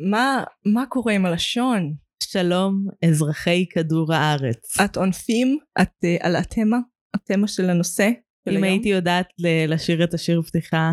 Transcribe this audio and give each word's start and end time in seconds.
מה, 0.00 0.44
מה 0.64 0.86
קורה 0.88 1.12
עם 1.12 1.26
הלשון? 1.26 1.94
שלום, 2.22 2.86
אזרחי 3.08 3.66
כדור 3.70 4.14
הארץ. 4.14 4.80
את 4.80 4.96
עונפים? 4.96 5.58
את 5.82 5.88
uh, 6.04 6.26
על 6.26 6.36
התמה? 6.36 6.76
התמה 7.14 7.48
של 7.48 7.70
הנושא? 7.70 8.10
של 8.44 8.56
אם 8.56 8.64
היום? 8.64 8.64
הייתי 8.64 8.88
יודעת 8.88 9.28
ל- 9.38 9.74
לשיר 9.74 10.04
את 10.04 10.14
השיר 10.14 10.42
פתיחה, 10.42 10.92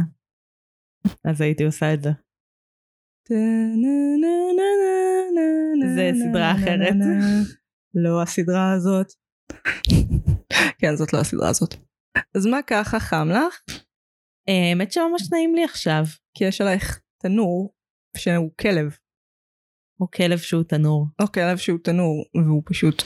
אז 1.25 1.41
הייתי 1.41 1.63
עושה 1.63 1.93
את 1.93 2.03
זה. 2.03 2.09
זה 5.95 6.11
סדרה 6.29 6.51
אחרת. 6.51 6.95
לא 8.03 8.21
הסדרה 8.21 8.73
הזאת. 8.73 9.07
כן, 10.79 10.95
זאת 10.95 11.13
לא 11.13 11.19
הסדרה 11.19 11.49
הזאת. 11.49 11.75
אז 12.35 12.45
מה 12.45 12.61
ככה 12.67 12.99
חם 12.99 13.27
לך? 13.31 13.61
אה, 14.49 14.69
האמת 14.69 14.91
שממש 14.91 15.31
נעים 15.31 15.55
לי 15.55 15.63
עכשיו. 15.63 16.03
כי 16.37 16.43
יש 16.43 16.61
עלייך 16.61 17.01
תנור 17.21 17.75
שהוא 18.17 18.51
כלב. 18.61 18.97
או 20.01 20.11
כלב 20.11 20.37
שהוא 20.37 20.63
תנור. 20.63 21.07
או 21.21 21.31
כלב 21.31 21.57
שהוא 21.57 21.79
תנור 21.83 22.25
והוא 22.45 22.63
פשוט 22.65 23.03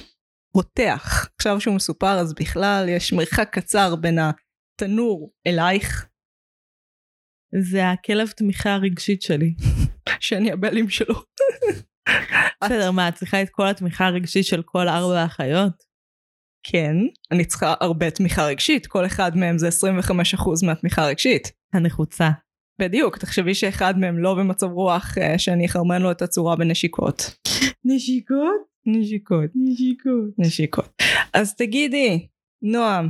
רותח. 0.53 1.29
עכשיו 1.35 1.61
שהוא 1.61 1.75
מסופר 1.75 2.19
אז 2.19 2.33
בכלל 2.33 2.85
יש 2.89 3.13
מרחק 3.13 3.49
קצר 3.51 3.95
בין 3.95 4.19
התנור 4.19 5.33
אלייך 5.47 6.09
זה 7.55 7.89
הכלב 7.89 8.27
תמיכה 8.29 8.73
הרגשית 8.73 9.21
שלי. 9.21 9.53
שאני 10.19 10.51
הבעלים 10.51 10.89
שלו. 10.89 11.15
בסדר, 12.63 12.91
מה, 12.91 13.09
את 13.09 13.15
צריכה 13.15 13.41
את 13.41 13.49
כל 13.49 13.67
התמיכה 13.67 14.05
הרגשית 14.05 14.45
של 14.45 14.61
כל 14.65 14.87
ארבע 14.87 15.21
האחיות? 15.21 15.73
כן, 16.63 16.95
אני 17.31 17.45
צריכה 17.45 17.73
הרבה 17.81 18.11
תמיכה 18.11 18.45
רגשית, 18.45 18.87
כל 18.87 19.05
אחד 19.05 19.37
מהם 19.37 19.57
זה 19.57 19.67
25% 19.67 20.65
מהתמיכה 20.65 21.03
הרגשית. 21.03 21.51
הנחוצה. 21.73 22.29
בדיוק, 22.79 23.17
תחשבי 23.17 23.53
שאחד 23.53 23.97
מהם 23.97 24.17
לא 24.19 24.35
במצב 24.35 24.67
רוח 24.67 25.17
אה, 25.17 25.39
שאני 25.39 25.65
אחרבן 25.65 26.01
לו 26.01 26.11
את 26.11 26.21
הצורה 26.21 26.55
בנשיקות. 26.55 27.37
נשיקות? 27.85 28.61
נשיקות. 28.85 29.49
נשיקות. 29.55 30.29
נשיקות. 30.37 31.01
אז 31.33 31.55
תגידי, 31.55 32.27
נועם, 32.61 33.07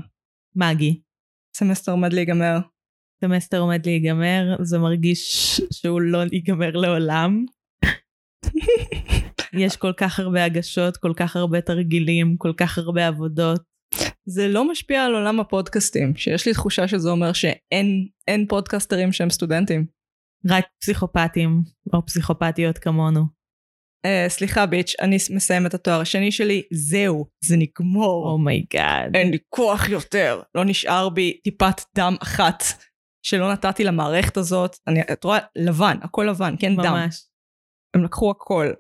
מגי. 0.55 1.01
סמסטר 1.57 1.91
עומד 1.91 2.13
להיגמר. 2.13 2.57
סמסטר 3.21 3.59
עומד 3.59 3.85
להיגמר, 3.85 4.55
זה 4.61 4.77
מרגיש 4.77 5.61
שהוא 5.73 6.01
לא 6.01 6.19
ייגמר 6.31 6.71
לעולם. 6.71 7.45
יש 9.63 9.77
כל 9.77 9.93
כך 9.97 10.19
הרבה 10.19 10.43
הגשות, 10.43 10.97
כל 10.97 11.13
כך 11.15 11.35
הרבה 11.35 11.61
תרגילים, 11.61 12.37
כל 12.37 12.53
כך 12.57 12.77
הרבה 12.77 13.07
עבודות. 13.07 13.68
זה 14.25 14.47
לא 14.47 14.71
משפיע 14.71 15.05
על 15.05 15.15
עולם 15.15 15.39
הפודקאסטים, 15.39 16.15
שיש 16.15 16.47
לי 16.47 16.53
תחושה 16.53 16.87
שזה 16.87 17.09
אומר 17.09 17.33
שאין 17.33 18.07
אין 18.27 18.47
פודקסטרים 18.47 19.11
שהם 19.11 19.29
סטודנטים. 19.29 19.85
רק 20.47 20.65
פסיכופטים 20.81 21.61
או 21.93 22.05
פסיכופטיות 22.05 22.77
כמונו. 22.77 23.21
Uh, 24.07 24.29
סליחה 24.29 24.65
bitch, 24.65 24.95
אני 25.01 25.17
מסיים 25.35 25.65
את 25.65 25.73
התואר 25.73 26.01
השני 26.01 26.31
שלי, 26.31 26.61
זהו, 26.73 27.25
זה 27.43 27.55
נגמר. 27.57 28.31
Oh 28.31 28.52
my 28.52 28.73
god. 28.73 29.15
אין 29.15 29.31
לי 29.31 29.37
כוח 29.49 29.89
יותר. 29.89 30.41
לא 30.55 30.65
נשאר 30.65 31.09
בי 31.09 31.39
טיפת 31.43 31.81
דם 31.95 32.15
אחת 32.23 32.63
שלא 33.25 33.51
נתתי 33.51 33.83
למערכת 33.83 34.37
הזאת. 34.37 34.75
אני, 34.87 35.01
את 35.01 35.23
רואה? 35.23 35.39
לבן, 35.55 35.97
הכל 36.01 36.27
לבן, 36.29 36.55
אין 36.59 36.75
דם. 36.75 36.93
ממש. 36.93 37.25
הם 37.93 38.03
לקחו 38.03 38.31
הכל. 38.31 38.71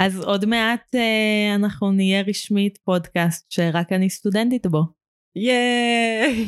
אז 0.00 0.20
עוד 0.20 0.46
מעט 0.46 0.94
אה, 0.94 1.54
אנחנו 1.54 1.92
נהיה 1.92 2.22
רשמית 2.22 2.78
פודקאסט 2.84 3.50
שרק 3.50 3.92
אני 3.92 4.10
סטודנטית 4.10 4.66
בו. 4.66 4.82
ייי! 5.36 6.46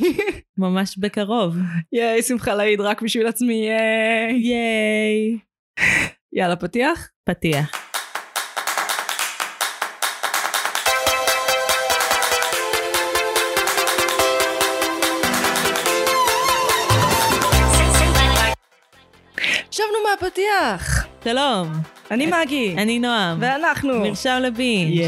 ממש 0.59 0.99
בקרוב. 0.99 1.57
ייי, 1.93 2.23
שמחה 2.23 2.55
לאיד 2.55 2.81
רק 2.81 3.03
בשביל 3.03 3.27
עצמי, 3.27 3.55
ייי! 3.55 4.33
ייי. 4.33 5.39
יאללה, 6.33 6.57
פתיח? 6.57 7.11
פתיח. 7.25 7.71
שבנו 19.71 19.99
מהפתיח! 20.11 21.07
שלום, 21.25 21.69
אני 22.11 22.27
מגי. 22.27 22.75
אני 22.79 22.99
נועם. 22.99 23.39
ואנחנו. 23.41 24.01
מרשם 24.01 24.41
לבינג'. 24.43 25.03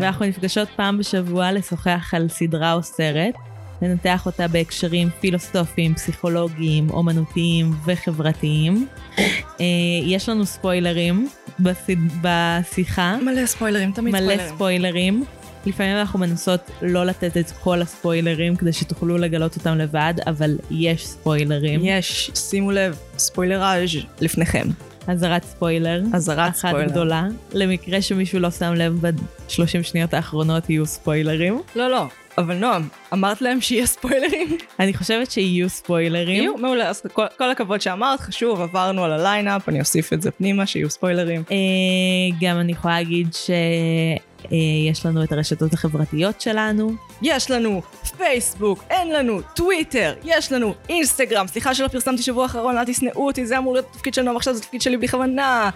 ואנחנו 0.00 0.26
נפגשות 0.26 0.68
פעם 0.76 0.98
בשבוע 0.98 1.52
לשוחח 1.52 2.14
על 2.14 2.28
סדרה 2.28 2.72
או 2.72 2.82
סרט, 2.82 3.34
לנתח 3.82 4.26
אותה 4.26 4.48
בהקשרים 4.48 5.08
פילוסופיים, 5.20 5.94
פסיכולוגיים, 5.94 6.90
אומנותיים 6.90 7.72
וחברתיים. 7.86 8.86
אה, 9.60 9.64
יש 10.04 10.28
לנו 10.28 10.46
ספוילרים. 10.46 11.28
בשיחה, 12.22 13.16
מלא 13.22 13.46
ספוילרים, 13.46 13.92
תמיד 13.92 14.14
מלא 14.14 14.22
ספוילרים. 14.22 14.48
ספוילרים. 14.48 15.24
לפעמים 15.66 15.96
אנחנו 15.96 16.18
מנסות 16.18 16.70
לא 16.82 17.06
לתת 17.06 17.36
את 17.36 17.50
כל 17.50 17.82
הספוילרים 17.82 18.56
כדי 18.56 18.72
שתוכלו 18.72 19.18
לגלות 19.18 19.56
אותם 19.56 19.78
לבד, 19.78 20.14
אבל 20.26 20.58
יש 20.70 21.06
ספוילרים. 21.06 21.80
יש, 21.84 22.30
שימו 22.34 22.70
לב, 22.70 22.98
ספוילראז' 23.18 23.96
לפניכם. 24.20 24.68
אזהרת 25.08 25.44
ספוילר. 25.44 26.02
אזהרת 26.12 26.52
אחת 26.52 26.56
ספוילר. 26.56 26.88
גדולה. 26.88 27.26
למקרה 27.52 28.02
שמישהו 28.02 28.38
לא 28.38 28.50
שם 28.50 28.74
לב 28.74 29.06
ב-30 29.06 29.82
שניות 29.82 30.14
האחרונות 30.14 30.70
יהיו 30.70 30.86
ספוילרים. 30.86 31.60
לא, 31.76 31.90
לא, 31.90 32.06
אבל 32.38 32.54
נועם, 32.54 32.88
אמרת 33.12 33.42
להם 33.42 33.60
שיהיה 33.60 33.86
ספוילרים? 33.86 34.56
אני 34.80 34.94
חושבת 34.94 35.30
שיהיו 35.30 35.68
ספוילרים. 35.68 36.42
יהיו, 36.42 36.56
מעולה, 36.56 36.88
אז 36.88 37.02
כל, 37.12 37.26
כל 37.38 37.50
הכבוד 37.50 37.80
שאמרת, 37.80 38.20
חשוב, 38.20 38.60
עברנו 38.60 39.04
על 39.04 39.12
ה 39.12 39.19
lineup, 39.19 39.68
אני 39.68 39.80
אוסיף 39.80 40.12
את 40.12 40.22
זה 40.22 40.30
פנימה, 40.30 40.66
שיהיו 40.66 40.90
ספוילרים. 40.90 41.42
אה, 41.50 41.56
גם 42.40 42.60
אני 42.60 42.72
יכולה 42.72 42.94
להגיד 42.94 43.28
שיש 44.48 45.06
לנו 45.06 45.24
את 45.24 45.32
הרשתות 45.32 45.72
החברתיות 45.72 46.40
שלנו. 46.40 46.92
יש 47.22 47.50
לנו 47.50 47.82
פייסבוק, 48.16 48.84
אין 48.90 49.12
לנו 49.12 49.40
טוויטר, 49.56 50.14
יש 50.24 50.52
לנו 50.52 50.74
אינסטגרם, 50.88 51.46
סליחה 51.46 51.74
שלא 51.74 51.88
פרסמתי 51.88 52.22
שבוע 52.22 52.42
האחרון, 52.42 52.78
אל 52.78 52.84
תשנאו 52.84 53.26
אותי, 53.26 53.46
זה 53.46 53.58
אמור 53.58 53.72
להיות 53.74 53.86
התפקיד 53.90 54.14
של 54.14 54.22
נועם, 54.22 54.36
עכשיו 54.36 54.54
זה 54.54 54.60
התפקיד 54.60 54.82
שלי 54.82 54.96
בלי 54.96 55.08
כוונה. 55.08 55.70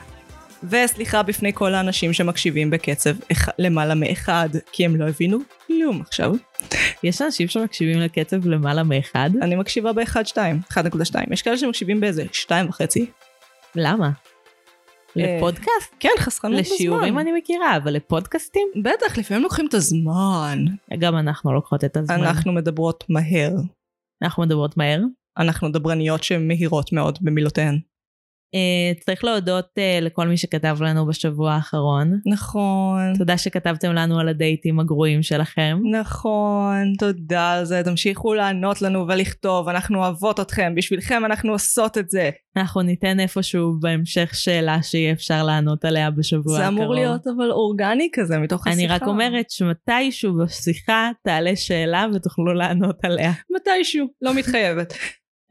וסליחה 0.64 1.22
בפני 1.22 1.52
כל 1.54 1.74
האנשים 1.74 2.12
שמקשיבים 2.12 2.70
בקצב 2.70 3.10
אח- 3.32 3.48
למעלה 3.58 3.94
מאחד, 3.94 4.48
כי 4.72 4.84
הם 4.84 4.96
לא 4.96 5.08
הבינו 5.08 5.38
כלום 5.66 6.00
עכשיו. 6.00 6.32
יש 7.02 7.22
אנשים 7.22 7.48
שמקשיבים 7.48 7.98
לקצב 8.00 8.46
למעלה 8.46 8.82
מאחד? 8.82 9.30
אני 9.42 9.56
מקשיבה 9.56 9.92
ב-1.2, 9.92 10.36
1.2, 10.72 10.80
יש 11.30 11.42
כאלה 11.42 11.58
שמקשיבים 11.58 12.00
באיזה 12.00 12.24
2.5. 12.32 12.50
למה? 13.74 14.10
לפודקאסט? 15.18 15.94
כן, 16.00 16.08
חסכנות 16.18 16.60
בזמן. 16.60 16.74
לשיעורים 16.74 17.18
אני 17.18 17.32
מכירה, 17.32 17.76
אבל 17.76 17.92
לפודקאסטים? 17.92 18.68
בטח, 18.82 19.18
לפעמים 19.18 19.42
לוקחים 19.42 19.66
את 19.66 19.74
הזמן. 19.74 20.64
גם 20.98 21.16
אנחנו 21.16 21.52
לוקחות 21.52 21.84
את 21.84 21.96
הזמן. 21.96 22.14
אנחנו 22.14 22.52
מדברות 22.52 23.04
מהר. 23.08 23.52
אנחנו 24.22 24.42
מדברות 24.42 24.76
מהר. 24.76 25.00
אנחנו 25.38 25.68
דברניות 25.68 26.24
שהן 26.24 26.48
מהירות 26.48 26.92
מאוד 26.92 27.18
במילותיהן. 27.20 27.78
Uh, 28.54 29.04
צריך 29.04 29.24
להודות 29.24 29.64
uh, 29.78 30.04
לכל 30.04 30.28
מי 30.28 30.36
שכתב 30.36 30.76
לנו 30.80 31.06
בשבוע 31.06 31.52
האחרון. 31.52 32.20
נכון. 32.26 33.12
תודה 33.18 33.38
שכתבתם 33.38 33.92
לנו 33.92 34.20
על 34.20 34.28
הדייטים 34.28 34.80
הגרועים 34.80 35.22
שלכם. 35.22 35.78
נכון, 35.90 36.92
תודה 36.98 37.52
על 37.52 37.64
זה. 37.64 37.82
תמשיכו 37.84 38.34
לענות 38.34 38.82
לנו 38.82 39.06
ולכתוב, 39.08 39.68
אנחנו 39.68 39.98
אוהבות 39.98 40.40
אתכם, 40.40 40.72
בשבילכם 40.76 41.24
אנחנו 41.24 41.52
עושות 41.52 41.98
את 41.98 42.10
זה. 42.10 42.30
אנחנו 42.56 42.82
ניתן 42.82 43.20
איפשהו 43.20 43.76
בהמשך 43.80 44.34
שאלה 44.34 44.82
שיהיה 44.82 45.12
אפשר 45.12 45.42
לענות 45.42 45.84
עליה 45.84 46.10
בשבוע 46.10 46.56
זה 46.56 46.66
הקרוב. 46.66 46.80
אמור 46.80 46.94
להיות 46.94 47.26
אבל 47.26 47.50
אורגני 47.50 48.08
כזה 48.12 48.38
מתוך 48.38 48.66
השיחה. 48.66 48.82
אני 48.82 48.86
רק 48.86 49.02
אומרת 49.02 49.50
שמתישהו 49.50 50.36
בשיחה 50.36 51.10
תעלה 51.24 51.56
שאלה 51.56 52.06
ותוכלו 52.14 52.54
לענות 52.54 53.04
עליה. 53.04 53.32
מתישהו, 53.56 54.06
לא 54.22 54.34
מתחייבת. 54.34 54.94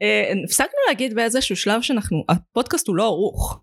אה, 0.02 0.32
הפסקנו 0.44 0.78
להגיד 0.88 1.14
באיזשהו 1.14 1.56
שלב 1.56 1.82
שאנחנו, 1.82 2.24
הפודקאסט 2.28 2.88
הוא 2.88 2.96
לא 2.96 3.04
ערוך. 3.04 3.60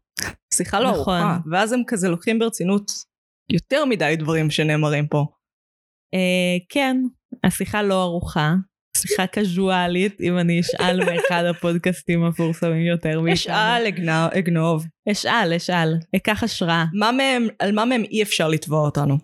שיחה 0.53 0.79
לא 0.79 0.91
נכון. 0.91 1.13
ערוכה, 1.21 1.37
ואז 1.51 1.73
הם 1.73 1.81
כזה 1.87 2.09
לוקחים 2.09 2.39
ברצינות 2.39 2.91
יותר 3.51 3.85
מדי 3.85 4.15
דברים 4.19 4.51
שנאמרים 4.51 5.07
פה. 5.07 5.25
אה, 6.13 6.19
כן, 6.69 6.97
השיחה 7.43 7.81
לא 7.83 8.01
ערוכה. 8.01 8.53
שיחה 8.97 9.27
קזואלית, 9.27 10.21
אם 10.21 10.37
אני 10.37 10.59
אשאל 10.59 10.99
מאחד 11.05 11.43
הפודקאסטים 11.49 12.23
המפורסמים 12.23 12.85
יותר 12.85 13.19
מאיתנו. 13.21 13.33
אשאל, 13.33 13.85
אגנ- 13.87 14.37
אגנוב. 14.39 14.85
אשאל, 15.11 15.53
אשאל. 15.57 15.93
אקח 16.15 16.43
השראה. 16.43 16.85
מה 16.93 17.11
מהם, 17.11 17.47
על 17.59 17.71
מה 17.71 17.85
מהם 17.85 18.03
אי 18.03 18.23
אפשר 18.23 18.47
לתבוע 18.47 18.79
אותנו? 18.85 19.17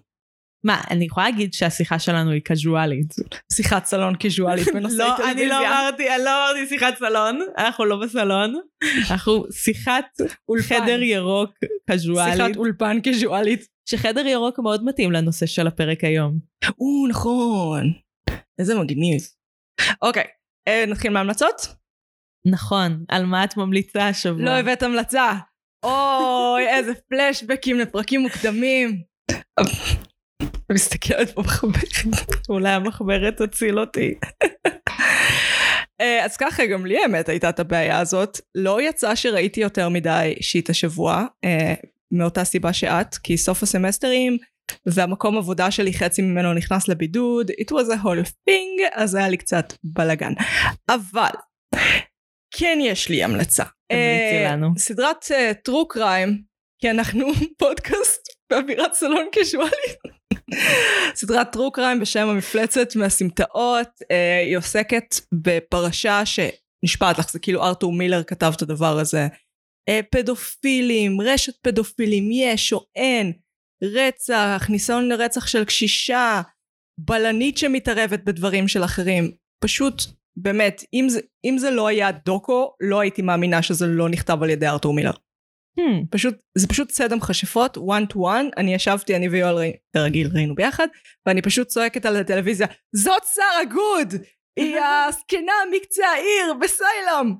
מה, 0.63 0.81
אני 0.90 1.06
יכולה 1.06 1.30
להגיד 1.30 1.54
שהשיחה 1.54 2.00
שלנו 2.00 2.31
היא 2.31 2.42
קזואלית. 2.42 3.16
שיחת 3.54 3.86
סלון 3.86 4.16
קיזואלית 4.16 4.68
בנושאי 4.74 4.98
לא, 4.98 5.13
טלוויזיה. 5.18 5.31
אני 5.31 5.48
לא 5.48 5.68
אמרתי, 5.68 6.16
אני 6.16 6.24
לא 6.24 6.30
אמרתי 6.30 6.68
שיחת 6.68 6.98
סלון, 6.98 7.40
אנחנו 7.58 7.86
לא 7.86 7.98
בסלון, 7.98 8.56
אנחנו 9.12 9.46
שיחת. 9.52 10.06
חדר 10.62 11.02
ירוק 11.02 11.52
קזואלית, 11.90 12.38
שיחת 12.38 12.56
אולפן 12.58 13.02
קיזואלית. 13.02 13.68
שחדר 13.90 14.28
ירוק 14.28 14.60
מאוד 14.60 14.86
מתאים 14.86 15.12
לנושא 15.12 15.46
של 15.46 15.68
הפרק 15.68 16.04
היום. 16.04 16.40
או, 16.80 17.08
נכון. 17.10 17.94
איזה 18.60 18.75
מגניב. 18.80 19.22
אוקיי, 20.02 20.24
אה, 20.68 20.86
נתחיל 20.88 21.12
מהמלצות? 21.12 21.68
נכון, 22.48 23.06
על 23.10 23.25
מה 23.25 23.44
את 23.44 23.58
ממליצה 23.58 24.08
השבוע? 24.08 24.46
לא 24.46 24.52
הבאת 24.52 24.84
המלצה. 24.84 25.34
אוי, 25.84 26.68
איזה 26.68 26.94
פלשבקים 27.10 27.80
לפרקים 27.80 28.22
מוקדמים. 28.22 29.02
מסתכלת 30.74 31.30
פה 31.30 31.42
מחברת. 31.42 32.48
אולי 32.50 32.70
המחברת 32.70 33.42
תציל 33.42 33.80
אותי. 33.80 34.14
אה, 36.02 36.26
אז 36.26 36.38
ככה, 36.38 36.66
גם 36.66 36.86
לי 36.86 37.02
האמת 37.02 37.30
הייתה 37.30 37.50
את 37.50 37.60
הבעיה 37.60 38.00
הזאת. 38.00 38.40
לא 38.56 38.82
יצא 38.82 39.16
שראיתי 39.16 39.62
יותר 39.62 39.90
מדי 39.90 40.34
שיט 40.42 40.70
השבוע, 40.70 41.26
אה, 41.44 41.74
מאותה 42.12 42.44
סיבה 42.44 42.74
שאת, 42.74 43.16
כי 43.16 43.38
סוף 43.38 43.64
הסמסטרים, 43.64 44.38
והמקום 44.86 45.38
עבודה 45.38 45.72
שלי 45.72 45.94
חצי 45.94 46.22
ממנו 46.22 46.54
נכנס 46.54 46.88
לבידוד, 46.88 47.52
it 47.52 47.72
was 47.72 47.94
a 47.94 48.04
whole 48.04 48.26
thing, 48.50 48.90
אז 48.94 49.16
היה 49.16 49.30
לי 49.30 49.38
קצת 49.38 49.74
בלאגן. 49.84 50.34
אבל, 50.90 51.32
כן 52.58 52.80
יש 52.82 53.10
לי 53.10 53.24
המלצה. 53.24 53.64
תמליצי 53.92 54.46
אה, 54.46 54.52
לנו. 54.52 54.68
סדרת 54.78 55.26
טרו 55.64 55.88
קריים, 55.88 56.42
כי 56.82 56.90
אנחנו 56.90 57.26
פודקאסט 57.60 58.28
באווירת 58.50 58.94
סלון 58.94 59.28
קשואלי. 59.32 60.12
סדרת 61.15 61.51
טרו 61.51 61.71
קריים 61.71 62.00
בשם 62.00 62.27
המפלצת 62.27 62.95
מהסמטאות, 62.95 63.88
אה, 64.12 64.39
היא 64.45 64.57
עוסקת 64.57 65.15
בפרשה 65.33 66.24
שנשפעת 66.25 67.19
לך, 67.19 67.31
זה 67.31 67.39
כאילו 67.39 67.63
ארתור 67.63 67.94
מילר 67.94 68.24
כתב 68.24 68.53
את 68.57 68.62
הדבר 68.62 69.00
הזה. 69.00 69.27
אה, 69.89 70.00
פדופילים, 70.12 71.21
רשת 71.21 71.53
פדופילים, 71.62 72.30
יש 72.31 72.74
או 72.74 72.86
אין, 72.95 73.33
רצח, 73.83 74.65
ניסיון 74.69 75.09
לרצח 75.09 75.48
של 75.48 75.65
קשישה, 75.65 76.42
בלנית 76.98 77.57
שמתערבת 77.57 78.24
בדברים 78.24 78.68
של 78.68 78.83
אחרים. 78.83 79.31
פשוט, 79.63 80.03
באמת, 80.38 80.83
אם 80.94 81.09
זה, 81.09 81.19
אם 81.45 81.57
זה 81.57 81.71
לא 81.71 81.88
היה 81.88 82.12
דוקו, 82.25 82.74
לא 82.81 83.00
הייתי 83.00 83.21
מאמינה 83.21 83.62
שזה 83.62 83.88
לא 83.88 84.09
נכתב 84.09 84.44
על 84.44 84.50
ידי 84.50 84.68
ארתור 84.68 84.94
מילר. 84.94 85.12
Hmm, 85.80 86.06
פשוט, 86.10 86.36
זה 86.58 86.68
פשוט 86.68 86.92
צד 86.92 87.14
המכשפות, 87.14 87.78
one 87.78 88.14
to 88.14 88.16
one, 88.16 88.50
אני 88.58 88.74
ישבתי, 88.74 89.16
אני 89.16 89.28
ויואל 89.28 89.56
ראי, 89.56 89.74
כרגיל 89.94 90.30
ראינו 90.34 90.56
ביחד, 90.56 90.88
ואני 91.26 91.42
פשוט 91.42 91.68
צועקת 91.68 92.06
על 92.06 92.16
הטלוויזיה, 92.16 92.68
זאת 92.96 93.24
שרה 93.34 93.66
גוד! 93.74 94.14
היא 94.60 94.76
הזקנה 95.08 95.54
מקצה 95.72 96.06
העיר 96.08 96.54
בסיילם! 96.62 97.36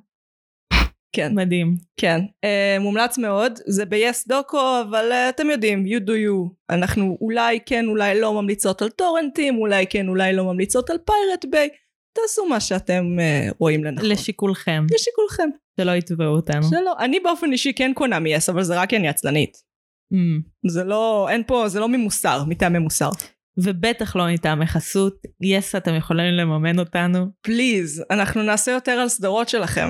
כן, 1.16 1.36
מדהים. 1.36 1.75
כן, 1.98 2.19
uh, 2.45 2.80
מומלץ 2.81 3.18
מאוד, 3.18 3.60
זה 3.68 3.86
ב-yes 3.86 4.28
דוקו, 4.28 4.81
אבל 4.81 5.12
uh, 5.12 5.30
אתם 5.30 5.50
יודעים, 5.50 5.86
you 5.86 6.00
do 6.07 6.12
you, 6.12 6.54
אנחנו 6.69 7.18
אולי 7.22 7.60
כן, 7.66 7.86
אולי 7.88 8.22
לא 8.22 8.33
ממליצות 8.33 8.81
על 8.81 8.89
טורנטים, 8.89 9.57
אולי 9.57 9.88
כן, 9.88 10.07
אולי 10.07 10.33
לא 10.33 10.44
ממליצות 10.44 10.89
על 10.89 10.98
Pirate 10.97 11.45
Bay, 11.45 11.69
תעשו 12.13 12.45
מה 12.45 12.59
שאתם 12.59 13.03
uh, 13.17 13.55
רואים 13.59 13.83
לנכון. 13.83 14.09
לשיקולכם, 14.09 14.85
לשיקולכם. 14.93 15.49
שלא 15.81 15.91
יתבעו 15.91 16.35
אותנו. 16.35 16.63
שלא, 16.63 16.93
אני 16.99 17.19
באופן 17.19 17.51
אישי 17.51 17.73
כן 17.73 17.91
קונה 17.95 18.19
מ-yes, 18.19 18.51
אבל 18.51 18.63
זה 18.63 18.81
רק 18.81 18.89
כי 18.89 18.97
אני 18.97 19.07
עצלנית. 19.07 19.57
Hmm. 20.13 20.69
זה 20.71 20.83
לא, 20.83 21.29
אין 21.29 21.43
פה, 21.47 21.67
זה 21.67 21.79
לא 21.79 21.89
ממוסר, 21.89 22.43
מטעמי 22.47 22.79
מוסר. 22.79 23.09
ובטח 23.57 24.15
לא 24.15 24.27
מטעמי 24.33 24.67
חסות. 24.67 25.15
יס, 25.41 25.75
אתם 25.75 25.95
יכולים 25.95 26.33
לממן 26.33 26.79
אותנו. 26.79 27.25
פליז, 27.41 28.03
אנחנו 28.09 28.43
נעשה 28.43 28.71
יותר 28.71 28.91
על 28.91 29.09
סדרות 29.09 29.49
שלכם. 29.49 29.87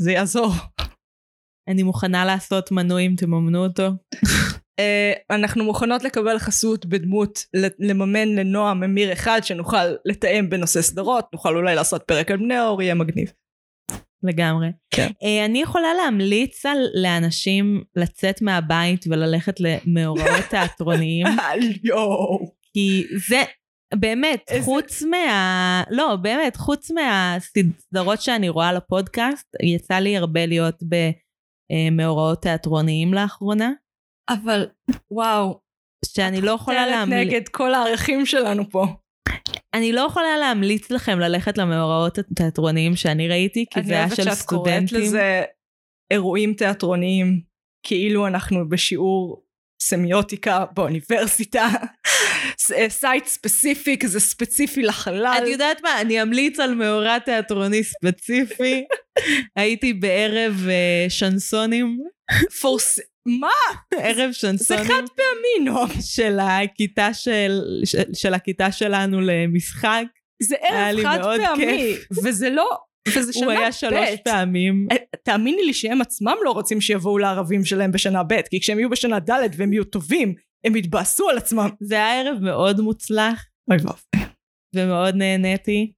זה 0.00 0.12
יעזור. 0.12 0.52
אני 1.68 1.82
מוכנה 1.82 2.24
לעשות 2.24 2.72
מנוי 2.72 3.06
אם 3.06 3.14
תממנו 3.16 3.64
אותו. 3.66 3.88
Uh, 4.80 5.34
אנחנו 5.34 5.64
מוכנות 5.64 6.04
לקבל 6.04 6.38
חסות 6.38 6.86
בדמות 6.86 7.44
לממן 7.78 8.28
לנועם 8.28 8.80
ממיר 8.80 9.12
אחד 9.12 9.40
שנוכל 9.44 9.84
לתאם 10.04 10.50
בנושא 10.50 10.82
סדרות, 10.82 11.26
נוכל 11.32 11.56
אולי 11.56 11.74
לעשות 11.74 12.02
פרק 12.02 12.30
על 12.30 12.36
בני 12.36 12.60
אור, 12.60 12.82
יהיה 12.82 12.94
מגניב. 12.94 13.32
לגמרי. 14.22 14.68
כן. 14.90 15.08
אה, 15.22 15.44
אני 15.44 15.62
יכולה 15.62 15.94
להמליץ 15.94 16.66
על 16.66 16.78
לאנשים 16.94 17.82
לצאת 17.96 18.42
מהבית 18.42 19.04
וללכת 19.10 19.60
למאורעות 19.60 20.44
תיאטרוניים, 20.50 21.26
יואו. 21.84 22.52
כי 22.74 23.04
זה 23.28 23.42
באמת, 23.94 24.44
איזה- 24.48 24.64
חוץ 24.64 25.02
מה... 25.02 25.82
לא, 25.90 26.16
באמת, 26.16 26.56
חוץ 26.56 26.90
מהסדרות 26.90 28.20
שאני 28.20 28.48
רואה 28.48 28.72
לפודקאסט, 28.72 29.46
יצא 29.62 29.94
לי 29.94 30.16
הרבה 30.16 30.46
להיות 30.46 30.82
במאורעות 31.92 32.42
תיאטרוניים 32.42 33.14
לאחרונה, 33.14 33.70
אבל 34.30 34.66
וואו, 35.10 35.60
שאני 36.04 36.40
לא 36.40 36.50
יכולה 36.50 36.86
להמליץ... 36.86 37.28
נגד 37.28 37.48
כל 37.48 37.74
הערכים 37.74 38.26
שלנו 38.26 38.70
פה. 38.70 38.86
אני 39.74 39.92
לא 39.92 40.00
יכולה 40.00 40.38
להמליץ 40.38 40.90
לכם 40.90 41.18
ללכת 41.18 41.58
למאורעות 41.58 42.18
התיאטרוניים 42.18 42.96
שאני 42.96 43.28
ראיתי, 43.28 43.64
כי 43.70 43.82
זה 43.82 43.92
היה 43.92 44.04
אני 44.04 44.16
של 44.16 44.22
אוהבת 44.22 44.38
שאת 44.38 44.46
קוראת 44.46 44.68
סטודנטים. 44.68 45.00
לזה 45.00 45.42
אירועים 46.12 46.54
תיאטרוניים, 46.54 47.40
כאילו 47.86 48.26
אנחנו 48.26 48.68
בשיעור 48.68 49.44
סמיוטיקה 49.82 50.64
באוניברסיטה, 50.74 51.68
site 52.88 53.26
specific, 53.26 54.06
זה 54.06 54.20
ספציפי 54.20 54.82
לחלל. 54.82 55.38
את 55.42 55.48
יודעת 55.48 55.82
מה, 55.82 56.00
אני 56.00 56.22
אמליץ 56.22 56.60
על 56.60 56.74
מאורע 56.74 57.18
תיאטרוני 57.18 57.84
ספציפי. 57.84 58.84
הייתי 59.56 59.92
בערב 59.92 60.66
אה, 60.68 61.06
שנסונים, 61.08 61.98
פורס... 62.60 62.98
מה? 63.26 63.48
ערב 63.96 64.30
זה 64.30 64.38
שנסונים 64.38 64.84
חד 64.84 65.02
פעמי, 65.16 65.70
נועם. 65.70 65.88
של 66.00 66.38
הכיתה 66.40 67.14
של, 67.14 67.60
של, 67.84 68.02
של 68.14 68.34
הכיתה 68.34 68.72
שלנו 68.72 69.20
למשחק. 69.20 70.04
זה 70.42 70.56
היה 70.62 70.88
ערב 70.88 70.96
לי 70.96 71.02
חד 71.02 71.18
מאוד 71.20 71.40
פעמי. 71.40 71.66
כיף. 71.66 72.06
וזה 72.24 72.50
לא... 72.50 72.78
וזה 73.08 73.32
שנה 73.32 73.44
הוא 73.44 73.52
היה 73.52 73.68
ב'. 73.68 73.72
שלוש 73.72 74.08
פעמים. 74.24 74.88
אה, 74.92 74.96
תאמיני 75.24 75.62
לי 75.62 75.74
שהם 75.74 76.00
עצמם 76.00 76.34
לא 76.44 76.50
רוצים 76.50 76.80
שיבואו 76.80 77.18
לערבים 77.18 77.64
שלהם 77.64 77.92
בשנה 77.92 78.22
ב', 78.22 78.40
כי 78.50 78.60
כשהם 78.60 78.78
יהיו 78.78 78.90
בשנה 78.90 79.18
ד' 79.18 79.48
והם 79.56 79.72
יהיו 79.72 79.84
טובים, 79.84 80.34
הם 80.64 80.76
יתבאסו 80.76 81.28
על 81.28 81.38
עצמם. 81.38 81.68
זה 81.80 81.94
היה 81.94 82.20
ערב 82.20 82.38
מאוד 82.40 82.80
מוצלח 82.80 83.46
אוי 83.70 83.76
ואבוי. 83.76 84.30
ומאוד 84.74 85.14
נהניתי. 85.14 85.92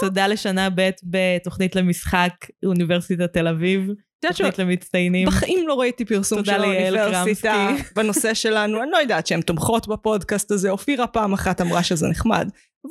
תודה 0.00 0.26
לשנה 0.26 0.68
ב' 0.74 0.90
בתוכנית 1.04 1.76
למשחק 1.76 2.32
אוניברסיטת 2.66 3.32
תל 3.32 3.48
אביב. 3.48 3.90
תוכנית 4.20 4.58
למצטיינים. 4.58 5.28
בחיים 5.28 5.68
לא 5.68 5.80
ראיתי 5.80 6.04
פרסום 6.04 6.44
של 6.44 6.64
האוניברסיטה. 6.64 7.68
בנושא 7.96 8.34
שלנו, 8.34 8.82
אני 8.82 8.90
לא 8.90 8.96
יודעת 8.96 9.26
שהן 9.26 9.40
תומכות 9.40 9.88
בפודקאסט 9.88 10.50
הזה, 10.50 10.70
אופירה 10.70 11.06
פעם 11.06 11.32
אחת 11.32 11.60
אמרה 11.60 11.82
שזה 11.82 12.08
נחמד. 12.08 12.48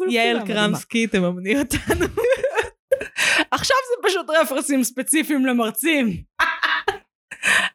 יעל. 0.10 0.48
קרמסקי, 0.48 1.08
תממני 1.08 1.60
אותנו. 1.60 2.06
עכשיו 3.52 3.78
זה 3.90 4.10
פשוט 4.10 4.28
רפרסים 4.30 4.84
ספציפיים 4.84 5.46
למרצים. 5.46 6.24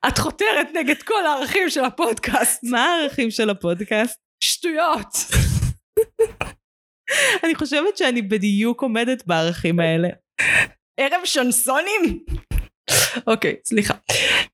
את 0.08 0.18
חותרת 0.18 0.68
נגד 0.74 1.02
כל 1.02 1.26
הערכים 1.26 1.70
של 1.70 1.84
הפודקאסט. 1.84 2.64
מה 2.64 2.84
הערכים 2.84 3.30
של 3.30 3.50
הפודקאסט? 3.50 4.18
שטויות. 4.44 5.16
אני 7.44 7.54
חושבת 7.54 7.96
שאני 7.96 8.22
בדיוק 8.22 8.82
עומדת 8.82 9.26
בערכים 9.26 9.80
האלה. 9.80 10.08
ערב 11.00 11.20
שנסונים? 11.24 12.24
אוקיי, 13.26 13.56
סליחה. 13.64 13.94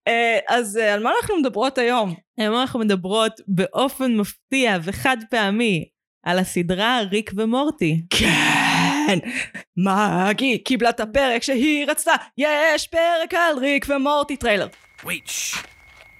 אה, 0.08 0.38
אז 0.48 0.76
אה, 0.76 0.94
על 0.94 1.02
מה 1.02 1.10
אנחנו 1.20 1.36
מדברות 1.36 1.78
היום? 1.78 2.14
היום 2.38 2.60
אנחנו 2.60 2.80
מדברות 2.80 3.32
באופן 3.48 4.16
מפתיע 4.16 4.78
וחד 4.82 5.16
פעמי 5.30 5.88
על 6.26 6.38
הסדרה 6.38 7.00
ריק 7.10 7.30
ומורטי. 7.36 8.02
כן, 8.10 9.18
מגי 9.76 10.58
קיבלה 10.58 10.90
את 10.90 11.00
הפרק 11.00 11.42
שהיא 11.42 11.86
רצתה. 11.86 12.12
יש 12.38 12.86
פרק 12.86 13.34
על 13.34 13.58
ריק 13.58 13.86
ומורטי 13.88 14.36
טריילר. 14.36 14.66
Wait, 15.04 15.28
shh. 15.28 15.62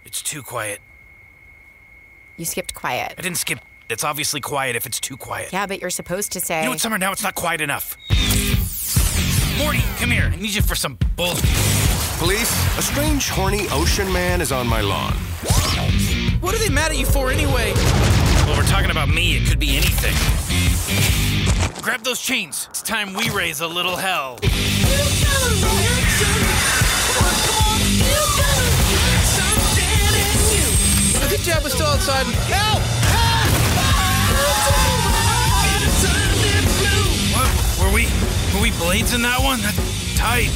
It's 0.04 0.22
too 0.22 0.42
quiet. 0.42 0.80
You 2.36 2.44
skipped 2.44 2.74
quiet. 2.74 3.14
I 3.18 3.22
didn't 3.22 3.38
skip. 3.38 3.58
It's 3.90 4.04
obviously 4.04 4.40
quiet 4.40 4.76
if 4.76 4.86
it's 4.86 5.00
too 5.00 5.16
quiet. 5.16 5.52
Yeah, 5.52 5.66
but 5.66 5.80
you're 5.80 5.90
supposed 5.90 6.32
to 6.32 6.40
say. 6.40 6.58
You 6.58 6.64
know 6.64 6.70
what, 6.70 6.80
Summer? 6.80 6.98
Now 6.98 7.10
it's 7.12 7.22
not 7.22 7.34
quiet 7.34 7.60
enough. 7.60 7.96
Morty, 9.58 9.82
come 9.98 10.10
here. 10.10 10.30
I 10.32 10.36
need 10.36 10.54
you 10.54 10.62
for 10.62 10.76
some 10.76 10.96
bull. 11.16 11.34
Police, 12.18 12.78
a 12.78 12.82
strange, 12.82 13.28
horny 13.28 13.66
ocean 13.70 14.12
man 14.12 14.40
is 14.40 14.52
on 14.52 14.68
my 14.68 14.80
lawn. 14.80 15.14
What 16.40 16.54
are 16.54 16.58
they 16.58 16.68
mad 16.68 16.92
at 16.92 16.98
you 16.98 17.06
for 17.06 17.30
anyway? 17.30 17.72
Well, 18.46 18.56
we're 18.56 18.66
talking 18.66 18.90
about 18.90 19.08
me. 19.08 19.36
It 19.36 19.48
could 19.48 19.58
be 19.58 19.76
anything. 19.76 20.14
Grab 21.82 22.02
those 22.02 22.20
chains. 22.20 22.68
It's 22.70 22.82
time 22.82 23.14
we 23.14 23.30
raise 23.30 23.60
a 23.60 23.66
little 23.66 23.96
hell. 23.96 24.38
Good 31.37 31.43
job 31.47 31.63
we're 31.63 31.69
still 31.69 31.87
outside. 31.87 32.25
Help! 32.57 32.81
What? 37.35 37.49
Were 37.79 37.91
we? 37.97 38.03
Were 38.53 38.61
we 38.61 38.71
blades 38.81 39.13
in 39.13 39.21
that 39.23 39.39
one? 39.41 39.59
That's 39.61 39.79
tight. 40.17 40.51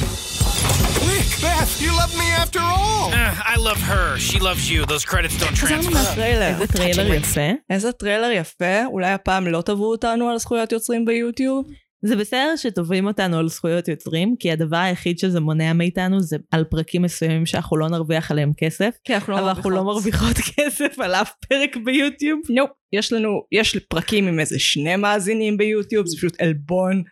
Nick, 1.08 1.28
Beth, 1.42 1.72
you 1.82 1.90
love 1.96 2.12
me 2.22 2.28
after 2.42 2.60
all. 2.60 3.12
Eh, 3.12 3.34
I 3.54 3.56
love 3.68 3.80
her. 3.92 4.18
She 4.18 4.38
loves 4.38 4.70
you. 4.70 4.84
Those 4.86 5.04
credits 5.04 5.36
don't 5.42 5.56
חזרנו 5.56 5.82
transfer. 5.82 5.92
מהטריילר. 5.94 6.48
איזה 6.48 6.66
טריילר 6.66 7.14
יפה. 7.14 7.40
איזה 7.70 7.92
טריילר 7.92 8.30
יפה, 8.30 8.84
אולי 8.86 9.10
הפעם 9.12 9.46
לא 9.46 9.62
תבעו 9.62 9.90
אותנו 9.90 10.28
על 10.30 10.38
זכויות 10.38 10.72
יוצרים 10.72 11.04
ביוטיוב? 11.04 11.66
זה 12.05 12.15
בסדר 12.15 12.55
שתובעים 12.55 13.07
אותנו 13.07 13.37
על 13.37 13.49
זכויות 13.49 13.87
יוצרים, 13.87 14.35
כי 14.39 14.51
הדבר 14.51 14.77
היחיד 14.77 15.19
שזה 15.19 15.39
מונע 15.39 15.73
מאיתנו 15.73 16.19
זה 16.19 16.37
על 16.51 16.63
פרקים 16.63 17.01
מסוימים 17.01 17.45
שאנחנו 17.45 17.77
לא 17.77 17.89
נרוויח 17.89 18.31
עליהם 18.31 18.51
כסף, 18.57 18.95
כן, 19.03 19.13
אנחנו 19.13 19.33
אבל 19.33 19.47
אנחנו 19.47 19.69
לא 19.69 19.83
מרוויחות 19.83 20.37
כסף 20.55 20.99
על 20.99 21.15
אף 21.15 21.31
פרק 21.49 21.77
ביוטיוב. 21.85 22.39
nope, 22.49 22.69
יש 22.93 23.13
לנו, 23.13 23.41
יש 23.51 23.77
פרקים 23.77 24.27
עם 24.27 24.39
איזה 24.39 24.59
שני 24.59 24.95
מאזינים 24.95 25.57
ביוטיוב, 25.57 26.07
זה 26.07 26.17
פשוט 26.17 26.41
עלבון. 26.41 27.03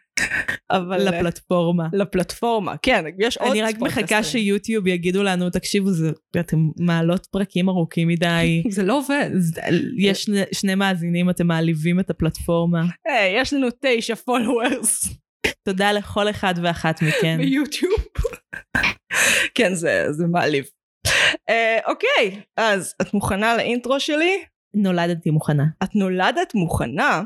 אבל 0.71 1.07
אה, 1.07 1.19
לפלטפורמה. 1.19 1.87
לפלטפורמה, 1.93 2.77
כן, 2.81 3.05
יש 3.19 3.37
עוד 3.37 3.51
אני 3.51 3.61
רק 3.61 3.77
מחכה. 3.79 4.23
שיוטיוב 4.23 4.87
יגידו 4.87 5.23
לנו, 5.23 5.49
תקשיבו, 5.49 5.91
זה- 5.91 6.11
אתם 6.39 6.57
מעלות 6.79 7.25
פרקים 7.31 7.69
ארוכים 7.69 8.07
מדי. 8.07 8.63
זה 8.69 8.83
לא 8.83 8.97
עובד. 8.97 9.29
יש 9.97 10.23
שני- 10.23 10.43
שני 10.51 10.75
מאזינים, 10.75 11.29
אתם 11.29 11.47
מעליבים 11.47 11.99
את 11.99 12.09
הפלטפורמה. 12.09 12.81
היי, 13.07 13.41
יש 13.41 13.53
לנו 13.53 13.67
תשע 13.81 14.15
פולוורס 14.15 15.09
תודה 15.63 15.91
לכל 15.91 16.29
אחד 16.29 16.53
ואחת 16.63 17.01
מכן. 17.01 17.37
ביוטיוב. 17.43 17.93
כן, 19.55 19.73
זה, 19.75 20.05
זה 20.11 20.27
מעליב. 20.27 20.65
אה, 21.49 21.79
אוקיי, 21.87 22.41
אז 22.57 22.93
את 23.01 23.13
מוכנה 23.13 23.57
לאינטרו 23.57 23.99
שלי? 23.99 24.31
נולדתי 24.73 25.29
מוכנה. 25.29 25.63
את 25.83 25.95
נולדת 25.95 26.55
מוכנה? 26.55 27.23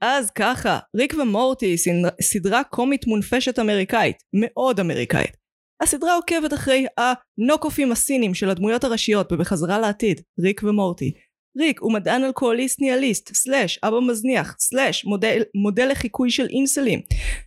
אז 0.00 0.30
ככה, 0.30 0.78
ריק 0.96 1.14
ומורטי 1.22 1.66
היא 1.66 1.78
סדרה- 2.22 2.64
קומית 2.64 3.06
מונפשת 3.06 3.58
אמריקאית, 3.58 4.16
מאוד 4.32 4.80
אמריקאית. 4.80 5.36
הסדרה 5.82 6.14
עוקבת 6.14 6.52
אחרי 6.52 6.86
הנוקופים 6.98 7.92
הסינים 7.92 8.34
של 8.34 8.50
הדמויות 8.50 8.84
הראשיות 8.84 9.32
ב"בחזרה 9.32 9.78
לעתיד", 9.78 10.20
ריק 10.40 10.60
ומורטי. 10.64 11.12
ריק 11.58 11.80
הוא 11.80 11.92
מדען 11.92 12.24
אלכוהוליסט 12.24 12.80
ניהליסט, 12.80 13.34
סלאש 13.34 13.78
אבא 13.82 14.00
מזניח, 14.00 14.56
סלאש 14.60 15.04
מודל, 15.04 15.42
מודל 15.62 15.88
לחיקוי 15.88 16.30
של 16.30 16.46
אינסלים, 16.50 17.00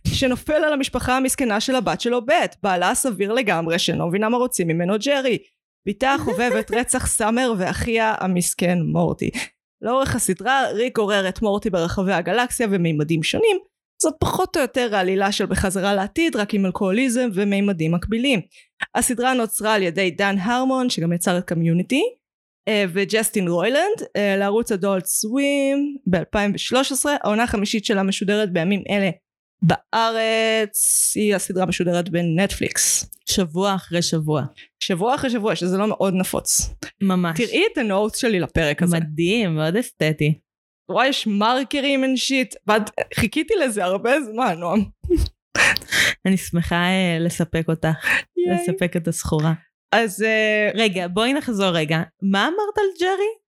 שנופל 0.08 0.52
על 0.52 0.72
המשפחה 0.72 1.16
המסכנה 1.16 1.60
של 1.60 1.74
הבת 1.76 2.00
שלו 2.00 2.26
בית, 2.26 2.56
בעלה 2.62 2.90
הסביר 2.90 3.32
לגמרי 3.32 3.78
שאינו 3.78 4.08
מבינה 4.08 4.28
מה 4.28 4.36
רוצים 4.36 4.68
ממנו 4.68 4.94
ג'רי. 5.04 5.38
בתה 5.88 6.14
החובבת 6.14 6.70
רצח 6.70 7.06
סאמר 7.06 7.52
ואחיה 7.58 8.14
המסכן 8.20 8.78
מורטי. 8.92 9.30
לאורך 9.82 10.16
הסדרה 10.16 10.70
ריק 10.72 10.98
עורר 10.98 11.28
את 11.28 11.42
מורטי 11.42 11.70
ברחבי 11.70 12.12
הגלקסיה 12.12 12.66
ומימדים 12.70 13.22
שונים 13.22 13.58
זאת 14.02 14.14
פחות 14.20 14.56
או 14.56 14.62
יותר 14.62 14.96
העלילה 14.96 15.32
של 15.32 15.46
בחזרה 15.46 15.94
לעתיד 15.94 16.36
רק 16.36 16.54
עם 16.54 16.66
אלכוהוליזם 16.66 17.28
ומימדים 17.34 17.94
מקבילים. 17.94 18.40
הסדרה 18.94 19.34
נוצרה 19.34 19.74
על 19.74 19.82
ידי 19.82 20.10
דן 20.10 20.36
הרמון 20.38 20.90
שגם 20.90 21.12
יצר 21.12 21.38
את 21.38 21.44
קמיוניטי 21.44 22.02
אה, 22.68 22.84
וג'סטין 22.92 23.48
רוילנד 23.48 24.02
אה, 24.16 24.36
לערוץ 24.36 24.72
הדולט 24.72 25.04
סווים 25.04 25.96
ב-2013 26.06 27.08
העונה 27.22 27.42
החמישית 27.42 27.84
שלה 27.84 28.02
משודרת 28.02 28.52
בימים 28.52 28.82
אלה 28.90 29.10
בארץ 29.62 31.12
היא 31.14 31.34
הסדרה 31.34 31.66
משודרת 31.66 32.08
בנטפליקס 32.08 33.10
שבוע 33.28 33.74
אחרי 33.74 34.02
שבוע. 34.02 34.42
שבוע 34.80 35.14
אחרי 35.14 35.30
שבוע 35.30 35.56
שזה 35.56 35.78
לא 35.78 35.86
מאוד 35.86 36.14
נפוץ 36.14 36.74
ממש. 37.02 37.40
תראי 37.40 37.64
את 37.72 37.78
הנוט 37.78 38.14
שלי 38.14 38.40
לפרק 38.40 38.82
הזה 38.82 38.96
מדהים, 38.96 39.54
מאוד 39.54 39.76
אסתטי. 39.76 40.38
וואי 40.90 41.08
יש 41.08 41.26
מרקרים 41.26 42.04
אין 42.04 42.16
שיט 42.16 42.54
חיכיתי 43.14 43.54
לזה 43.64 43.84
הרבה 43.84 44.20
זמן 44.20 44.58
נועם 44.58 44.84
אני 46.26 46.36
שמחה 46.36 46.76
אה, 46.76 47.18
לספק 47.20 47.64
אותך. 47.68 48.06
לספק 48.36 48.96
את 48.96 49.08
הסחורה. 49.08 49.52
אז 49.92 50.22
אה, 50.22 50.70
רגע, 50.74 51.08
בואי 51.08 51.32
נחזור 51.32 51.68
רגע. 51.68 52.02
מה 52.22 52.48
אמרת 52.48 52.78
על 52.78 52.84
ג'רי? 53.00 53.41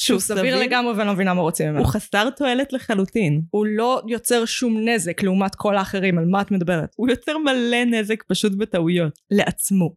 שהוא 0.00 0.20
סביר 0.20 0.60
לגמרי 0.60 0.92
ואני 0.92 1.06
לא 1.06 1.14
מבינה 1.14 1.34
מה 1.34 1.40
רוצים 1.40 1.68
ממנו 1.68 1.78
הוא 1.78 1.92
חסר 1.92 2.30
תועלת 2.30 2.72
לחלוטין. 2.72 3.42
הוא 3.50 3.66
לא 3.66 4.02
יוצר 4.08 4.44
שום 4.44 4.88
נזק 4.88 5.22
לעומת 5.22 5.54
כל 5.54 5.76
האחרים 5.76 6.18
על 6.18 6.24
מה 6.24 6.40
את 6.40 6.50
מדברת 6.50 6.94
הוא 6.96 7.08
יוצר 7.08 7.38
מלא 7.38 7.84
נזק 7.84 8.22
פשוט 8.22 8.52
בטעויות. 8.52 9.18
לעצמו 9.30 9.94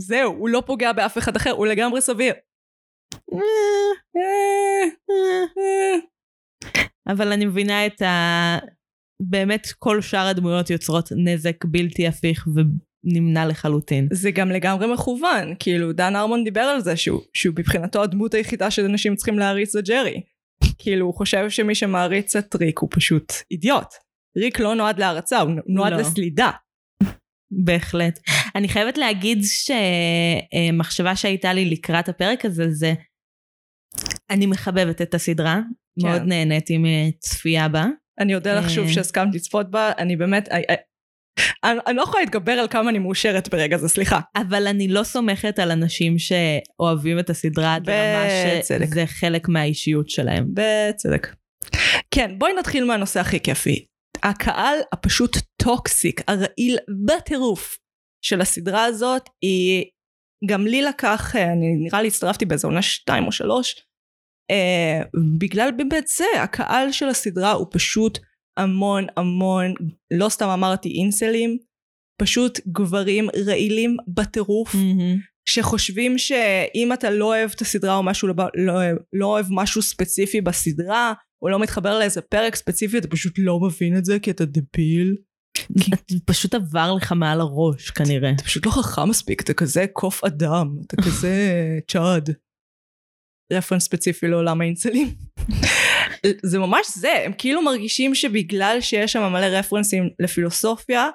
זהו 0.00 0.32
הוא 0.32 0.48
לא 0.48 0.62
פוגע 0.66 0.92
באף 0.92 1.18
אחד 1.18 1.36
אחר 1.36 1.50
הוא 1.50 1.66
לגמרי 1.66 2.00
סביר. 2.00 2.34
אבל 7.08 7.32
אני 7.32 7.46
מבינה 7.46 7.86
את 7.86 8.02
ה... 8.02 8.58
באמת 9.22 9.66
כל 9.78 10.00
שאר 10.00 10.26
הדמויות 10.26 10.70
יוצרות 10.70 11.08
נזק 11.16 11.64
בלתי 11.64 12.06
הפיך 12.06 12.48
ונמנע 13.04 13.46
לחלוטין. 13.46 14.08
זה 14.12 14.30
גם 14.30 14.50
לגמרי 14.50 14.92
מכוון 14.92 15.54
כאילו 15.58 15.92
דן 15.92 16.16
ארמון 16.16 16.44
דיבר 16.44 16.60
על 16.60 16.80
זה 16.80 16.96
שהוא, 16.96 17.20
שהוא 17.34 17.54
מבחינתו 17.58 18.02
הדמות 18.02 18.34
היחידה 18.34 18.70
שאנשים 18.70 19.16
צריכים 19.16 19.38
להריץ 19.38 19.72
זה 19.72 19.80
ג'רי 19.82 20.20
כאילו 20.78 21.06
הוא 21.06 21.14
חושב 21.14 21.50
שמי 21.50 21.74
שמעריץ 21.74 22.36
את 22.36 22.54
ריק 22.54 22.78
הוא 22.78 22.88
פשוט 22.92 23.32
אידיוט 23.50 23.94
ריק 24.38 24.60
לא 24.60 24.74
נועד 24.74 24.98
להערצה 24.98 25.40
הוא 25.40 25.52
נועד 25.66 25.92
לא. 25.92 25.98
לסלידה 25.98 26.50
בהחלט. 27.64 28.20
אני 28.54 28.68
חייבת 28.68 28.98
להגיד 28.98 29.38
שמחשבה 29.44 31.16
שהייתה 31.16 31.52
לי 31.52 31.64
לקראת 31.64 32.08
הפרק 32.08 32.44
הזה 32.44 32.70
זה 32.70 32.94
אני 34.30 34.46
מחבבת 34.46 35.02
את 35.02 35.14
הסדרה, 35.14 35.60
כן. 36.00 36.06
מאוד 36.08 36.22
נהניתי 36.22 36.78
מצפייה 36.78 37.68
בה. 37.68 37.86
אני 38.20 38.34
אודה 38.34 38.60
לך 38.60 38.70
שוב 38.70 38.86
אה. 38.86 38.92
שהסכמת 38.92 39.34
לצפות 39.34 39.70
בה 39.70 39.92
אני 39.98 40.16
באמת 40.16 40.48
אני, 41.64 41.78
אני, 41.86 41.96
לא 41.96 42.02
יכולה 42.02 42.22
להתגבר 42.22 42.52
על 42.52 42.68
כמה 42.68 42.90
אני 42.90 42.98
מאושרת 42.98 43.48
ברגע 43.48 43.76
זה 43.76 43.88
סליחה 43.88 44.20
אבל 44.36 44.66
אני 44.66 44.88
לא 44.88 45.02
סומכת 45.02 45.58
על 45.58 45.70
אנשים 45.70 46.16
שאוהבים 46.18 47.18
את 47.18 47.30
הסדרה 47.30 47.74
עד 47.74 47.90
לרמה 47.90 48.24
בצדק. 48.58 48.86
שזה 48.86 49.06
חלק 49.06 49.48
מהאישיות 49.48 50.10
שלהם. 50.10 50.46
בצדק. 50.54 51.34
כן, 52.10 52.38
בואי 52.38 52.52
נתחיל 52.52 52.84
מהנושא 52.84 53.20
הכי 53.20 53.40
כיפי. 53.40 53.84
הקהל 54.22 54.78
הפשוט 54.92 55.36
טוקסיק, 55.62 56.20
הרעיל 56.28 56.78
בטירוף 57.06 57.78
של 58.24 58.40
הסדרה 58.40 58.84
הזאת, 58.84 59.22
היא 59.42 59.84
גם 60.46 60.66
לי 60.66 60.82
לקח, 60.82 61.36
אה, 61.36 61.52
אני 61.52 61.74
נראה 61.84 62.02
לי 62.02 62.08
הצטרפתי 62.08 62.44
באיזה 62.44 62.66
עונה 62.66 62.82
שתיים 62.82 63.26
או 63.26 63.32
שלוש, 63.32 63.74
אה, 64.50 65.02
בגלל 65.38 65.70
באמת 65.76 66.06
זה, 66.06 66.42
הקהל 66.42 66.92
של 66.92 67.08
הסדרה 67.08 67.52
הוא 67.52 67.66
פשוט 67.70 68.18
המון 68.56 69.06
המון, 69.16 69.74
לא 70.10 70.28
סתם 70.28 70.48
אמרתי 70.48 70.88
אינסלים, 70.88 71.58
פשוט 72.22 72.60
גברים 72.66 73.28
רעילים 73.46 73.96
בטירוף. 74.08 74.74
מהמם. 74.74 75.16
שחושבים 75.48 76.18
שאם 76.18 76.90
אתה 76.94 77.10
לא 77.10 77.24
אוהב 77.24 77.50
את 77.56 77.60
הסדרה 77.60 77.96
או 77.96 78.02
משהו, 78.02 78.28
לא, 78.28 78.34
לא, 78.54 78.74
לא 79.12 79.26
אוהב 79.26 79.46
משהו 79.50 79.82
ספציפי 79.82 80.40
בסדרה, 80.40 81.12
או 81.42 81.48
לא 81.48 81.58
מתחבר 81.58 81.98
לאיזה 81.98 82.20
פרק 82.20 82.54
ספציפי, 82.54 82.98
אתה 82.98 83.08
פשוט 83.08 83.32
לא 83.38 83.60
מבין 83.60 83.98
את 83.98 84.04
זה 84.04 84.18
כי 84.18 84.30
אתה 84.30 84.44
דביל. 84.44 85.16
את- 85.94 86.12
פשוט 86.26 86.54
עבר 86.54 86.94
לך 86.94 87.12
מעל 87.12 87.40
הראש 87.40 87.90
כנראה. 87.90 88.30
אתה 88.30 88.42
פשוט 88.44 88.66
לא 88.66 88.70
חכם 88.70 89.08
מספיק, 89.08 89.42
אתה 89.42 89.54
כזה 89.54 89.84
קוף 89.92 90.24
אדם, 90.24 90.76
אתה 90.86 90.96
כזה 91.02 91.52
צ'אד. 91.90 92.30
רפרנס 93.52 93.84
ספציפי 93.84 94.28
לעולם 94.28 94.60
האינסלים. 94.60 95.08
זה 96.42 96.58
ממש 96.58 96.86
זה, 96.96 97.12
הם 97.24 97.32
כאילו 97.38 97.62
מרגישים 97.62 98.14
שבגלל 98.14 98.76
שיש 98.80 99.12
שם 99.12 99.32
מלא 99.32 99.46
רפרנסים 99.46 100.10
לפילוסופיה, 100.18 101.08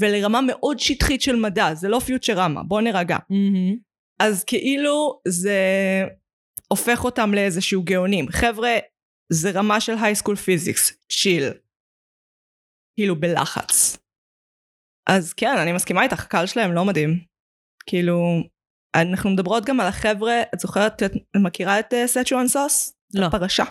ולרמה 0.00 0.40
מאוד 0.40 0.78
שטחית 0.78 1.22
של 1.22 1.36
מדע, 1.36 1.74
זה 1.74 1.88
לא 1.88 1.98
פיוטרמה, 1.98 2.62
בוא 2.62 2.80
נרגע. 2.80 3.16
מהמם. 3.30 3.76
אז 4.22 4.44
כאילו 4.44 5.20
זה 5.28 5.58
הופך 6.68 7.04
אותם 7.04 7.34
לאיזשהו 7.34 7.82
גאונים. 7.82 8.28
חבר'ה, 8.28 8.70
זה 9.32 9.50
רמה 9.50 9.80
של 9.80 9.94
high 10.02 10.16
school 10.16 10.36
physics, 10.36 10.92
chill. 11.12 11.44
כאילו 12.98 13.20
בלחץ. 13.20 13.98
אז 15.08 15.32
כן, 15.32 15.56
אני 15.62 15.72
מסכימה 15.72 16.02
איתך, 16.02 16.24
הקהל 16.24 16.46
שלהם 16.46 16.72
לא 16.72 16.84
מדהים. 16.84 17.24
כאילו, 17.86 18.18
אנחנו 18.94 19.30
מדברות 19.30 19.64
גם 19.64 19.80
על 19.80 19.86
החבר'ה, 19.86 20.42
את 20.54 20.60
זוכרת, 20.60 21.02
את 21.02 21.12
מכירה 21.42 21.80
את 21.80 21.94
Szechuan 22.06 22.48
sauce? 22.48 22.96
לא. 23.14 23.28
פרשה. 23.28 23.64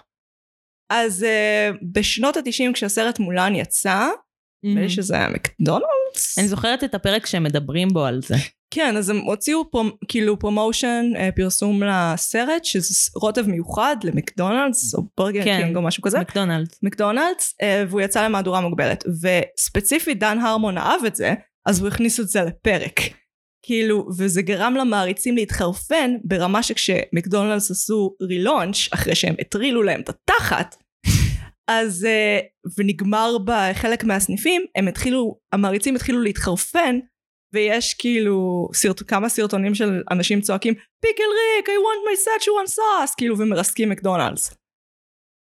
אז 0.94 1.26
uh, 1.26 1.78
בשנות 1.92 2.38
התשעים 2.38 2.74
כשהסרט 2.74 3.20
מולן 3.20 3.56
יצא, 3.56 4.08
נדמה 4.64 4.82
לי 4.82 4.90
שזה 4.90 5.16
היה 5.16 5.30
מקדונלדס. 5.30 6.38
אני 6.38 6.48
זוכרת 6.48 6.84
את 6.84 6.96
הפרק 6.96 7.26
שהם 7.26 7.44
מדברים 7.44 7.88
בו 7.88 8.06
על 8.06 8.22
זה. 8.22 8.36
כן, 8.74 8.98
אז 8.98 9.10
הם 9.10 9.18
הוציאו 9.18 9.72
prom, 9.72 9.90
כאילו 10.08 10.40
promotion, 10.40 11.12
אה, 11.16 11.30
פרסום 11.36 11.84
לסרט, 11.84 12.66
שזה 12.66 13.10
רוטב 13.16 13.48
מיוחד 13.48 13.96
למקדונלדס, 14.04 14.96
או 14.96 15.04
ברגר 15.18 15.44
כן. 15.44 15.62
קינג 15.64 15.76
או 15.76 15.82
משהו 15.82 16.04
כזה. 16.04 16.20
מקדונלדס. 16.20 16.80
מקדונלדס, 16.84 17.56
אה, 17.62 17.84
והוא 17.90 18.02
יצא 18.02 18.26
למהדורה 18.26 18.62
מוגבלת. 18.62 19.04
וספציפית 19.22 20.20
דן 20.20 20.40
הרמון 20.40 20.78
אהב 20.78 21.06
את 21.06 21.16
זה, 21.16 21.34
אז 21.66 21.80
הוא 21.80 21.88
הכניס 21.88 22.20
את 22.20 22.30
זה 22.30 22.42
לפרק. 22.42 23.00
כאילו, 23.66 24.08
וזה 24.18 24.42
גרם 24.42 24.76
למעריצים 24.76 25.36
להתחרפן 25.36 26.12
ברמה 26.24 26.64
שכשמקדונלדס 26.64 27.72
עשו 27.72 28.16
relaunch, 28.22 28.90
אחרי 28.94 29.16
שהם 29.16 29.36
הטרילו 29.40 29.84
להם 29.84 30.02
את 30.02 30.10
התחת, 30.10 30.76
אז, 31.68 32.06
אה, 32.06 32.40
ונגמר 32.78 33.38
בחלק 33.46 34.04
מהסניפים, 34.04 34.62
הם 34.76 34.88
התחילו, 34.88 35.36
המעריצים 35.54 35.96
התחילו 35.96 36.22
להתחרפן, 36.22 37.00
ויש 37.54 37.94
כאילו 37.94 38.68
סרט, 38.74 39.02
כמה 39.08 39.30
סרטונים 39.30 39.76
של 39.76 40.02
אנשים 40.12 40.42
צועקים 40.42 40.74
פיקל 41.02 41.24
ריק, 41.24 41.70
I 41.70 41.72
want 41.72 42.02
my 42.08 42.18
Szechuan 42.26 42.76
sauce, 42.76 43.14
כאילו 43.18 43.38
ומרסקים 43.38 43.90
מקדונלדס. 43.90 44.61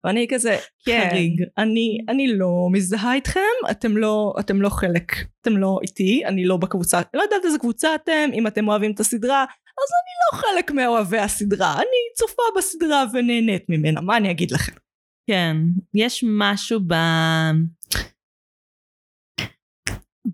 ואני 0.04 0.28
כזה, 0.30 0.58
כן, 0.86 1.08
חריג. 1.10 1.44
אני, 1.58 1.98
אני 2.10 2.28
לא 2.28 2.68
מזדהה 2.72 3.14
איתכם, 3.14 3.40
אתם 3.72 3.98
לא, 3.98 4.34
אתם 4.40 4.62
לא 4.62 4.70
חלק, 4.70 5.16
אתם 5.42 5.58
לא 5.58 5.80
איתי, 5.82 6.22
אני 6.26 6.46
לא 6.46 6.58
בקבוצה, 6.58 7.02
לא 7.14 7.22
יודעת 7.22 7.46
איזה 7.46 7.58
קבוצה 7.60 7.96
אתם, 7.96 8.30
אם 8.34 8.48
אתם 8.48 8.68
אוהבים 8.68 8.92
את 8.92 9.00
הסדרה, 9.00 9.42
אז 9.44 9.90
אני 10.02 10.14
לא 10.34 10.42
חלק 10.42 10.72
מאוהבי 10.72 11.18
הסדרה, 11.20 11.74
אני 11.74 12.02
צופה 12.18 12.44
בסדרה 12.58 13.04
ונהנית 13.14 13.64
ממנה, 13.70 14.02
מה 14.02 14.18
אני 14.18 14.32
אגיד 14.32 14.52
לכם? 14.52 14.74
כן, 15.28 15.58
יש 15.94 16.24
משהו 16.28 16.80
ב... 16.88 16.94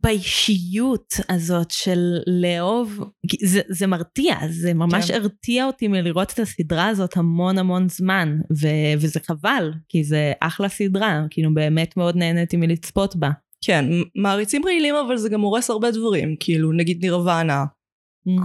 באישיות 0.04 1.14
הזאת 1.30 1.72
של 1.72 2.18
לאהוב, 2.42 3.04
זה, 3.44 3.62
זה 3.70 3.88
מרתיע, 3.88 4.36
זה 4.50 4.74
ממש 4.74 5.12
כן. 5.12 5.14
הרתיע 5.14 5.66
אותי 5.66 5.88
מלראות 5.88 6.34
את 6.34 6.40
הסדרה 6.40 6.88
הזאת 6.88 7.18
המון 7.18 7.58
המון 7.58 7.90
זמן, 7.90 8.38
ו, 8.62 8.68
וזה 9.00 9.20
חבל, 9.20 9.74
כי 9.90 10.04
זה 10.04 10.34
אחלה 10.40 10.70
סדרה, 10.70 11.22
כאילו 11.30 11.54
באמת 11.54 11.98
מאוד 11.98 12.16
נהניתי 12.16 12.58
מלצפות 12.58 13.16
בה. 13.16 13.30
כן, 13.66 13.86
מעריצים 14.16 14.66
רעילים 14.66 14.96
אבל 14.96 15.18
זה 15.18 15.30
גם 15.30 15.42
הורס 15.42 15.70
הרבה 15.70 15.92
דברים, 15.92 16.36
כאילו 16.40 16.72
נגיד 16.72 17.02
נירוונה, 17.02 17.66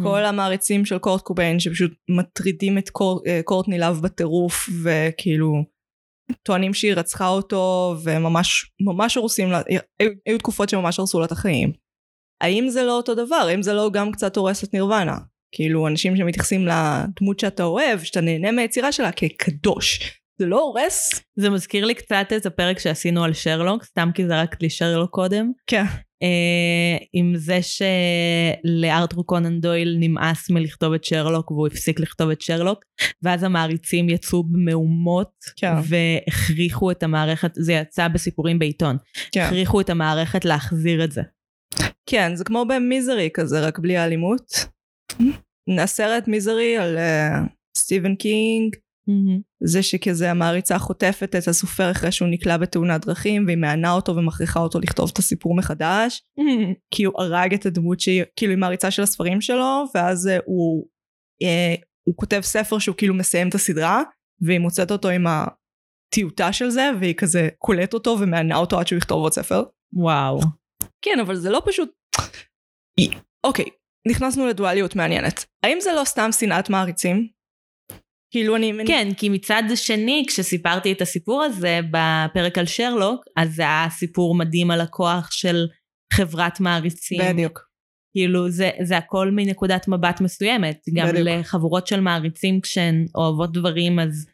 כל 0.03 0.25
המעריצים 0.25 0.85
של 0.85 0.99
קורט 0.99 1.21
קוביין 1.21 1.61
שפשוט 1.61 1.93
מטרידים 2.11 2.79
את 2.79 2.91
קור, 2.91 3.21
אה, 3.27 3.41
קורטני 3.45 3.79
לאב 3.79 4.01
בטירוף 4.03 4.69
וכאילו 4.83 5.65
טוענים 6.43 6.75
שהיא 6.75 6.95
רצחה 6.95 7.29
אותו 7.29 7.95
וממש 8.05 8.73
ממש 8.81 9.15
הורסים 9.15 9.51
לה, 9.51 9.61
היו, 9.69 10.11
היו 10.27 10.39
תקופות 10.39 10.69
שממש 10.69 10.99
הרסו 10.99 11.21
לה 11.21 11.27
את 11.27 11.33
החיים. 11.33 11.73
האם 12.43 12.69
זה 12.69 12.83
לא 12.83 12.97
אותו 12.97 13.15
דבר? 13.15 13.45
האם 13.49 13.63
זה 13.63 13.73
לא 13.73 13.91
גם 13.93 14.13
קצת 14.13 14.37
הורס 14.37 14.65
את 14.65 14.75
נירוונה? 14.75 15.17
כאילו 15.55 15.89
אנשים 15.89 16.17
שמתייחסים 16.17 16.67
לדמות 16.67 17.41
שאתה 17.41 17.65
אוהב, 17.65 18.03
שאתה 18.03 18.21
נהנה 18.21 18.53
מהיצירה 18.53 18.93
שלה 18.93 19.13
כקדוש. 19.13 20.01
זה 20.39 20.47
לא 20.47 20.61
הורס? 20.61 21.23
זה 21.37 21.51
מזכיר 21.51 21.85
לי 21.85 21.95
קצת 21.95 22.27
את 22.37 22.47
הפרק 22.47 22.79
שעשינו 22.79 23.25
על 23.25 23.33
שרלוק, 23.33 23.85
סתם 23.85 24.11
כי 24.15 24.27
זרקת 24.27 24.63
לי 24.63 24.71
שרלוק 24.71 25.11
קודם. 25.11 25.53
כן. 25.67 25.85
אה, 26.23 26.97
עם 27.13 27.33
זה 27.37 27.59
שלארתור 27.63 29.27
קונן 29.27 29.61
דויל 29.61 29.97
נמאס 30.01 30.51
מלכתוב 30.51 30.93
את 30.93 31.05
שרלוק 31.05 31.51
והוא 31.51 31.67
הפסיק 31.67 32.01
לכתוב 32.01 32.31
את 32.31 32.41
שרלוק 32.41 32.85
ואז 33.23 33.43
המעריצים 33.43 34.09
יצאו 34.09 34.45
במהומות 34.45 35.33
כן. 35.57 35.73
והכריחו 35.89 36.91
את 36.91 37.03
המערכת, 37.03 37.51
זה 37.55 37.73
יצא 37.73 38.09
בסיפורים 38.09 38.59
בעיתון, 38.59 38.97
כן. 39.33 39.45
הכריחו 39.47 39.81
את 39.81 39.91
המערכת 39.91 40.45
להחזיר 40.45 41.05
את 41.05 41.13
זה. 41.13 41.23
כן, 42.07 42.35
זה 42.35 42.45
כמו 42.45 42.65
במיזרי 42.69 43.29
כזה, 43.35 43.61
רק 43.61 43.79
בלי 43.79 43.97
האלימות. 43.97 44.53
הסרט 45.79 46.29
מיזרי 46.29 46.77
על 46.77 46.97
uh, 46.97 47.49
סטיבן 47.77 48.15
קינג, 48.15 48.77
זה 49.65 49.83
שכזה 49.83 50.31
המעריצה 50.31 50.79
חוטפת 50.79 51.35
את 51.37 51.49
הסופר 51.49 51.91
אחרי 51.91 52.13
שהוא 52.13 52.29
נקלע 52.29 52.57
בתאונת 52.57 53.07
דרכים 53.07 53.47
והיא 53.47 53.59
מענה 53.59 53.93
אותו 53.93 54.17
ומכריחה 54.17 54.61
אותו 54.61 54.81
לכתוב 54.81 55.11
את 55.13 55.19
הסיפור 55.19 55.57
מחדש 55.57 56.23
כי 56.95 57.05
הוא 57.05 57.23
הרג 57.23 57.55
את 57.55 57.67
הדמות 57.67 58.01
שהיא 58.01 58.23
כאילו 58.37 58.53
היא 58.53 58.59
מעריצה 58.59 58.91
של 58.91 59.03
הספרים 59.03 59.41
שלו 59.41 59.85
ואז 59.95 60.27
uh, 60.27 60.43
הוא, 60.45 60.87
uh, 61.45 61.81
הוא 62.09 62.17
כותב 62.17 62.41
ספר 62.43 62.79
שהוא 62.79 62.97
כאילו 62.97 63.15
מסיים 63.15 63.49
את 63.49 63.55
הסדרה 63.55 64.03
והיא 64.41 64.59
מוצאת 64.59 64.91
אותו 64.91 65.09
עם 65.09 65.25
הטיוטה 65.27 66.53
של 66.53 66.71
זה 66.71 66.91
והיא 67.01 67.15
כזה 67.15 67.49
קולט 67.59 67.95
אותו 67.95 68.17
ומענה 68.21 68.57
אותו 68.57 68.79
עד 68.79 68.87
שהוא 68.87 68.97
יכתוב 68.97 69.23
עוד 69.23 69.33
ספר. 69.33 69.63
וואו. 69.93 70.41
כן, 71.05 71.21
אבל 71.21 71.37
זה 71.37 71.51
לא 71.51 71.63
פשוט... 71.67 71.91
אוקיי, 73.45 73.65
נכנסנו 74.09 74.47
לדואליות 74.47 74.97
מעניינת. 74.97 75.45
האם 75.63 75.79
זה 75.81 75.91
לא 75.97 76.05
סתם 76.05 76.33
שנאת 76.33 76.71
מעריצים? 76.71 77.29
כאילו 78.33 78.57
אני... 78.57 78.73
כן, 78.87 79.09
כי 79.17 79.29
מצד 79.29 79.63
שני, 79.75 80.25
כשסיפרתי 80.29 80.93
את 80.93 81.01
הסיפור 81.01 81.43
הזה 81.43 81.81
בפרק 81.91 82.59
על 82.59 82.67
שרלוק, 82.67 83.25
אז 83.37 83.55
זה 83.55 83.63
היה 83.63 83.87
סיפור 83.91 84.35
מדהים 84.35 84.71
על 84.71 84.81
הכוח 84.81 85.29
של 85.33 85.67
חברת 86.13 86.61
מעריצים. 86.61 87.21
בדיוק. 87.29 87.61
כאילו 88.13 88.51
זה, 88.51 88.71
זה 88.83 88.97
הכל 88.97 89.31
מנקודת 89.31 89.89
מבט 89.89 90.21
מסוימת. 90.21 90.81
גם 90.95 91.09
בדיוק. 91.09 91.29
לחבורות 91.29 91.87
של 91.87 92.01
מעריצים 92.01 92.61
כשהן 92.61 93.07
אוהבות 93.15 93.53
דברים 93.53 93.99
אז 93.99 94.27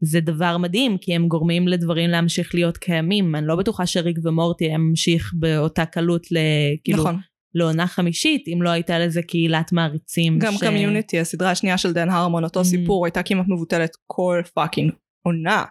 זה 0.00 0.20
דבר 0.20 0.58
מדהים 0.58 0.98
כי 0.98 1.14
הם 1.14 1.28
גורמים 1.28 1.68
לדברים 1.68 2.10
להמשיך 2.10 2.54
להיות 2.54 2.78
קיימים. 2.78 3.34
אני 3.34 3.46
לא 3.46 3.56
בטוחה 3.56 3.86
שריק 3.86 4.18
ומורטי 4.22 4.64
ימשיך 4.64 5.32
באותה 5.34 5.86
קלות 5.86 6.32
ל... 6.32 6.36
כאילו, 6.84 6.98
נכון. 6.98 7.18
לעונה 7.54 7.86
חמישית 7.86 8.44
אם 8.48 8.62
לא 8.62 8.70
הייתה 8.70 8.98
לזה 8.98 9.22
קהילת 9.22 9.72
מעריצים. 9.72 10.38
גם 10.38 10.52
קמיוניטי, 10.60 11.20
הסדרה 11.20 11.50
השנייה 11.50 11.78
של 11.78 11.92
דן 11.92 12.10
הרמון, 12.10 12.44
אותו 12.44 12.60
Mhm. 12.60 12.64
סיפור, 12.64 13.06
הייתה 13.06 13.22
כמעט 13.22 13.46
מבוטלת 13.48 13.90
כל 14.06 14.42
fucking 14.54 14.92
עונה. 15.26 15.64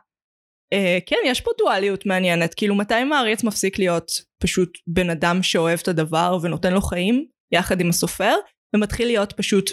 Uh, 0.73 0.77
כן, 1.05 1.15
יש 1.25 1.41
פה 1.41 1.51
דואליות 1.57 2.05
מעניינת, 2.05 2.53
כאילו 2.53 2.75
מתי 2.75 3.03
מעריץ 3.03 3.43
מפסיק 3.43 3.79
להיות 3.79 4.11
פשוט 4.43 4.77
בן 4.87 5.09
אדם 5.09 5.43
שאוהב 5.43 5.79
את 5.83 5.87
הדבר 5.87 6.37
ונותן 6.41 6.73
לו 6.73 6.81
חיים, 6.81 7.25
יחד 7.53 7.81
עם 7.81 7.89
הסופר, 7.89 8.33
ומתחיל 8.75 9.07
להיות 9.07 9.33
פשוט 9.37 9.69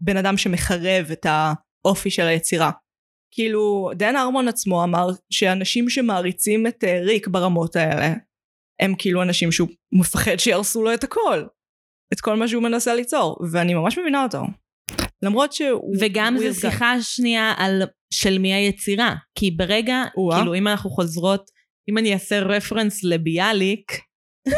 בן 0.00 0.16
אדם 0.16 0.36
שמחרב 0.36 1.06
את 1.12 1.26
האופי 1.28 2.10
של 2.10 2.22
היצירה. 2.22 2.70
כאילו, 3.34 3.90
דן 3.94 4.16
ארמון 4.16 4.48
עצמו 4.48 4.84
אמר 4.84 5.06
שאנשים 5.32 5.88
שמעריצים 5.88 6.66
את 6.66 6.84
uh, 6.84 6.86
ריק 7.06 7.28
ברמות 7.28 7.76
האלה, 7.76 8.14
הם 8.82 8.94
כאילו 8.98 9.22
אנשים 9.22 9.52
שהוא 9.52 9.68
מפחד 9.92 10.36
שיהרסו 10.36 10.82
לו 10.82 10.94
את 10.94 11.04
הכל. 11.04 11.44
את 12.12 12.20
כל 12.20 12.36
מה 12.36 12.48
שהוא 12.48 12.62
מנסה 12.62 12.94
ליצור, 12.94 13.36
ואני 13.52 13.74
ממש 13.74 13.98
מבינה 13.98 14.22
אותו. 14.22 14.38
למרות 15.22 15.52
שהוא... 15.52 15.96
וגם 16.00 16.36
ארגן. 16.36 16.52
שיחה 16.52 17.02
שנייה 17.02 17.54
על 17.56 17.82
של 18.12 18.38
מי 18.38 18.54
היצירה. 18.54 19.14
כי 19.38 19.50
ברגע, 19.50 20.02
או-אה. 20.16 20.38
כאילו 20.38 20.54
אם 20.54 20.68
אנחנו 20.68 20.90
חוזרות, 20.90 21.50
אם 21.90 21.98
אני 21.98 22.12
אעשה 22.12 22.40
רפרנס 22.40 23.04
לביאליק, 23.04 23.92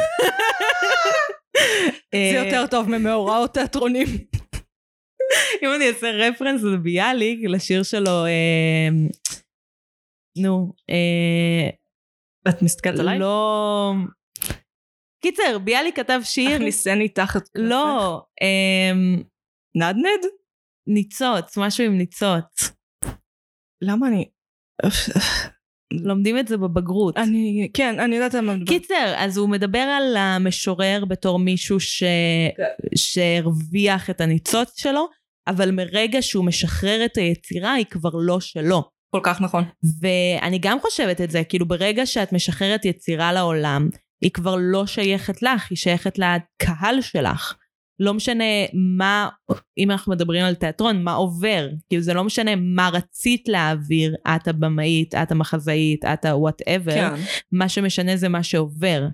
זה 2.15 2.39
יותר 2.45 2.67
טוב 2.67 2.89
ממאורעות 2.91 3.55
תיאטרונים. 3.55 4.07
אם 5.63 5.69
אני 5.77 5.89
אעשה 5.89 6.11
רפרנס 6.11 6.63
לביאליק, 6.63 7.41
לשיר 7.49 7.83
שלו, 7.83 8.27
אה, 8.27 8.89
נו, 10.43 10.73
אה, 10.91 11.71
את 12.49 12.63
מסתכלת 12.63 12.99
עליי? 12.99 13.19
לא... 13.19 13.93
קיצר, 15.23 15.59
ביאליק 15.59 15.97
כתב 15.97 16.21
שיר, 16.25 16.51
הכניסני 16.51 17.09
תחת... 17.09 17.43
לא, 17.55 18.23
אה, 18.43 18.93
נדנד? 19.77 20.27
ניצוץ, 20.89 21.59
משהו 21.59 21.85
עם 21.85 21.99
ניצוץ. 21.99 22.73
למה 23.83 24.09
אני... 24.09 24.29
לומדים 25.93 26.39
את 26.39 26.49
זה 26.49 26.57
בבגרות. 26.57 27.17
אני... 27.17 27.69
כן, 27.75 28.01
אני 28.01 28.17
יודעת 28.17 28.35
על 28.35 28.45
מה 28.45 28.55
מדבר. 28.55 28.73
קיצר, 28.73 29.15
אז 29.17 29.37
הוא 29.37 29.49
מדבר 29.49 29.79
על 29.79 30.17
המשורר 30.17 31.05
בתור 31.09 31.39
מישהו 31.39 31.81
ש... 31.81 32.03
שהרוויח 32.95 34.11
את 34.11 34.21
הניצוץ 34.21 34.81
שלו, 34.81 35.09
אבל 35.49 35.71
מרגע 35.71 36.23
שהוא 36.23 36.47
משחרר 36.47 37.05
את 37.05 37.17
היצירה 37.17 37.73
היא 37.73 37.87
כבר 37.87 38.11
לא 38.15 38.41
שלו. 38.41 38.96
כל 39.11 39.21
כך 39.23 39.41
נכון. 39.41 39.65
ואני 40.01 40.59
גם 40.59 40.81
חושבת 40.81 41.21
את 41.21 41.31
זה, 41.31 41.45
כאילו 41.45 41.69
ברגע 41.69 42.07
שאת 42.07 42.33
משחררת 42.33 42.85
יצירה 42.85 43.33
לעולם, 43.33 43.89
היא 44.23 44.31
כבר 44.31 44.57
לא 44.59 44.87
שייכת 44.87 45.43
לך, 45.43 45.67
היא 45.71 45.79
שייכת 45.79 46.19
לקהל 46.19 47.01
שלך. 47.01 47.57
לא 48.01 48.15
משנה 48.15 48.45
מה, 48.99 49.29
אם 49.79 49.91
אנחנו 49.91 50.13
מדברים 50.13 50.45
על 50.45 50.55
תיאטרון, 50.55 51.03
מה 51.03 51.13
עובר. 51.13 51.69
כאילו 51.89 52.03
זה 52.03 52.15
לא 52.15 52.25
משנה 52.25 52.57
מה 52.57 52.89
רצית 52.93 53.49
להעביר, 53.49 54.15
את 54.37 54.49
הבמאית, 54.49 55.15
את 55.15 55.33
המחזאית, 55.33 56.05
את 56.05 56.25
ה-whatever. 56.25 56.93
כן. 56.93 57.15
מה 57.53 57.69
שמשנה 57.69 58.17
זה 58.17 58.29
מה 58.29 58.43
שעובר, 58.43 59.07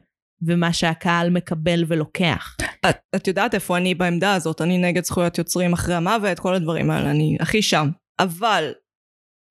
ומה 0.47 0.73
שהקהל 0.73 1.31
מקבל 1.31 1.85
ולוקח. 1.89 2.57
את, 2.91 2.97
את 3.17 3.29
יודעת 3.29 3.55
איפה 3.55 3.77
אני 3.77 3.95
בעמדה 3.95 4.35
הזאת, 4.35 4.61
אני 4.61 4.79
נגד 4.79 5.05
זכויות 5.05 5.39
יוצרים 5.39 5.73
אחרי 5.73 5.95
המוות, 5.95 6.39
כל 6.39 6.55
הדברים 6.55 6.91
האלה, 6.91 7.11
אני 7.11 7.37
הכי 7.41 7.63
שם. 7.63 7.89
אבל, 8.21 8.73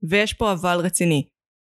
ויש 0.10 0.34
פה 0.34 0.52
אבל 0.52 0.78
רציני, 0.84 1.28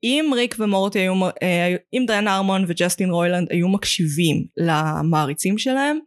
אם 0.04 0.32
ריק 0.36 0.56
ומורטי 0.60 1.00
היו, 1.00 1.14
אה, 1.44 1.76
אם 1.94 2.04
דיין 2.08 2.28
ארמון 2.28 2.66
וג'סטין 2.68 3.10
רוילנד 3.10 3.48
היו 3.52 3.68
מקשיבים 3.68 4.46
למעריצים 4.58 5.58
שלהם, 5.58 6.00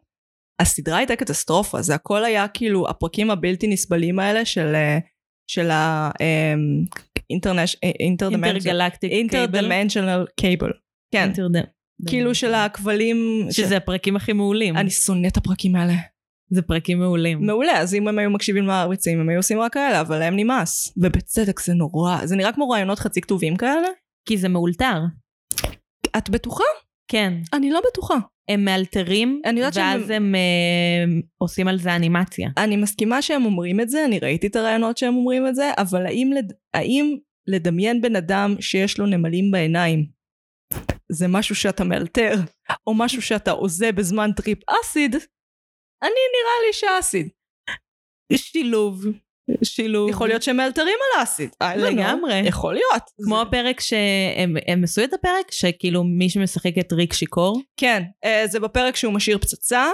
הסדרה 0.61 0.97
הייתה 0.97 1.17
קטסטרופה, 1.17 1.83
זה 1.83 1.95
הכל 1.95 2.25
היה 2.25 2.49
כאילו 2.49 2.89
הפרקים 2.89 3.31
הבלתי 3.31 3.67
נסבלים 3.67 4.19
האלה 4.19 4.45
של, 4.45 4.75
אה, 4.75 4.99
של 5.51 5.71
ה... 5.71 6.11
אינטרגלקטיק 8.01 9.13
אינטרדימנשיונל 9.13 10.27
קייבל. 10.41 10.71
כן, 11.15 11.33
כאילו 12.09 12.35
של 12.35 12.55
הכבלים, 12.55 13.47
שזה 13.51 13.77
הפרקים 13.77 14.17
הכי 14.17 14.33
מעולים. 14.33 14.77
אני 14.77 14.91
שונא 14.91 15.27
את 15.27 15.37
הפרקים 15.37 15.77
האלה. 15.77 15.95
זה 16.51 16.63
פרקים 16.63 16.99
מעולים. 16.99 17.47
מעולה, 17.47 17.79
אז 17.79 17.95
אם 17.95 18.09
הם 18.09 18.19
היו 18.19 18.31
מקשיבים 18.31 18.65
למעריצים 18.65 19.21
הם 19.21 19.29
היו 19.29 19.39
עושים 19.39 19.61
רק 19.61 19.73
כאלה, 19.73 20.01
אבל 20.01 20.19
להם 20.19 20.37
נמאס. 20.37 20.93
ובצדק 20.97 21.61
זה 21.61 21.75
נורא, 21.75 22.27
זה 22.27 22.37
נראה 22.37 22.53
כמו 22.53 22.69
רעיונות 22.69 22.99
חצי 22.99 23.21
כתובים 23.21 23.57
כאלה. 23.57 23.89
כי 24.29 24.37
זה 24.37 24.49
מאולתר. 24.49 25.01
את 26.17 26.31
בטוחה? 26.31 26.65
כן. 27.09 27.33
אני 27.53 27.71
לא 27.71 27.81
בטוחה. 27.91 28.15
הם 28.49 28.65
מאלתרים, 28.65 29.41
ואז 29.63 29.75
שהם- 29.75 30.13
הם 30.13 30.35
אה, 30.35 31.05
עושים 31.39 31.69
על 31.69 31.79
זה 31.79 31.97
אנימציה. 31.97 32.49
אני 32.59 32.77
מסכימה 32.77 33.23
שהם 33.23 33.45
אומרים 33.45 33.81
את 33.81 33.91
זה, 33.91 34.05
אני 34.05 34.19
ראיתי 34.19 34.47
את 34.47 34.57
הרעיונות 34.57 34.99
שהם 34.99 35.15
אומרים 35.17 35.47
את 35.47 35.55
זה, 35.55 35.71
אבל 35.79 36.07
האם, 36.07 36.31
לד... 36.37 36.53
האם 36.75 37.17
לדמיין 37.47 38.01
בן 38.01 38.17
אדם 38.17 38.55
שיש 38.61 38.99
לו 38.99 39.07
נמלים 39.07 39.51
בעיניים. 39.51 40.07
זה 41.13 41.29
משהו 41.29 41.55
שאתה 41.55 41.85
מאלתר, 41.85 42.35
או 42.87 42.95
משהו 42.95 43.23
שאתה 43.23 43.51
הוזה 43.51 43.93
בזמן 43.93 44.31
טריפ 44.37 44.59
acid, 44.71 45.17
אני 46.03 46.11
נראה 46.11 46.67
לי 46.67 46.73
ש 46.73 46.89
acid. 46.89 47.29
שילוב. 48.35 49.05
שילוב. 49.65 50.11
יכול 50.11 50.29
להיות 50.29 50.43
שהם 50.43 50.57
מאלתרים 50.57 50.95
על 51.15 51.21
ה 51.21 51.26
acid. 51.26 51.51
I 51.51 51.77
don't 51.77 51.79
know. 51.79 51.81
לגמרי. 51.81 52.39
יכול 52.49 52.75
להיות. 52.75 53.03
כמו 53.25 53.37
זה- 53.37 53.43
הפרק 53.43 53.81
שהם 53.81 54.57
הם 54.67 54.85
עשו 54.85 55.05
את 55.05 55.13
הפרק 55.13 55.51
שכאילו 55.51 56.05
מי 56.05 56.31
שמשחק 56.31 56.73
את 56.81 56.93
ריק 56.93 57.13
שיכור. 57.13 57.61
כן, 57.77 58.03
אה, 58.25 58.45
זה 58.47 58.61
בפרק 58.61 58.97
שהוא 58.97 59.13
משאיר 59.13 59.39
פצצה. 59.39 59.91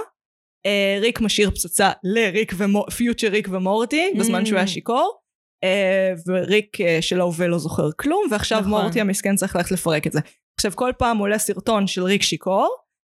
אה, 0.65 0.97
ריק 1.01 1.21
משאיר 1.21 1.51
פצצה 1.51 1.91
לריק 2.03 2.53
ופיוטר 2.57 3.27
ריק 3.27 3.47
ומורטי 3.51 4.13
בזמן 4.19 4.45
שהוא 4.45 4.57
היה 4.57 4.65
Mm. 4.65 4.69
שיכור. 4.69 5.19
אה, 5.63 6.11
וריק 6.27 6.81
אה, 6.81 6.97
של 7.01 7.19
ההווה 7.19 7.47
לא 7.47 7.57
זוכר 7.57 7.89
כלום 7.99 8.23
ועכשיו 8.31 8.59
נכון. 8.59 8.71
מורטי 8.71 9.01
המסכן 9.01 9.35
צריך 9.35 9.55
ללכת 9.55 9.71
לפרק 9.71 10.07
את 10.07 10.11
זה. 10.11 10.19
עכשיו 10.59 10.71
כל 10.75 10.91
פעם 10.97 11.17
עולה 11.17 11.39
סרטון 11.39 11.87
של 11.87 12.03
ריק 12.03 12.21
שיכור 12.21 12.75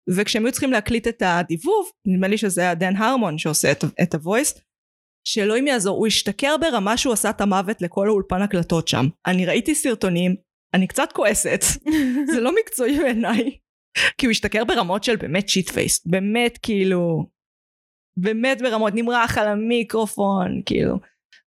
וכשהם 0.10 0.46
היו 0.46 0.52
צריכים 0.52 0.72
להקליט 0.72 1.08
את 1.08 1.24
הדיבוב 1.26 1.90
נדמה 2.08 2.28
לי 2.28 2.38
שזה 2.38 2.62
היה 2.62 2.76
דן 2.76 2.96
הרמון 2.96 3.38
שעושה 3.38 3.72
את, 3.72 3.84
את 4.04 4.14
ה 4.14 4.22
voice 4.22 4.62
שאלוהים 5.28 5.68
יעזור 5.68 5.98
הוא 5.98 6.08
השתכר 6.08 6.56
ברמה 6.62 6.98
שהוא 6.98 7.14
עשה 7.14 7.30
את 7.30 7.42
המוות 7.42 7.82
לכל 7.82 8.08
האולפן 8.08 8.42
הקלטות 8.42 8.88
שם. 8.88 9.06
אני 9.28 9.46
ראיתי 9.46 9.76
סרטונים 9.76 10.36
אני 10.74 10.88
קצת 10.88 11.10
כועסת. 11.14 11.62
זה 12.34 12.40
לא 12.40 12.56
מקצועי 12.56 13.00
בעיניי. 13.00 13.58
כי 14.18 14.26
הוא 14.26 14.32
השתכר 14.32 14.64
ברמות 14.64 15.04
של 15.04 15.16
באמת 15.16 15.50
shitfaced 15.50 16.08
באמת 16.08 16.60
כאילו 16.62 17.26
באמת 18.18 18.62
ברמות. 18.62 18.94
נמרח 18.96 19.38
על 19.38 19.48
המיקרופון 19.48 20.62
כאילו. 20.66 21.00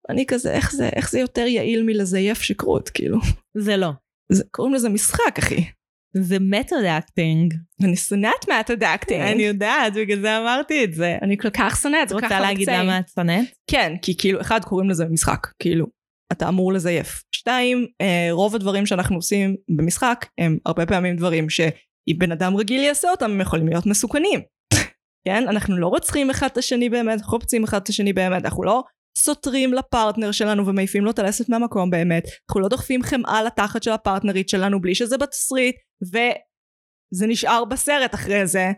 אני 0.09 0.25
כזה 0.27 0.51
איך 0.53 0.71
זה 0.71 0.89
איך 0.95 1.11
זה 1.11 1.19
יותר 1.19 1.47
יעיל 1.47 1.83
מלזייף 1.83 2.41
שכרות 2.41 2.89
כאילו? 2.89 3.17
זה 3.57 3.77
לא. 3.77 3.89
זה, 4.31 4.43
קוראים 4.51 4.73
לזה 4.73 4.89
משחק 4.89 5.39
אחי 5.39 5.65
זה 6.13 6.37
method 6.39 6.83
acting. 6.83 7.53
אני 7.83 7.95
שונאת 7.95 8.49
method 8.49 8.85
acting 8.85 9.21
אני 9.21 9.43
יודעת, 9.43 9.93
בגלל 9.93 10.21
זה 10.21 10.37
אמרתי 10.37 10.83
את 10.83 10.93
זה. 10.93 11.17
אני 11.21 11.37
כל 11.37 11.49
כך 11.49 11.77
שונאת 11.81 12.03
את 12.03 12.09
זה 12.09 12.15
כל 12.15 12.21
כך 12.21 12.31
רוצה 12.31 12.39
להגיד. 12.39 12.69
למה 12.69 12.99
את 12.99 13.09
שונאת? 13.15 13.45
כן 13.71 13.93
כי 14.01 14.17
כאילו 14.17 14.41
אחד 14.41 14.63
קוראים 14.63 14.89
לזה 14.89 15.05
משחק 15.05 15.47
כאילו 15.59 15.99
אתה 16.31 16.49
אמור 16.49 16.73
לזייף 16.73 17.23
שתיים 17.31 17.87
אה, 18.01 18.27
רוב 18.31 18.55
הדברים 18.55 18.85
שאנחנו 18.85 19.15
עושים 19.15 19.55
במשחק 19.77 20.25
הם 20.37 20.57
הרבה 20.65 20.85
פעמים 20.85 21.15
דברים 21.15 21.49
שאם 21.49 22.15
בן 22.17 22.31
אדם 22.31 22.55
רגיל 22.55 22.81
יעשה 22.81 23.11
אותם 23.11 23.31
הם 23.31 23.41
יכולים 23.41 23.67
להיות 23.67 23.85
מסוכנים 23.85 24.39
כן 25.27 25.47
אנחנו 25.47 25.77
לא 25.77 25.87
רוצחים 25.87 26.29
אחד 26.29 26.47
את 26.51 26.57
השני 26.57 26.89
באמת 26.89 27.19
אנחנו 27.19 27.37
לא 27.37 27.41
פוצעים 27.41 27.63
אחד 27.63 27.81
את 27.81 27.89
השני 27.89 28.13
באמת 28.13 28.45
אנחנו 28.45 28.63
לא 28.63 28.83
סותרים 29.23 29.73
לפרטנר 29.73 30.31
שלנו 30.31 30.67
ומעיפים 30.67 31.05
לו 31.05 31.11
את 31.11 31.19
הלסת 31.19 31.49
מהמקום 31.49 31.89
באמת 31.89 32.23
אנחנו 32.49 32.61
לא 32.61 32.67
דוחפים 32.67 33.03
חמאה 33.03 33.43
לתחת 33.43 33.83
של 33.83 33.91
הפרטנרית 33.91 34.49
שלנו 34.49 34.81
בלי 34.81 34.95
שזה 34.95 35.17
בתסריט 35.17 35.75
וזה 36.03 37.27
נשאר 37.27 37.65
בסרט 37.65 38.13
אחרי 38.13 38.47
זה 38.47 38.71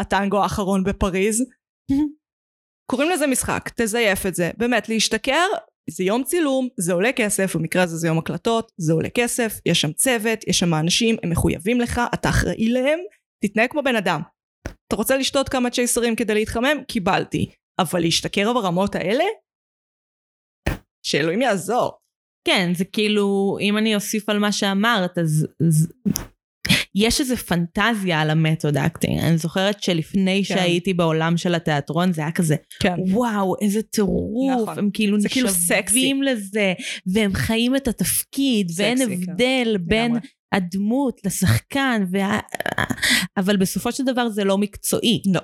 הטנגו 0.00 0.42
האחרון 0.42 0.84
בפריז 0.84 1.44
קוראים 2.90 3.10
לזה 3.10 3.26
משחק, 3.26 3.70
תזייף 3.76 4.26
את 4.26 4.34
זה. 4.34 4.50
באמת, 4.56 4.88
להשתכר 4.88 5.46
זה 5.90 6.04
יום 6.04 6.24
צילום, 6.24 6.68
זה 6.76 6.92
עולה 6.92 7.12
כסף, 7.12 7.56
במקרה 7.56 7.82
הזה 7.82 7.96
זה 7.96 8.08
יום 8.08 8.18
הקלטות, 8.18 8.72
זה 8.76 8.92
עולה 8.92 9.08
כסף, 9.10 9.60
יש 9.66 9.80
שם 9.80 9.92
צוות, 9.92 10.48
יש 10.48 10.58
שם 10.58 10.74
אנשים, 10.74 11.16
הם 11.22 11.30
מחויבים 11.30 11.80
לך, 11.80 12.00
אתה 12.14 12.28
אחראי 12.28 12.68
להם, 12.68 12.98
תתנהג 13.44 13.70
כמו 13.70 13.82
בן 13.82 13.96
אדם. 13.96 14.20
אתה 14.88 14.96
רוצה 14.96 15.16
לשתות 15.16 15.48
כמה 15.48 15.70
צ'ייסרים 15.70 16.16
כדי 16.16 16.34
להתחמם? 16.34 16.82
קיבלתי. 16.88 17.50
אבל 17.78 18.00
להשתכר 18.00 18.52
ברמות 18.52 18.94
האלה? 18.94 19.24
שאלוהים 21.08 21.42
יעזור. 21.42 21.92
כן, 22.44 22.72
זה 22.74 22.84
כאילו, 22.84 23.56
אם 23.60 23.78
אני 23.78 23.94
אוסיף 23.94 24.28
על 24.28 24.38
מה 24.38 24.52
שאמרת, 24.52 25.18
אז... 25.18 25.46
אז... 25.68 25.92
יש 26.94 27.20
איזו 27.20 27.36
פנטזיה 27.36 28.20
על 28.20 28.30
ה 28.30 28.37
method 28.37 28.76
acting. 28.76 29.18
אני 29.18 29.38
זוכרת 29.38 29.82
שלפני 29.82 30.42
כן. 30.48 30.54
שהייתי 30.54 30.94
בעולם 30.94 31.36
של 31.36 31.54
התיאטרון, 31.54 32.12
זה 32.12 32.22
היה 32.22 32.30
כזה, 32.30 32.56
כן. 32.80 32.94
וואו, 33.10 33.54
איזה 33.60 33.82
טירוף, 33.82 34.62
נכון. 34.62 34.78
הם 34.78 34.90
כאילו 34.92 35.20
זה 35.20 35.28
כאילו 35.28 35.48
סקסי. 35.48 36.14
לזה, 36.24 36.72
והם 37.12 37.34
חיים 37.34 37.76
את 37.76 37.88
התפקיד, 37.88 38.70
ואין 38.76 38.98
סקסי, 38.98 39.26
כן. 39.26 39.32
הבדל 39.32 39.76
בין 39.80 40.10
לגמרי. 40.10 40.28
הדמות 40.52 41.20
לשחקן, 41.24 42.04
וה... 42.10 42.38
אבל 43.36 43.56
בסופו 43.56 43.92
של 43.92 44.04
דבר 44.04 44.28
זה 44.28 44.44
לא 44.44 44.58
מקצועי. 44.58 45.22
לא. 45.34 45.40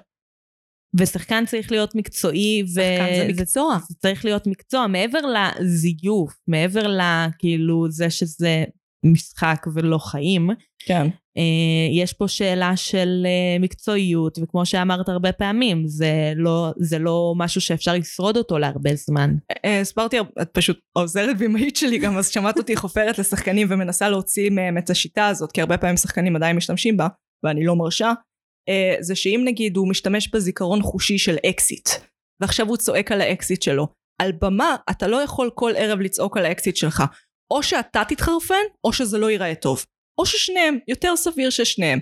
ושחקן 0.99 1.47
צריך 1.47 1.71
להיות 1.73 1.95
מקצועי, 1.95 2.63
ו... 2.63 2.81
שחקן 2.81 3.15
זה 3.17 3.27
מקצוע. 3.29 3.79
זה 3.89 3.95
צריך 3.99 4.25
להיות 4.25 4.47
מקצוע, 4.47 4.87
מעבר 4.87 5.19
לזיוף, 5.27 6.33
מעבר 6.49 6.87
לכאילו 6.87 7.91
זה 7.91 8.11
שזה 8.11 8.65
משחק 9.05 9.67
ולא 9.75 9.99
חיים, 9.99 10.51
כן. 10.87 11.07
אה, 11.39 12.03
יש 12.03 12.13
פה 12.13 12.29
שאלה 12.29 12.77
של 12.77 13.27
אה, 13.27 13.59
מקצועיות, 13.61 14.39
וכמו 14.43 14.67
שאמרת 14.67 15.09
הרבה 15.09 15.33
פעמים, 15.33 15.87
זה 15.87 16.33
לא, 16.37 16.73
זה 16.79 16.99
לא 16.99 17.35
משהו 17.37 17.61
שאפשר 17.61 17.95
לשרוד 17.95 18.37
אותו 18.37 18.59
להרבה 18.59 18.95
זמן. 18.95 19.35
אה, 19.65 19.81
הסברתי, 19.81 20.17
את 20.43 20.49
פשוט 20.53 20.79
העוזרת 20.97 21.39
בימאית 21.39 21.77
שלי 21.77 21.99
גם, 21.99 22.19
אז 22.19 22.29
שמעת 22.29 22.59
אותי 22.59 22.77
חופרת 22.77 23.19
לשחקנים 23.19 23.67
ומנסה 23.71 24.09
להוציא 24.09 24.51
מהם 24.51 24.79
את 24.79 24.91
השיטה 24.91 25.27
הזאת, 25.27 25.53
כי 25.53 25.61
הרבה 25.61 25.79
פעמים 25.79 25.97
שחקנים 25.97 26.37
עדיין 26.37 26.57
משתמשים 26.57 26.97
בה, 26.97 27.09
ואני 27.45 27.65
לא 27.65 27.77
מרשה, 27.77 28.13
אה, 28.69 28.97
זה 29.01 29.15
שאם 29.15 29.43
נגיד 29.45 29.77
הוא 29.77 29.89
משתמש 29.89 30.29
בזיכרון 30.29 30.83
חושי 30.83 31.19
של 31.19 31.37
אקזיט, 31.51 31.89
ועכשיו 32.43 32.69
הוא 32.69 32.77
צועק 32.77 33.13
על 33.13 33.21
האקזיט 33.21 33.63
שלו, 33.63 33.89
על 34.23 34.33
במה 34.41 34.77
אתה 34.91 35.07
לא 35.07 35.23
יכול 35.23 35.51
כל 35.55 35.73
ערב 35.77 36.01
לצעוק 36.01 36.37
על 36.37 36.45
האקזיט 36.47 36.77
שלך, 36.77 37.03
או 37.53 37.63
שאתה 37.63 38.03
תתחרפן, 38.09 38.65
או 38.85 38.93
שזה 38.93 39.19
לא 39.19 39.31
ייראה 39.31 39.55
טוב. 39.55 39.85
או 40.21 40.27
ששניהם, 40.27 40.79
יותר 40.89 41.17
סביר 41.17 41.51
ששניהם. 41.51 41.99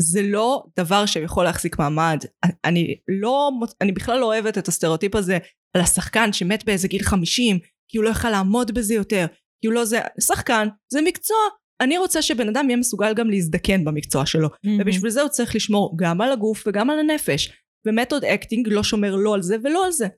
זה 0.00 0.22
לא 0.22 0.64
דבר 0.78 1.06
שיכול 1.06 1.44
להחזיק 1.44 1.78
מעמד. 1.78 2.18
אני 2.64 2.98
לא, 3.22 3.50
אני 3.80 3.92
בכלל 3.92 4.18
לא 4.18 4.26
אוהבת 4.26 4.58
את 4.58 4.68
הסטריאוטיפ 4.68 5.14
הזה 5.14 5.38
על 5.76 5.82
השחקן 5.82 6.32
שמת 6.32 6.64
באיזה 6.64 6.88
גיל 6.88 7.02
50, 7.02 7.58
כי 7.90 7.98
הוא 7.98 8.04
לא 8.04 8.10
יכל 8.10 8.30
לעמוד 8.30 8.74
בזה 8.74 8.94
יותר, 8.94 9.26
כי 9.60 9.66
הוא 9.66 9.74
לא 9.74 9.84
זה, 9.84 10.00
שחקן 10.20 10.68
זה 10.92 11.00
מקצוע. 11.04 11.38
אני 11.80 11.98
רוצה 11.98 12.22
שבן 12.22 12.48
אדם 12.48 12.64
יהיה 12.68 12.76
מסוגל 12.76 13.14
גם 13.14 13.30
להזדקן 13.30 13.84
במקצוע 13.84 14.26
שלו, 14.26 14.48
ובשביל 14.80 15.10
זה 15.10 15.22
הוא 15.22 15.28
צריך 15.28 15.54
לשמור 15.54 15.94
גם 15.98 16.20
על 16.20 16.32
הגוף 16.32 16.64
וגם 16.66 16.90
על 16.90 16.98
הנפש. 16.98 17.52
ו 17.86 17.91
method 17.91 18.24
acting 18.24 18.68
לא 18.68 18.82
שומר 18.82 19.16
לא 19.16 19.34
על 19.34 19.42
זה 19.42 19.56
ולא 19.64 19.86
על 19.86 19.92
זה. 19.92 20.08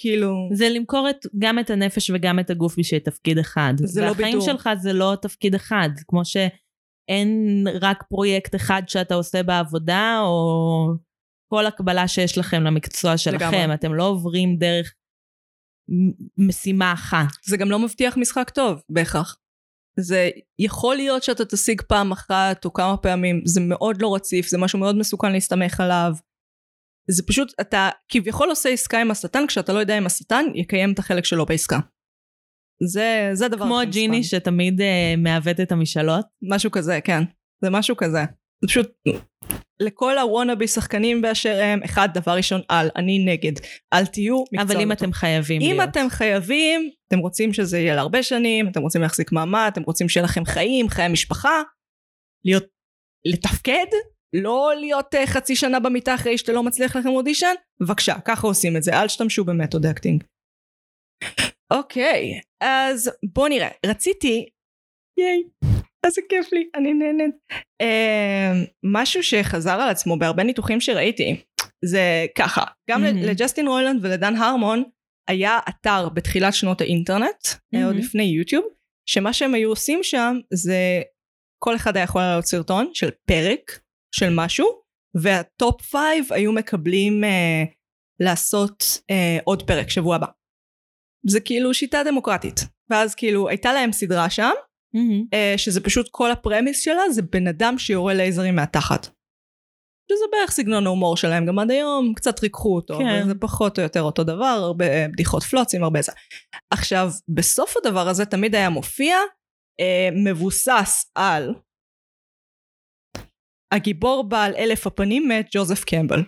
כאילו... 0.00 0.48
זה 0.52 0.68
למכור 0.68 1.10
את, 1.10 1.16
גם 1.38 1.58
את 1.58 1.70
הנפש 1.70 2.10
וגם 2.10 2.38
את 2.38 2.50
הגוף 2.50 2.78
בשביל 2.78 3.00
תפקיד 3.00 3.38
אחד. 3.38 3.74
זה 3.84 4.00
לא 4.00 4.06
והחיים 4.06 4.38
בידור. 4.38 4.46
שלך 4.46 4.70
זה 4.80 4.92
לא 4.92 5.14
תפקיד 5.22 5.54
אחד, 5.54 5.88
כמו 6.08 6.24
שאין 6.24 7.64
רק 7.80 8.04
פרויקט 8.08 8.54
אחד 8.54 8.82
שאתה 8.86 9.14
עושה 9.14 9.42
בעבודה, 9.42 10.20
או 10.22 10.38
כל 11.52 11.66
הקבלה 11.66 12.08
שיש 12.08 12.38
לכם 12.38 12.62
למקצוע 12.62 13.16
שלכם. 13.16 13.36
לגמרי. 13.36 13.74
אתם 13.74 13.94
לא 13.94 14.08
עוברים 14.08 14.56
דרך 14.56 14.94
משימה 16.38 16.92
אחת. 16.92 17.26
זה 17.46 17.56
גם 17.56 17.70
לא 17.70 17.78
מבטיח 17.78 18.16
משחק 18.16 18.50
טוב 18.50 18.82
בהכרח. 18.88 19.36
זה 20.00 20.30
יכול 20.58 20.96
להיות 20.96 21.22
שאתה 21.22 21.44
תשיג 21.44 21.82
פעם 21.82 22.12
אחת 22.12 22.64
או 22.64 22.72
כמה 22.72 22.96
פעמים, 22.96 23.42
זה 23.44 23.60
מאוד 23.60 24.02
לא 24.02 24.14
רציף, 24.14 24.46
זה 24.48 24.58
משהו 24.58 24.78
מאוד 24.78 24.96
מסוכן 24.96 25.32
להסתמך 25.32 25.80
עליו. 25.80 26.12
זה 27.10 27.22
פשוט, 27.26 27.52
אתה 27.60 27.88
כביכול 28.08 28.50
עושה 28.50 28.68
עסקה 28.68 29.00
עם 29.00 29.10
השטן 29.10 29.46
כשאתה 29.46 29.72
לא 29.72 29.78
יודע 29.78 29.98
אם 29.98 30.06
השטן 30.06 30.44
יקיים 30.54 30.92
את 30.92 30.98
החלק 30.98 31.24
שלו 31.24 31.46
בעסקה. 31.46 31.78
זה, 32.82 33.30
זה 33.32 33.46
הדבר 33.46 33.64
כמו 33.64 33.80
הג'יני. 33.80 34.24
שתמיד 34.24 34.80
uh, 34.80 34.84
מעוות 35.18 35.60
את 35.60 35.72
המשאלות. 35.72 36.26
משהו 36.42 36.70
כזה, 36.70 37.00
כן. 37.04 37.22
זה 37.64 37.70
משהו 37.70 37.96
כזה. 37.96 38.24
זה 38.62 38.68
פשוט, 38.68 38.90
לכל 39.80 40.18
הוואנאבי 40.18 40.68
שחקנים 40.68 41.22
באשר 41.22 41.60
הם, 41.62 41.82
אחד, 41.84 42.08
דבר 42.14 42.32
ראשון, 42.32 42.60
אל, 42.70 42.88
אני 42.96 43.18
נגד. 43.18 43.52
אל 43.92 44.06
תהיו 44.06 44.44
מקצוע 44.52 44.62
אבל 44.62 44.82
אם 44.82 44.88
לא 44.88 44.92
אתם 44.92 45.12
חייבים 45.12 45.62
אם 45.62 45.76
להיות. 45.76 45.90
אתם 45.90 46.06
חייבים, 46.10 46.90
אתם 47.08 47.18
רוצים 47.18 47.52
שזה 47.52 47.78
יהיה 47.78 47.94
להרבה 47.94 48.22
שנים, 48.22 48.68
אתם 48.68 48.80
רוצים 48.80 49.02
להחזיק 49.02 49.32
מעמד, 49.32 49.70
אתם 49.72 49.82
רוצים 49.82 50.08
שיהיה 50.08 50.24
לכם 50.24 50.44
חיים, 50.44 50.88
חיי 50.88 51.08
משפחה, 51.08 51.62
להיות, 52.44 52.64
לתפקד, 53.26 53.86
לא 54.32 54.72
להיות 54.80 55.14
uh, 55.14 55.26
חצי 55.26 55.56
שנה 55.56 55.80
במיטה 55.80 56.14
אחרי 56.14 56.38
שאתה 56.38 56.52
לא 56.52 56.62
מצליח 56.62 56.96
לכם 56.96 57.08
אודישן, 57.08 57.54
בבקשה, 57.82 58.14
ככה 58.24 58.46
עושים 58.46 58.76
את 58.76 58.82
זה, 58.82 58.92
אל 58.92 59.06
תשתמשו 59.06 59.44
ב 59.44 59.50
method 59.50 59.86
acting. 59.86 60.24
אוקיי, 61.72 62.40
אז 62.60 63.10
בואו 63.34 63.48
נראה, 63.48 63.68
רציתי, 63.86 64.48
ייי, 65.18 65.42
איזה 66.06 66.20
כיף 66.28 66.52
לי, 66.52 66.68
אני 66.74 66.94
נהנית. 66.94 67.34
Uh, 67.82 68.70
משהו 68.84 69.22
שחזר 69.22 69.80
על 69.80 69.88
עצמו 69.88 70.18
בהרבה 70.18 70.42
ניתוחים 70.42 70.80
שראיתי, 70.80 71.42
זה 71.84 72.26
ככה, 72.34 72.64
גם 72.90 73.02
מהמם. 73.02 73.22
לג'סטין 73.22 73.68
רוילנד 73.68 74.04
ולדן 74.04 74.36
הרמון, 74.36 74.84
היה 75.28 75.58
אתר 75.68 76.08
בתחילת 76.08 76.54
שנות 76.54 76.80
האינטרנט, 76.80 77.46
mm-hmm. 77.46 77.84
עוד. 77.84 77.96
לפני 77.96 78.22
יוטיוב, 78.22 78.64
שמה 79.08 79.32
שהם 79.32 79.54
היו 79.54 79.68
עושים 79.68 80.02
שם 80.02 80.36
זה 80.54 81.02
כל 81.64 81.76
אחד 81.76 81.96
היה 81.96 82.04
יכול 82.04 82.20
לעלות 82.22 82.44
סרטון 82.44 82.90
של 82.94 83.10
פרק 83.28 83.80
של 84.14 84.28
משהו, 84.30 84.66
וה 85.22 85.46
top 85.46 85.82
five 85.82 86.26
היו 86.30 86.52
מקבלים 86.52 87.24
uh, 87.24 87.68
לעשות 88.20 88.82
uh, 88.82 89.42
עוד 89.44 89.66
פרק 89.66 89.90
שבוע 89.90 90.16
הבא. 90.16 90.26
זה 91.26 91.40
כאילו 91.40 91.74
שיטה 91.74 92.02
דמוקרטית. 92.04 92.60
ואז 92.90 93.14
כאילו 93.14 93.48
הייתה 93.48 93.72
להם 93.72 93.92
סדרה 93.92 94.30
שם, 94.30 94.50
מהמם. 94.94 95.24
אה, 95.34 95.54
שזה 95.56 95.80
פשוט 95.80 96.08
כל 96.10 96.30
ה 96.30 96.36
premise 96.36 96.80
שלה 96.80 97.10
זה 97.10 97.22
בן 97.22 97.46
אדם 97.46 97.78
שיורה 97.78 98.14
לייזרים 98.14 98.56
מהתחת. 98.56 99.08
שזה 100.12 100.24
בערך 100.32 100.50
סגנון 100.50 100.86
ההומור 100.86 101.16
שלהם 101.16 101.46
גם 101.46 101.58
עד 101.58 101.70
היום, 101.70 102.14
קצת 102.14 102.42
ריככו 102.42 102.76
אותו, 102.76 102.98
כן. 102.98 103.04
כן. 103.04 103.28
זה 103.28 103.34
פחות 103.34 103.78
או 103.78 103.82
יותר 103.82 104.02
אותו 104.02 104.24
דבר, 104.24 104.44
הרבה 104.44 104.88
אה, 104.88 105.06
בדיחות 105.12 105.42
פלוצים, 105.42 105.84
הרבה 105.84 106.02
זה. 106.02 106.12
עכשיו, 106.70 107.10
בסוף 107.28 107.74
הדבר 107.76 108.08
הזה 108.08 108.24
תמיד 108.24 108.54
היה 108.54 108.70
מופיע 108.70 109.16
אה, 109.80 110.08
מבוסס 110.24 111.10
על 111.14 111.54
הגיבור 113.74 114.28
בעל 114.28 114.54
אלף 114.56 114.86
הפנים 114.86 115.28
מאת 115.28 115.46
ג'וזף 115.54 115.84
קמבל. 115.84 116.22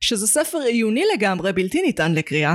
שזה 0.00 0.26
ספר 0.26 0.58
עיוני 0.58 1.02
לגמרי, 1.16 1.52
בלתי 1.52 1.82
ניתן 1.82 2.14
לקריאה, 2.14 2.54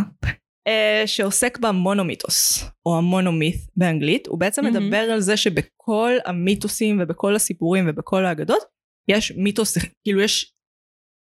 אה, 0.67 1.04
שעוסק 1.06 1.58
במונומיתוס, 1.58 2.65
או 2.86 2.97
המונומית 2.97 3.56
באנגלית. 3.76 4.28
הוא 4.28 4.39
בעצם 4.39 4.63
מהמם. 4.63 4.78
מדבר 4.78 4.97
על 4.97 5.19
זה 5.19 5.38
שבכל 5.38 6.12
המיתוסים 6.26 6.99
ובכל 7.02 7.36
הסיפורים 7.36 7.86
ובכל 7.89 8.26
האגדות, 8.26 8.63
יש 9.08 9.32
מיתוס, 9.32 9.78
כאילו 10.04 10.21
יש 10.21 10.54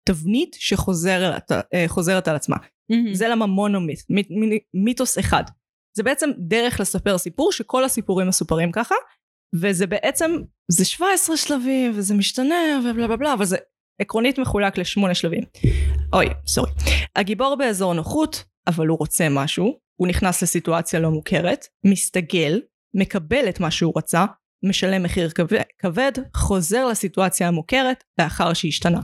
תבנית 0.08 0.56
שחוזרת 0.58 1.52
אה, 1.52 2.30
על 2.30 2.36
עצמה. 2.36 2.56
מהמם. 2.90 3.14
זה 3.14 3.28
למה 3.28 3.46
מונומית, 3.46 3.98
מי, 4.10 4.22
מי, 4.30 4.58
מיתוס 4.74 5.18
אחד. 5.18 5.44
זה 5.96 6.02
בעצם 6.02 6.30
דרך 6.38 6.80
לספר 6.80 7.18
סיפור 7.18 7.52
שכל 7.52 7.84
הסיפורים 7.84 8.28
מסופרים 8.28 8.72
ככה, 8.72 8.94
וזה 9.54 9.86
בעצם, 9.86 10.30
זה 10.70 10.84
17 10.84 11.36
שלבים 11.36 11.92
וזה 11.94 12.14
משתנה 12.14 12.80
ובלה 12.80 13.06
בלה 13.06 13.16
בלה, 13.16 13.32
אבל 13.32 13.44
זה 13.44 13.56
עקרונית 14.00 14.38
מחולק 14.38 14.78
לשמונה 14.78 15.14
שלבים. 15.14 15.44
אוי, 16.12 16.26
סורי. 16.46 16.70
הגיבור 17.16 17.56
באזור 17.56 17.94
נוחות, 17.94 18.44
אבל 18.66 18.86
הוא 18.86 18.98
רוצה 18.98 19.28
משהו, 19.30 19.78
הוא 20.00 20.08
נכנס 20.08 20.42
לסיטואציה 20.42 21.00
לא 21.00 21.10
מוכרת, 21.10 21.66
מסתגל, 21.86 22.60
מקבל 22.94 23.48
את 23.48 23.60
מה 23.60 23.70
שהוא 23.70 23.92
רצה, 23.96 24.24
משלם 24.64 25.02
מחיר 25.02 25.30
כבד, 25.30 25.62
כבד 25.78 26.12
חוזר 26.36 26.86
לסיטואציה 26.86 27.48
המוכרת 27.48 28.04
לאחר 28.20 28.52
שהשתנה. 28.52 29.00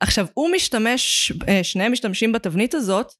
עכשיו 0.00 0.26
הוא 0.34 0.50
משתמש, 0.54 1.32
אה, 1.48 1.64
שניהם 1.64 1.92
משתמשים 1.92 2.32
בתבנית 2.32 2.74
הזאת 2.74 3.12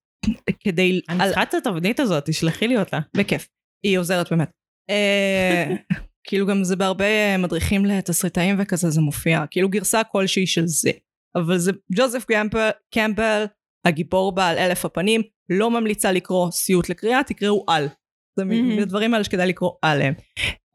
כדי... 0.61 1.01
אני 1.09 1.19
צריכה 1.19 1.43
את 1.43 1.55
התבנית 1.55 2.01
הזאת, 2.01 2.25
תשלחי 2.27 2.69
לי 2.69 2.79
אותה. 2.79 2.99
בכיף. 3.17 3.49
היא 3.85 3.99
עוזרת 3.99 4.31
באמת. 4.31 4.51
אה, 4.91 5.75
כאילו 6.29 6.47
גם 6.47 6.65
זה 6.65 6.77
בהרבה 6.77 7.39
מדריכים 7.39 7.85
לתסריטאים 7.87 8.57
וכזה 8.59 8.91
זה 8.91 9.01
מופיע, 9.01 9.45
כאילו 9.51 9.69
גרסה 9.69 10.05
כלשהי 10.05 10.47
של 10.47 10.67
זה. 10.67 10.91
אבל 11.37 11.59
זה 11.59 11.73
ג'וזף 11.97 12.25
קמפל, 12.25 12.71
קמפל, 12.95 13.45
הגיבור 13.89 14.33
בעל 14.35 14.59
אלף 14.59 14.85
הפנים, 14.85 15.23
לא 15.51 15.71
ממליצה 15.71 16.13
לקרוא 16.13 16.51
סיוט 16.51 16.89
לקריאה, 16.89 17.25
תקראו 17.25 17.65
על. 17.69 17.89
זה. 18.39 18.45
מן 18.45 18.79
הדברים 18.79 19.15
האלה 19.15 19.25
שכדאי 19.25 19.47
לקרוא 19.47 19.73
עליהם. 19.83 20.15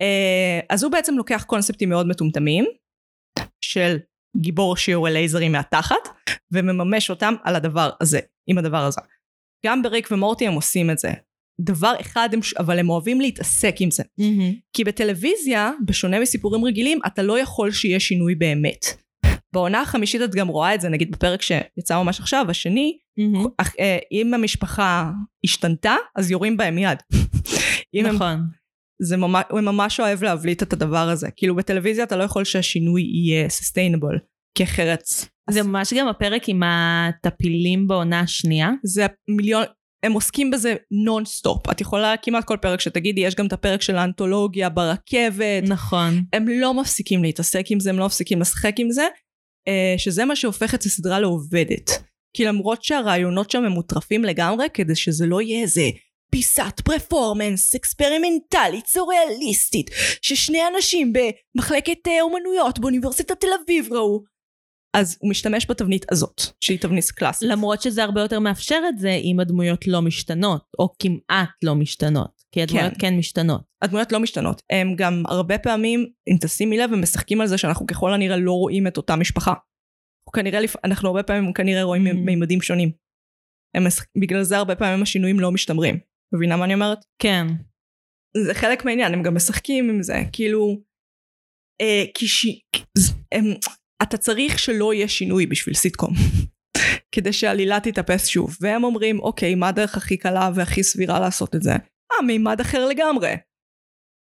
אה, 0.02 0.60
אז 0.70 0.84
הוא 0.84 0.92
בעצם 0.92 1.18
לוקח 1.18 1.44
קונספטים 1.48 1.90
מאוד 1.90 2.08
מטומטמים, 2.08 2.66
של 3.62 3.98
גיבור 4.38 4.78
שיורה 4.78 5.12
לייזרים 5.12 5.52
מהתחת, 5.52 6.10
ומממש 6.52 7.10
אותם 7.10 7.34
על 7.44 7.56
הדבר 7.56 7.90
הזה, 8.02 8.20
עם 8.48 8.58
הדבר 8.58 8.84
הזה. 8.84 9.02
גם 9.66 9.82
בריק 9.82 10.12
ומורטי 10.12 10.48
הם 10.48 10.54
עושים 10.54 10.92
את 10.92 11.00
זה. 11.00 11.12
דבר 11.62 11.94
אחד, 12.02 12.30
הם, 12.34 12.40
אבל 12.60 12.80
הם 12.80 12.90
אוהבים 12.90 13.22
להתעסק 13.22 13.76
עם 13.80 13.92
זה. 13.92 14.04
מהמם. 14.18 14.54
כי 14.74 14.84
בטלוויזיה, 14.84 15.72
בשונה 15.86 16.20
מסיפורים 16.20 16.66
רגילים, 16.66 17.00
אתה 17.08 17.24
לא 17.24 17.40
יכול 17.40 17.72
שיהיה 17.72 18.00
שינוי 18.00 18.36
באמת. 18.36 18.86
בעונה 19.54 19.82
החמישית 19.82 20.22
את 20.22 20.36
גם 20.36 20.48
רואה 20.48 20.76
את 20.76 20.82
זה, 20.82 20.90
נגיד 20.90 21.12
בפרק 21.12 21.42
שיצא 21.42 22.04
ממש 22.04 22.20
עכשיו, 22.20 22.46
השני. 22.50 22.98
אך, 23.58 23.74
אה, 23.80 23.98
אם 24.12 24.34
המשפחה 24.34 25.12
השתנתה, 25.44 25.96
אז 26.16 26.32
יורים 26.32 26.58
בהם 26.58 26.76
מיד. 26.76 26.98
הם, 27.94 28.06
נכון. 28.06 28.40
זה 29.02 29.18
ממש, 29.18 29.44
הוא 29.50 29.62
ממש 29.62 30.00
אוהב 30.00 30.24
להבליט 30.24 30.64
את 30.64 30.74
הדבר 30.74 31.10
הזה. 31.10 31.32
כאילו 31.36 31.56
בטלוויזיה 31.56 32.04
אתה 32.04 32.18
לא 32.18 32.24
יכול 32.24 32.44
שהשינוי 32.44 33.02
יהיה 33.02 33.48
sustainable, 33.48 34.20
כי 34.58 34.64
אחרת 34.64 35.04
זה 35.50 35.64
ממש 35.64 35.94
גם 35.94 36.08
הפרק 36.08 36.50
עם 36.50 36.64
הטפילים 36.66 37.88
בעונה 37.88 38.20
השנייה. 38.20 38.72
זה 38.84 39.06
מיליון, 39.28 39.64
הם 40.04 40.12
עוסקים 40.14 40.52
בזה 40.52 40.76
נונסטופ. 40.92 41.70
את 41.70 41.82
יכולה 41.82 42.14
כמעט 42.22 42.44
כל 42.44 42.58
פרק 42.62 42.82
שתגידי, 42.82 43.22
יש 43.22 43.36
גם 43.36 43.48
את 43.48 43.54
הפרק 43.54 43.82
של 43.82 43.96
האנתולוגיה 43.96 44.70
ברכבת. 44.70 45.64
נכון. 45.68 46.24
הם 46.34 46.46
לא 46.48 46.74
מפסיקים 46.74 47.24
להתעסק 47.24 47.66
עם 47.70 47.80
זה, 47.80 47.90
הם 47.90 48.00
לא 48.00 48.06
מפסיקים 48.06 48.42
לשחק 48.42 48.74
עם 48.78 48.92
זה, 48.92 49.08
שזה 49.98 50.26
מה 50.26 50.36
שהופך 50.36 50.76
את 50.76 50.84
הסדרה 50.84 51.20
לעובדת. 51.20 51.90
כי 52.36 52.46
למרות 52.46 52.84
שהרעיונות 52.84 53.52
שם 53.52 53.64
הם 53.64 53.72
מוטרפים 53.72 54.24
לגמרי, 54.24 54.68
כדי 54.74 54.96
שזה 54.96 55.26
לא 55.26 55.42
יהיה 55.42 55.62
איזה 55.62 55.90
פיסת 56.32 56.82
פרפורמנס 56.86 57.76
אקספרימנטלית 57.76 58.88
סוריאליסטית, 58.88 59.90
ששני 60.22 60.60
אנשים 60.76 61.14
במחלקת 61.14 62.08
אה, 62.08 62.22
אומנויות 62.22 62.80
באוניברסיטת 62.80 63.40
תל 63.42 63.48
אביב 63.64 63.94
ראו. 63.94 64.24
אז 64.94 65.18
הוא 65.22 65.30
משתמש 65.30 65.66
בתבנית 65.70 66.06
הזאת, 66.12 66.42
שהיא 66.62 66.80
תבנית 66.80 67.12
קלאסית. 67.12 67.50
למרות 67.50 67.82
שזה 67.82 68.04
הרבה 68.04 68.22
יותר 68.22 68.40
מאפשר 68.40 68.82
את 68.90 69.00
זה 69.00 69.10
אם 69.24 69.40
הדמויות 69.40 69.88
לא 69.88 70.02
משתנות, 70.02 70.62
או 70.80 70.90
כמעט 71.00 71.50
לא 71.64 71.76
משתנות. 71.76 72.33
כי 72.54 72.62
הדמויות 72.62 72.94
כן. 72.94 73.00
כן 73.00 73.18
משתנות. 73.18 73.62
הדמויות 73.82 74.12
לא 74.12 74.20
משתנות. 74.20 74.62
הם 74.72 74.96
גם 74.96 75.24
הרבה 75.28 75.58
פעמים, 75.58 76.06
אם 76.28 76.38
תשימי 76.42 76.78
לב, 76.78 76.94
הם 76.94 77.02
משחקים 77.02 77.42
על 77.42 77.48
זה 77.48 77.58
שאנחנו 77.58 77.88
ככל 77.88 78.14
הנראה 78.14 78.38
לא 78.38 78.52
רואים 78.52 78.88
את 78.88 78.98
אותה 78.98 79.16
משפחה. 79.16 79.54
כנראה, 80.36 80.60
אנחנו 80.84 81.08
הרבה 81.08 81.24
פעמים 81.24 81.54
כנראה 81.54 81.84
רואים 81.84 82.08
Mhm. 82.08 82.14
מימדים 82.14 82.62
שונים. 82.62 82.92
הם 83.76 83.88
משחק... 83.88 84.08
בגלל 84.22 84.44
זה 84.44 84.58
הרבה 84.58 84.76
פעמים 84.76 85.04
השינויים 85.04 85.40
לא 85.40 85.52
משתמרים. 85.52 86.00
מבינה 86.34 86.58
מה 86.58 86.66
אני 86.66 86.74
אומרת? 86.74 86.98
כן. 87.22 87.48
זה 88.38 88.54
חלק 88.54 88.86
מהעניין, 88.86 89.14
הם 89.14 89.24
גם 89.24 89.36
משחקים 89.36 89.90
עם 89.90 90.04
זה, 90.04 90.22
כאילו... 90.34 90.82
אה, 91.82 92.04
כי 92.14 92.28
ש... 92.28 92.46
הם... 93.32 93.44
אתה 94.04 94.18
צריך 94.18 94.60
שלא 94.60 94.94
יהיה 94.94 95.08
שינוי 95.08 95.46
בשביל 95.46 95.76
סיטקום. 95.76 96.14
כדי 97.16 97.34
שהעלילה 97.34 97.80
תתאפס 97.80 98.28
שוב. 98.28 98.58
והם 98.62 98.84
אומרים, 98.84 99.20
אוקיי, 99.20 99.56
מה 99.56 99.68
הדרך 99.68 99.98
הכי 99.98 100.18
קלה 100.18 100.50
והכי 100.56 100.84
סבירה 100.84 101.20
לעשות 101.20 101.56
את 101.56 101.62
זה? 101.62 101.72
אה, 102.20 102.26
מימד 102.26 102.60
אחר 102.62 102.86
לגמרי. 102.88 103.36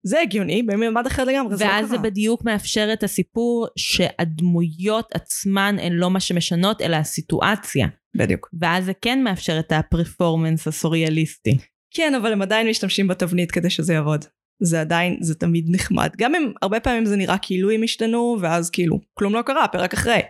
זה 0.05 0.21
הגיוני, 0.21 0.63
במימד 0.63 1.05
אחר 1.05 1.23
לגמרי, 1.23 1.57
זה 1.57 1.65
לא 1.65 1.69
ואז 1.69 1.89
זה 1.89 1.95
קרה. 1.95 2.03
בדיוק 2.03 2.45
מאפשר 2.45 2.89
את 2.93 3.03
הסיפור 3.03 3.67
שהדמויות 3.77 5.09
עצמן 5.13 5.75
הן 5.81 5.93
לא 5.93 6.09
מה 6.09 6.19
שמשנות, 6.19 6.81
אלא 6.81 6.95
הסיטואציה. 6.95 7.87
בדיוק. 8.17 8.49
ואז 8.59 8.85
זה 8.85 8.93
כן 9.01 9.23
מאפשר 9.23 9.59
את 9.59 9.71
הפרפורמנס 9.71 10.67
הסוריאליסטי. 10.67 11.57
כן, 11.93 12.15
אבל 12.15 12.31
הם 12.31 12.41
עדיין 12.41 12.67
משתמשים 12.69 13.07
בתבנית 13.07 13.51
כדי 13.51 13.69
שזה 13.69 13.93
יעבוד. 13.93 14.25
זה 14.63 14.81
עדיין, 14.81 15.17
זה 15.21 15.35
תמיד 15.35 15.65
נחמד. 15.69 16.09
גם 16.17 16.35
אם 16.35 16.51
הרבה 16.61 16.79
פעמים 16.79 17.05
זה 17.05 17.15
נראה 17.15 17.37
כאילו 17.37 17.71
הם 17.71 17.83
השתנו, 17.83 18.37
ואז 18.41 18.69
כאילו, 18.69 18.99
כלום 19.13 19.33
לא 19.33 19.41
קרה, 19.41 19.67
פרק 19.67 19.93
אחרי. 19.93 20.21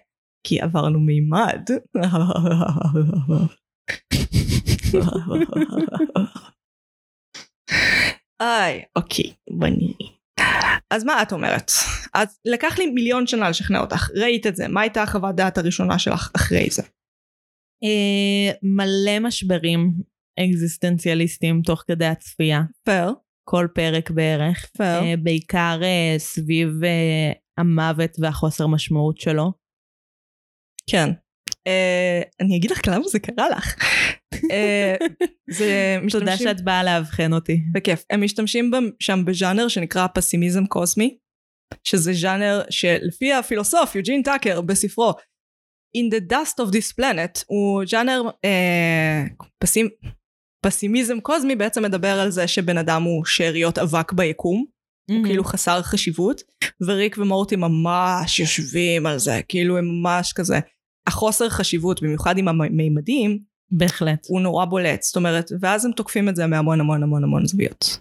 כי 0.43 0.61
עברנו 0.61 0.99
מימד. 0.99 1.61
איי, 8.41 8.83
אוקיי, 8.95 9.33
בוא 9.49 9.67
נראה. 9.67 10.11
אז 10.93 11.03
מה 11.03 11.21
את 11.21 11.31
אומרת? 11.31 11.71
אז 12.13 12.39
לקח 12.45 12.77
לי 12.79 12.87
מיליון 12.87 13.27
שנה 13.27 13.49
לשכנע 13.49 13.79
אותך, 13.79 14.09
ראית 14.15 14.47
את 14.47 14.55
זה, 14.55 14.67
מה 14.67 14.81
הייתה 14.81 15.03
החוות 15.03 15.35
דעת 15.35 15.57
הראשונה 15.57 15.99
שלך 15.99 16.31
אחרי 16.35 16.67
זה? 16.71 16.81
אה, 17.83 18.51
מלא 18.63 19.19
משברים 19.19 19.93
אקזיסטנציאליסטיים 20.39 21.61
תוך 21.61 21.83
כדי 21.87 22.05
הצפייה. 22.05 22.61
פייר, 22.83 23.13
כל 23.49 23.67
פרק 23.75 24.11
בערך. 24.11 24.65
פייר. 24.77 25.03
אה, 25.03 25.17
בעיקר 25.23 25.79
אה, 25.83 26.15
סביב 26.17 26.69
המוות 27.57 28.11
והחוסר 28.19 28.67
משמעות 28.67 29.17
שלו. 29.17 29.51
כן. 30.89 31.09
אני 32.39 32.57
אגיד 32.57 32.71
לך 32.71 32.81
למה 32.87 33.07
זה 33.07 33.19
קרה 33.19 33.49
לך. 33.49 33.75
אה, 34.51 34.95
תודה 36.11 36.37
שאת 36.37 36.61
באה 36.61 36.83
לאבחן 36.83 37.33
אותי. 37.33 37.61
בכיף, 37.73 38.03
הם 38.09 38.23
משתמשים 38.23 38.71
שם 38.99 39.25
בז'אנר 39.25 39.67
שנקרא 39.67 40.07
פסימיזם 40.13 40.65
קוסמי, 40.65 41.17
שזה 41.83 42.13
ז'אנר 42.13 42.61
שלפי 42.69 43.33
הפילוסוף 43.33 43.95
יוג'ין 43.95 44.23
טאקר 44.23 44.61
בספרו 44.61 45.13
In 45.97 46.13
the 46.13 46.31
Dust 46.33 46.65
of 46.65 46.71
this 46.71 47.01
Planet 47.01 47.43
הוא 47.47 47.83
ז'אנר 47.87 48.21
אה, 48.45 49.23
פסימ, 49.59 49.87
פסימיזם 50.65 51.19
קוסמי 51.19 51.55
בעצם 51.55 51.83
מדבר 51.83 52.19
על 52.19 52.31
זה 52.31 52.47
שבן 52.47 52.77
אדם 52.77 53.03
הוא 53.03 53.25
שאריות 53.25 53.77
אבק 53.77 54.13
ביקום 54.13 54.65
הוא 55.11 55.25
כאילו 55.25 55.43
חסר 55.43 55.81
חשיבות, 55.81 56.41
וריק 56.87 57.17
ומורטי 57.17 57.55
ממש 57.55 58.39
יושבים 58.39 59.05
על 59.05 59.19
זה, 59.19 59.41
כאילו 59.47 59.77
הם 59.77 59.85
ממש 59.85 60.33
כזה. 60.33 60.59
החוסר 61.07 61.49
חשיבות, 61.49 62.01
במיוחד 62.01 62.37
עם 62.37 62.47
המימדים, 62.47 63.39
בהחלט. 63.71 64.25
הוא 64.29 64.41
נורא 64.41 64.65
בולט, 64.65 65.01
זאת 65.01 65.15
אומרת, 65.15 65.45
ואז 65.61 65.85
הם 65.85 65.91
תוקפים 65.91 66.29
את 66.29 66.35
זה 66.35 66.47
מהמון 66.47 66.79
המון 66.79 67.03
המון 67.03 67.23
המון 67.23 67.45
זוויות. 67.45 67.99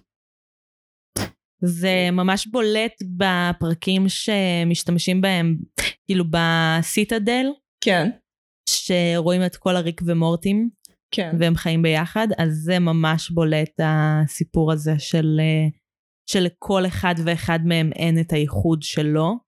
זה 1.65 2.09
ממש 2.13 2.47
בולט 2.47 2.93
בפרקים 3.17 4.05
שמשתמשים 4.09 5.21
בהם, 5.21 5.57
כאילו 6.07 6.25
בסיטאדל, 6.31 7.47
כן. 7.85 8.11
שרואים 8.69 9.47
את 9.47 9.57
כל 9.57 9.77
הריק 9.77 10.01
ומורטים, 10.07 10.71
כן. 11.11 11.37
והם 11.41 11.55
חיים 11.55 11.83
ביחד, 11.83 12.29
אז 12.39 12.53
זה 12.65 12.79
ממש 12.79 13.31
בולט 13.31 13.81
הסיפור 13.83 14.73
הזה 14.73 14.93
של 14.99 15.41
שלכל 16.31 16.83
אחד 16.87 17.15
ואחד 17.25 17.59
מהם 17.65 17.91
אין 17.93 18.21
את 18.21 18.33
הייחוד 18.33 18.83
שלו, 18.83 19.39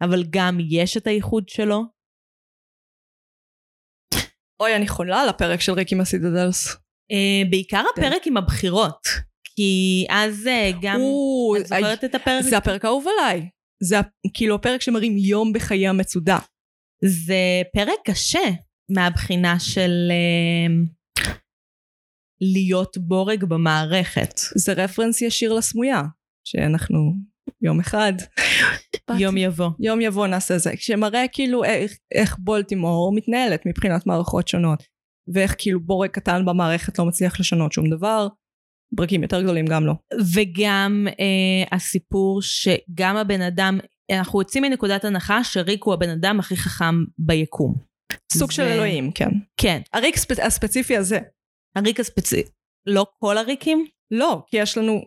אבל 0.00 0.24
גם 0.30 0.58
יש 0.60 0.96
את 0.96 1.06
הייחוד 1.06 1.48
שלו. 1.48 1.95
אוי, 4.60 4.76
אני 4.76 4.88
חולה 4.88 5.22
על 5.22 5.28
הפרק 5.28 5.60
של 5.60 5.72
ריק 5.72 5.92
עם 5.92 6.00
הסידדלס. 6.00 6.76
Uh, 7.12 7.50
בעיקר 7.50 7.84
הפרק 7.92 8.26
עם 8.26 8.36
הבחירות, 8.36 9.06
כי 9.44 10.06
אז 10.10 10.46
uh, 10.46 10.76
גם, 10.82 11.00
את 11.60 11.66
זוכרת 11.66 12.04
את 12.04 12.14
הפרק? 12.14 12.44
זה 12.44 12.56
הפרק 12.56 12.84
האהוב 12.84 13.04
עליי. 13.08 13.48
זה 13.82 13.96
כאילו 14.34 14.54
הפרק 14.54 14.82
שמראים 14.82 15.16
יום 15.18 15.52
בחיי 15.52 15.88
המצודה. 15.88 16.38
זה 17.04 17.62
פרק 17.72 17.98
קשה 18.04 18.48
מהבחינה 18.90 19.60
של 19.60 20.12
uh, 20.12 21.26
להיות 22.40 22.98
בורג 22.98 23.44
במערכת. 23.44 24.38
זה 24.54 24.72
רפרנס 24.72 25.22
ישיר 25.22 25.52
לסמויה, 25.52 26.02
שאנחנו 26.44 27.14
יום 27.62 27.80
אחד. 27.80 28.12
יום 29.18 29.36
יבוא. 29.36 29.70
יום 29.80 30.00
יבוא 30.00 30.26
נעשה 30.26 30.58
זה, 30.58 30.70
שמראה 30.76 31.24
כאילו 31.32 31.64
איך, 31.64 31.92
איך 32.14 32.36
בולטימור 32.38 33.12
מתנהלת 33.14 33.66
מבחינת 33.66 34.06
מערכות 34.06 34.48
שונות, 34.48 34.82
ואיך 35.34 35.54
כאילו 35.58 35.80
בורג 35.80 36.10
קטן 36.10 36.44
במערכת 36.44 36.98
לא 36.98 37.04
מצליח 37.04 37.40
לשנות 37.40 37.72
שום 37.72 37.90
דבר, 37.90 38.28
ברקים 38.92 39.22
יותר 39.22 39.42
גדולים 39.42 39.66
גם 39.66 39.86
לא. 39.86 39.92
וגם 40.34 41.06
אה, 41.20 41.76
הסיפור 41.76 42.42
שגם 42.42 43.16
הבן 43.16 43.40
אדם, 43.40 43.78
אנחנו 44.12 44.40
יוצאים 44.40 44.62
מנקודת 44.62 45.04
הנחה 45.04 45.44
שריק 45.44 45.84
הוא 45.84 45.94
הבן 45.94 46.08
אדם 46.08 46.40
הכי 46.40 46.56
חכם 46.56 46.94
ביקום. 47.18 47.74
סוג 48.32 48.50
של 48.50 48.62
ו- 48.62 48.66
אלוהים, 48.66 49.10
כן. 49.12 49.30
כן, 49.56 49.80
הריק 49.92 50.16
ספ... 50.16 50.38
הספציפי 50.42 50.96
הזה. 50.96 51.18
הריק 51.76 52.00
הספציפי, 52.00 52.50
לא 52.86 53.06
כל 53.18 53.38
הריקים? 53.38 53.86
לא, 54.10 54.42
כי 54.46 54.56
יש 54.56 54.78
לנו, 54.78 55.02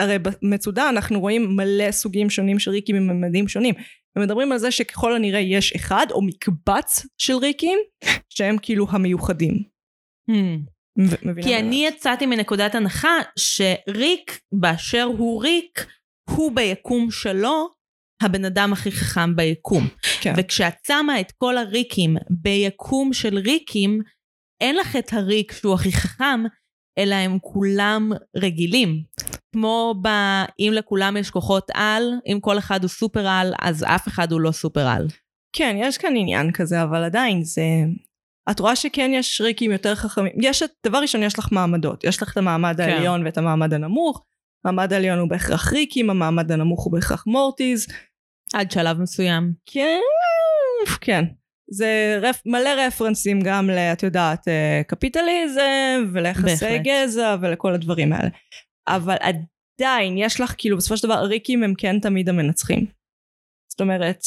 הרי 0.00 0.16
במצודה 0.18 0.88
אנחנו 0.88 1.20
רואים 1.20 1.56
מלא 1.56 1.92
סוגים 1.92 2.30
שונים 2.30 2.58
של 2.58 2.70
ריקים 2.70 2.96
עם 2.96 3.06
ממדים 3.06 3.48
שונים. 3.48 3.74
ומדברים 4.16 4.52
על 4.52 4.58
זה 4.58 4.70
שככל 4.70 5.14
הנראה 5.14 5.40
יש 5.40 5.72
אחד 5.72 6.06
או 6.10 6.22
מקבץ 6.22 7.06
של 7.18 7.36
ריקים 7.36 7.78
שהם 8.28 8.56
כאילו 8.62 8.86
המיוחדים. 8.90 9.62
מבינה 10.98 11.42
כי 11.42 11.58
אני 11.58 11.86
יצאתי 11.86 12.26
מנקודת 12.26 12.74
הנחה 12.74 13.18
שריק 13.38 14.40
באשר 14.52 15.02
הוא 15.02 15.42
ריק, 15.42 15.86
הוא 16.30 16.52
ביקום 16.52 17.10
שלו 17.10 17.68
הבן 18.22 18.44
אדם 18.44 18.72
הכי 18.72 18.92
חכם 18.92 19.36
ביקום. 19.36 19.88
כן. 20.20 20.32
וכשאת 20.36 20.74
שמה 20.86 21.20
את 21.20 21.32
כל 21.32 21.58
הריקים 21.58 22.16
ביקום 22.30 23.12
של 23.12 23.38
ריקים, 23.38 24.00
אין 24.60 24.76
לך 24.76 24.96
את 24.96 25.12
הריק 25.12 25.52
שהוא 25.52 25.74
הכי 25.74 25.92
חכם, 25.92 26.40
אלא 26.98 27.14
הם 27.14 27.38
כולם 27.40 28.12
רגילים. 28.36 29.02
כמו 29.52 29.94
ב... 30.02 30.08
אם 30.58 30.72
לכולם 30.74 31.16
יש 31.16 31.30
כוחות 31.30 31.70
על, 31.74 32.02
אם 32.26 32.38
כל 32.40 32.58
אחד 32.58 32.82
הוא 32.82 32.88
סופר 32.88 33.26
על, 33.26 33.54
אז 33.62 33.84
אף 33.88 34.08
אחד 34.08 34.32
הוא 34.32 34.40
לא 34.40 34.52
סופר 34.52 34.86
על. 34.86 35.06
כן, 35.52 35.76
יש 35.80 35.98
כאן 35.98 36.16
עניין 36.16 36.52
כזה, 36.52 36.82
אבל 36.82 37.04
עדיין 37.04 37.44
זה... 37.44 37.62
את 38.50 38.60
רואה 38.60 38.76
שכן 38.76 39.10
יש 39.14 39.40
ריקים 39.40 39.72
יותר 39.72 39.94
חכמים. 39.94 40.32
יש 40.42 40.62
את, 40.62 40.70
דבר 40.86 40.98
ראשון 40.98 41.22
יש 41.22 41.38
לך 41.38 41.48
מעמדות. 41.52 42.04
יש 42.04 42.22
לך 42.22 42.32
את 42.32 42.36
המעמד 42.36 42.74
כן. 42.76 42.82
העליון 42.82 43.26
ואת 43.26 43.38
המעמד 43.38 43.74
הנמוך. 43.74 44.24
המעמד 44.64 44.92
העליון 44.92 45.18
הוא 45.18 45.28
בהכרח 45.28 45.72
ריקים, 45.72 46.10
המעמד 46.10 46.52
הנמוך 46.52 46.84
הוא 46.84 46.92
בהכרח 46.92 47.26
מורטיז. 47.26 47.86
עד 48.54 48.70
שלב 48.70 49.00
מסוים. 49.00 49.52
כן, 49.66 50.00
כן. 51.00 51.24
זה 51.70 52.18
רפ, 52.22 52.42
מלא 52.46 52.68
רפרנסים 52.86 53.40
גם 53.44 53.70
ל, 53.70 53.78
את 53.78 54.02
יודעת, 54.02 54.48
אה, 54.48 54.82
קפיטליזם 54.86 56.10
וליחסי. 56.12 56.78
גזע 56.78 57.36
ולכל 57.40 57.74
הדברים 57.74 58.12
האלה. 58.12 58.28
אבל 58.88 59.16
עדיין 59.20 60.18
יש 60.18 60.40
לך, 60.40 60.54
כאילו, 60.58 60.76
בסופו 60.76 60.96
של 60.96 61.08
דבר, 61.08 61.24
ריקים 61.24 61.62
הם 61.62 61.74
כן 61.78 62.00
תמיד 62.00 62.28
המנצחים. 62.28 62.86
זאת 63.72 63.80
אומרת, 63.80 64.22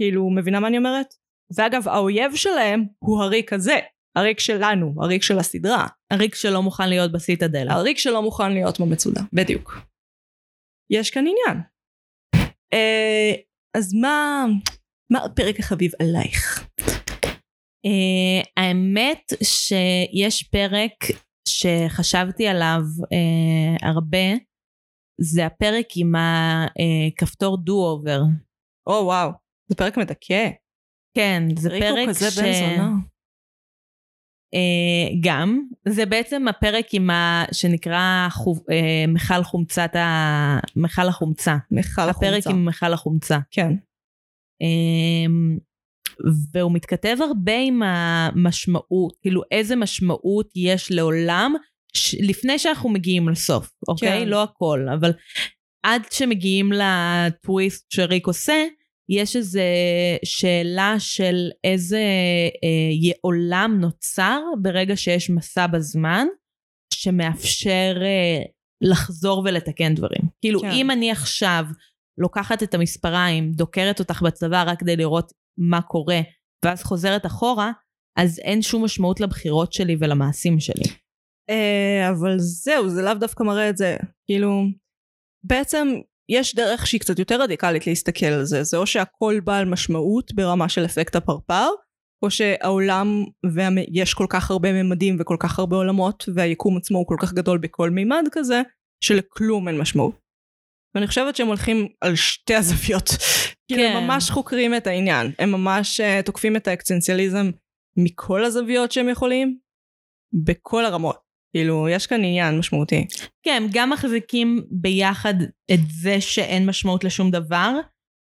כאילו, 0.00 0.30
מבינה 0.30 0.60
מה 0.60 0.68
אני 0.68 0.78
אומרת? 0.78 1.14
ואגב, 1.56 1.88
האויב 1.88 2.34
שלהם 2.34 2.84
הוא 2.98 3.22
הריק 3.22 3.52
הזה. 3.52 3.78
הריק 4.16 4.40
שלנו, 4.40 4.94
הריק 5.02 5.22
של 5.22 5.38
הסדרה. 5.38 5.86
הריק 6.12 6.34
שלא 6.34 6.62
מוכן 6.62 6.88
להיות 6.88 7.12
בסיטדלה. 7.12 7.72
הריק 7.72 7.98
שלא 7.98 8.22
מוכן 8.22 8.52
להיות 8.52 8.80
במצודה. 8.80 9.20
בדיוק. 9.32 9.78
יש 10.90 11.10
כאן 11.10 11.24
עניין. 11.26 11.62
אה, 12.72 13.32
אז 13.76 13.94
מה, 13.94 14.46
מה 15.12 15.24
הפרק 15.24 15.60
החביב 15.60 15.92
עלייך? 16.02 16.68
Uh, 17.86 18.48
האמת 18.56 19.32
שיש 19.42 20.42
פרק 20.42 20.92
שחשבתי 21.48 22.48
עליו 22.48 22.80
uh, 23.02 23.86
הרבה, 23.86 24.34
זה 25.20 25.46
הפרק 25.46 25.86
עם 25.96 26.14
הכפתור 26.16 27.64
do-over. 27.64 28.22
או 28.86 29.04
וואו, 29.04 29.30
זה 29.68 29.76
פרק 29.76 29.96
מדכא. 29.96 30.50
כן, 31.16 31.42
זה 31.56 31.70
פרק 31.70 32.08
כזה 32.08 32.30
ש... 32.30 32.38
בן 32.38 32.52
זונה. 32.52 32.90
Uh, 34.54 35.20
גם, 35.20 35.60
זה 35.88 36.06
בעצם 36.06 36.48
הפרק 36.48 36.86
עם 36.92 37.10
ה... 37.10 37.44
שנקרא 37.52 38.28
חוב... 38.30 38.58
uh, 38.58 39.10
מכל 39.10 39.42
חומצת 39.42 39.96
ה... 39.96 40.58
מכל 40.76 41.08
החומצה. 41.08 41.56
מכל 41.70 42.02
הפרק 42.02 42.38
החומצה. 42.38 42.50
עם 42.50 42.64
מכל 42.64 42.92
החומצה. 42.92 43.38
כן. 43.50 43.72
אמ, 44.60 45.58
והוא 46.52 46.72
מתכתב 46.72 47.16
הרבה 47.28 47.58
עם 47.58 47.82
המשמעות, 47.82 49.16
כאילו 49.22 49.42
איזה 49.50 49.76
משמעות 49.76 50.50
יש 50.56 50.92
לעולם 50.92 51.54
ש... 51.94 52.14
לפני 52.14 52.58
שאנחנו 52.58 52.88
מגיעים 52.88 53.28
לסוף, 53.28 53.70
אוקיי? 53.88 54.20
כן. 54.20 54.28
לא 54.28 54.42
הכל, 54.42 54.86
אבל 54.98 55.12
עד 55.82 56.02
שמגיעים 56.10 56.70
לטוויסט 56.72 57.92
שריק 57.92 58.26
עושה, 58.26 58.64
יש 59.08 59.36
איזו 59.36 59.60
שאלה 60.24 60.94
של 60.98 61.50
איזה 61.64 62.02
אה, 62.64 63.12
עולם 63.20 63.78
נוצר 63.80 64.40
ברגע 64.62 64.96
שיש 64.96 65.30
מסע 65.30 65.66
בזמן 65.66 66.26
שמאפשר 66.94 67.94
אה, 68.02 68.42
לחזור 68.80 69.42
ולתקן 69.44 69.94
דברים. 69.94 70.22
כאילו 70.40 70.60
כן. 70.60 70.70
אם 70.70 70.90
אני 70.90 71.10
עכשיו 71.10 71.64
לוקחת 72.18 72.62
את 72.62 72.74
המספריים, 72.74 73.52
דוקרת 73.52 73.98
אותך 74.00 74.22
בצבא 74.22 74.64
רק 74.66 74.80
כדי 74.80 74.96
לראות 74.96 75.32
מה 75.58 75.82
קורה, 75.82 76.20
ואז 76.64 76.82
חוזרת 76.82 77.26
אחורה, 77.26 77.72
אז 78.18 78.38
אין 78.38 78.62
שום 78.62 78.84
משמעות 78.84 79.20
לבחירות 79.20 79.72
שלי 79.72 79.96
ולמעשים 80.00 80.60
שלי. 80.60 80.84
אה, 81.50 82.10
אבל 82.10 82.34
זהו, 82.38 82.88
זה 82.88 83.02
לאו 83.02 83.14
דווקא 83.14 83.42
מראה 83.42 83.68
את 83.68 83.76
זה. 83.76 83.96
כאילו, 84.26 84.62
בעצם 85.44 85.88
יש 86.30 86.54
דרך 86.54 86.86
שהיא 86.86 87.00
קצת 87.00 87.18
יותר 87.18 87.42
רדיקלית 87.42 87.86
להסתכל 87.86 88.26
על 88.26 88.44
זה. 88.44 88.62
זה 88.62 88.76
או 88.76 88.86
שהכל 88.86 89.40
בעל 89.44 89.64
משמעות 89.64 90.32
ברמה 90.34 90.68
של 90.68 90.84
אפקט 90.84 91.16
הפרפר, 91.16 91.68
או 92.24 92.30
שהעולם, 92.30 93.24
ויש 93.54 94.14
כל 94.14 94.26
כך 94.28 94.50
הרבה 94.50 94.82
ממדים 94.82 95.16
וכל 95.20 95.36
כך 95.40 95.58
הרבה 95.58 95.76
עולמות, 95.76 96.24
והיקום 96.34 96.76
עצמו 96.76 96.98
הוא 96.98 97.06
כל 97.06 97.16
כך 97.20 97.32
גדול 97.32 97.58
בכל 97.58 97.90
מימד 97.90 98.24
כזה, 98.32 98.62
שלכלום 99.04 99.68
אין 99.68 99.78
משמעות. 99.78 100.27
ואני 100.94 101.06
חושבת 101.06 101.36
שהם 101.36 101.46
הולכים 101.46 101.88
על 102.00 102.16
שתי 102.16 102.54
הזוויות. 102.54 103.08
כאילו 103.68 103.82
כן. 103.82 103.96
הם 103.96 104.04
ממש 104.04 104.30
חוקרים 104.30 104.74
את 104.74 104.86
העניין. 104.86 105.32
הם 105.38 105.52
ממש 105.52 106.00
uh, 106.00 106.22
תוקפים 106.22 106.56
את 106.56 106.68
האקסטנציאליזם 106.68 107.50
מכל 107.96 108.44
הזוויות 108.44 108.92
שהם 108.92 109.08
יכולים, 109.08 109.58
בכל 110.44 110.84
הרמות. 110.84 111.16
כאילו, 111.56 111.88
יש 111.88 112.06
כאן 112.06 112.24
עניין 112.24 112.58
משמעותי. 112.58 113.06
כן, 113.42 113.62
הם 113.62 113.68
גם 113.72 113.90
מחזיקים 113.90 114.64
ביחד 114.70 115.34
את 115.72 115.80
זה 116.00 116.20
שאין 116.20 116.66
משמעות 116.66 117.04
לשום 117.04 117.30
דבר, 117.30 117.72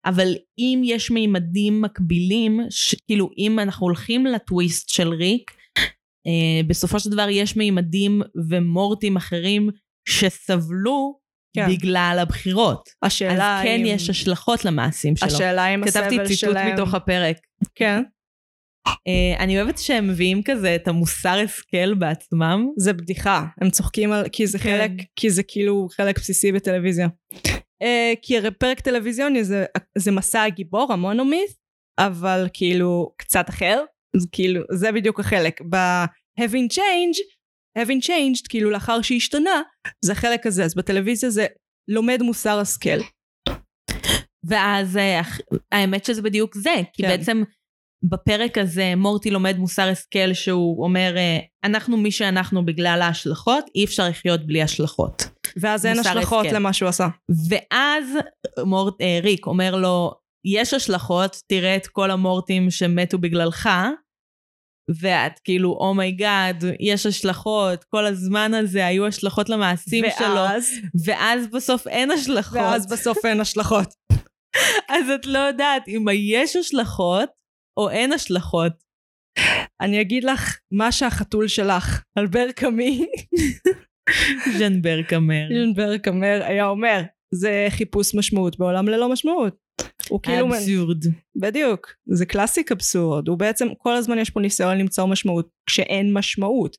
אבל 0.06 0.36
אם 0.60 0.82
יש 0.84 1.12
מימדים 1.12 1.82
מקבילים, 1.82 2.60
ש- 2.70 2.96
כאילו 3.08 3.30
אם 3.38 3.60
אנחנו 3.60 3.88
הולכים 3.88 4.26
לטוויסט 4.26 4.90
של 4.90 5.08
ריק, 5.10 5.52
אה, 6.28 6.62
בסופו 6.68 7.00
של 7.00 7.10
דבר 7.10 7.30
יש 7.30 7.58
מימדים 7.58 8.22
ומורטים 8.50 9.18
אחרים 9.18 9.70
שסבלו 10.10 11.20
כן. 11.58 11.72
בגלל 11.72 12.18
הבחירות. 12.22 12.90
אז 13.02 13.08
השאלה 13.08 13.60
כן 13.64 13.80
אם... 13.80 13.86
יש 13.86 14.10
השלכות 14.10 14.66
למעשים 14.66 15.16
שלו. 15.16 15.28
השאלה 15.28 15.68
אם 15.68 15.82
כתבתי 15.86 16.00
הסבל 16.00 16.28
ציטוט 16.28 16.38
שלהם... 16.38 16.74
מתוך 16.74 16.94
הפרק. 16.94 17.38
כן. 17.76 18.04
אה, 18.88 19.44
אני 19.44 19.62
אוהבת 19.62 19.78
שהם 19.78 20.08
מביאים 20.08 20.44
כזה 20.44 20.76
את 20.76 20.88
המוסר 20.88 21.40
השכל 21.46 21.94
בעצמם. 21.94 22.68
זה 22.78 22.94
בדיחה. 22.94 23.46
הם 23.62 23.70
צוחקים 23.70 24.12
על... 24.12 24.30
כי 24.32 24.48
זה 24.48 24.60
כן. 24.60 24.64
חלק... 24.64 24.92
כי 25.16 25.30
זה 25.30 25.44
כאילו 25.44 25.88
חלק 25.92 26.20
בסיסי 26.20 26.52
בטלוויזיה. 26.52 27.08
אה, 27.82 28.14
כי 28.22 28.38
הרי 28.38 28.52
פרק 28.52 28.80
טלוויזיוני 28.80 29.44
זה, 29.44 29.66
זה 29.98 30.12
מסע 30.12 30.44
הגיבור, 30.44 30.94
המונומית', 30.94 31.54
אבל 32.00 32.48
כאילו 32.54 33.12
קצת 33.18 33.50
אחר. 33.50 33.84
אז 34.16 34.28
כאילו, 34.32 34.62
זה 34.72 34.92
בדיוק 34.92 35.20
החלק. 35.20 35.62
ב-having 35.70 36.74
changed, 36.74 37.37
having 37.78 38.06
changed, 38.06 38.48
כאילו 38.50 38.70
לאחר 38.70 39.02
שהשתנה, 39.02 39.62
זה 40.06 40.12
החלק 40.12 40.46
הזה. 40.46 40.66
אז 40.66 40.76
בטלוויזיה 40.76 41.30
זה 41.30 41.46
לומד 41.88 42.22
מוסר 42.22 42.60
השכל. 42.60 43.00
ואז 44.48 44.98
אה, 44.98 45.22
האמת 45.72 46.06
שזה 46.06 46.22
בדיוק 46.22 46.56
זה, 46.56 46.76
כי 46.94 47.04
כן. 47.04 47.10
בעצם 47.10 47.44
בפרק 48.04 48.58
הזה 48.58 48.94
מורטי 48.98 49.32
לומד 49.32 49.58
מוסר 49.58 49.90
השכל 49.90 50.34
שהוא 50.34 50.84
אומר, 50.84 51.14
אה, 51.18 51.40
אנחנו 51.64 51.98
מי 51.98 52.12
שאנחנו 52.12 52.66
בגלל 52.66 53.02
ההשלכות, 53.02 53.66
אי 53.76 53.86
אפשר 53.86 54.10
לחיות 54.10 54.48
בלי 54.48 54.62
השלכות. 54.62 55.24
ואז 55.62 55.86
אין 55.86 56.00
השלכות. 56.00 56.46
למה 56.52 56.74
שהוא 56.74 56.90
עשה. 56.90 57.08
ואז 57.50 58.06
מורט, 58.66 59.02
אה, 59.02 59.20
ריק 59.24 59.48
אומר 59.48 59.76
לו, 59.76 60.14
יש 60.46 60.74
השלכות, 60.74 61.42
תראה 61.48 61.76
את 61.76 61.88
כל 61.88 62.12
המורטים 62.12 62.72
שמתו 62.72 63.18
בגללך, 63.18 63.70
ואת 65.02 65.40
כאילו, 65.44 65.78
oh 65.80 66.01
my 66.01 66.22
god, 66.22 66.64
יש 66.80 67.06
השלכות, 67.06 67.84
כל 67.84 68.06
הזמן 68.06 68.54
הזה 68.54 68.86
היו 68.86 69.08
השלכות 69.08 69.50
למעשים 69.50 70.06
שלו, 70.18 70.36
ואז, 70.36 70.72
ואז 71.06 71.48
בסוף 71.48 71.88
אין 71.88 72.12
השלכות. 72.12 72.58
ואז 72.58 72.88
בסוף 72.92 73.26
אין 73.26 73.40
השלכות. 73.40 73.94
אז 74.96 75.10
את 75.16 75.26
לא 75.26 75.40
יודעת 75.40 75.88
אם 75.88 76.06
יש 76.14 76.56
השלכות 76.56 77.30
או 77.80 77.90
אין 77.90 78.14
השלכות. 78.14 78.74
אני 79.82 80.02
אגיד 80.02 80.24
לך 80.24 80.60
מה 80.74 80.92
שהחתול 80.92 81.48
שלך, 81.48 82.04
אלבר 82.18 82.52
קאמי, 82.52 83.06
ז'נבר 84.58 85.04
קאמר. 85.04 85.48
אלבר 85.52 85.98
קאמי 85.98 86.40
היה 86.44 86.66
אומר, 86.66 87.02
זה 87.34 87.68
חיפוש 87.70 88.16
משמעות 88.16 88.60
בעולם 88.60 88.88
ללא 88.88 89.10
משמעות. 89.12 89.67
הוא 90.10 90.20
כאילו, 90.24 90.48
אבסורד. 90.56 91.04
בדיוק, 91.36 91.94
זה 92.06 92.26
קלאסיק 92.26 92.72
אבסורד, 92.72 93.28
הוא 93.28 93.38
בעצם 93.38 93.68
כל 93.78 93.94
הזמן 93.94 94.20
יש 94.20 94.30
פה 94.30 94.40
ניסיון 94.40 94.78
למצוא 94.78 95.06
משמעות 95.06 95.50
כשאין 95.70 96.14
משמעות. 96.14 96.78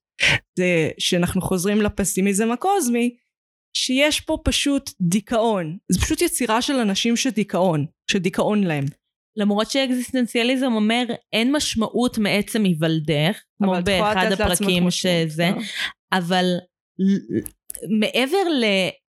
זה 0.59 0.91
שאנחנו 0.99 1.41
חוזרים 1.41 1.83
לפסימיזם 1.83 2.51
הקוסמי, 2.51 3.17
שיש 3.77 4.21
פה 4.21 4.39
פשוט 4.45 4.91
דיכאון, 5.01 5.77
זה 5.93 6.01
פשוט 6.01 6.23
יצירה 6.23 6.63
של 6.63 6.75
אנשים 6.75 7.17
שדיכאון, 7.17 7.87
שדיכאון 8.11 8.65
להם. 8.65 8.85
למרות 9.37 9.71
שאקזיסטנציאליזם 9.71 10.73
אומר 10.73 11.05
אין 11.33 11.57
משמעות 11.57 12.19
מעצם 12.19 12.65
היוולדך, 12.65 13.41
כמו 13.59 13.73
באחד 13.85 14.33
הפרקים 14.33 14.91
שזה, 14.91 15.51
לא? 15.57 15.63
אבל 16.13 16.45
מעבר 18.01 18.49
ל... 18.61 18.65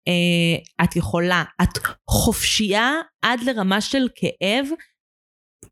אה, 0.07 0.83
את 0.83 0.95
יכולה, 0.95 1.43
את 1.61 1.69
חופשייה 2.09 2.93
עד 3.21 3.39
לרמה 3.43 3.81
של 3.81 4.07
כאב, 4.15 4.65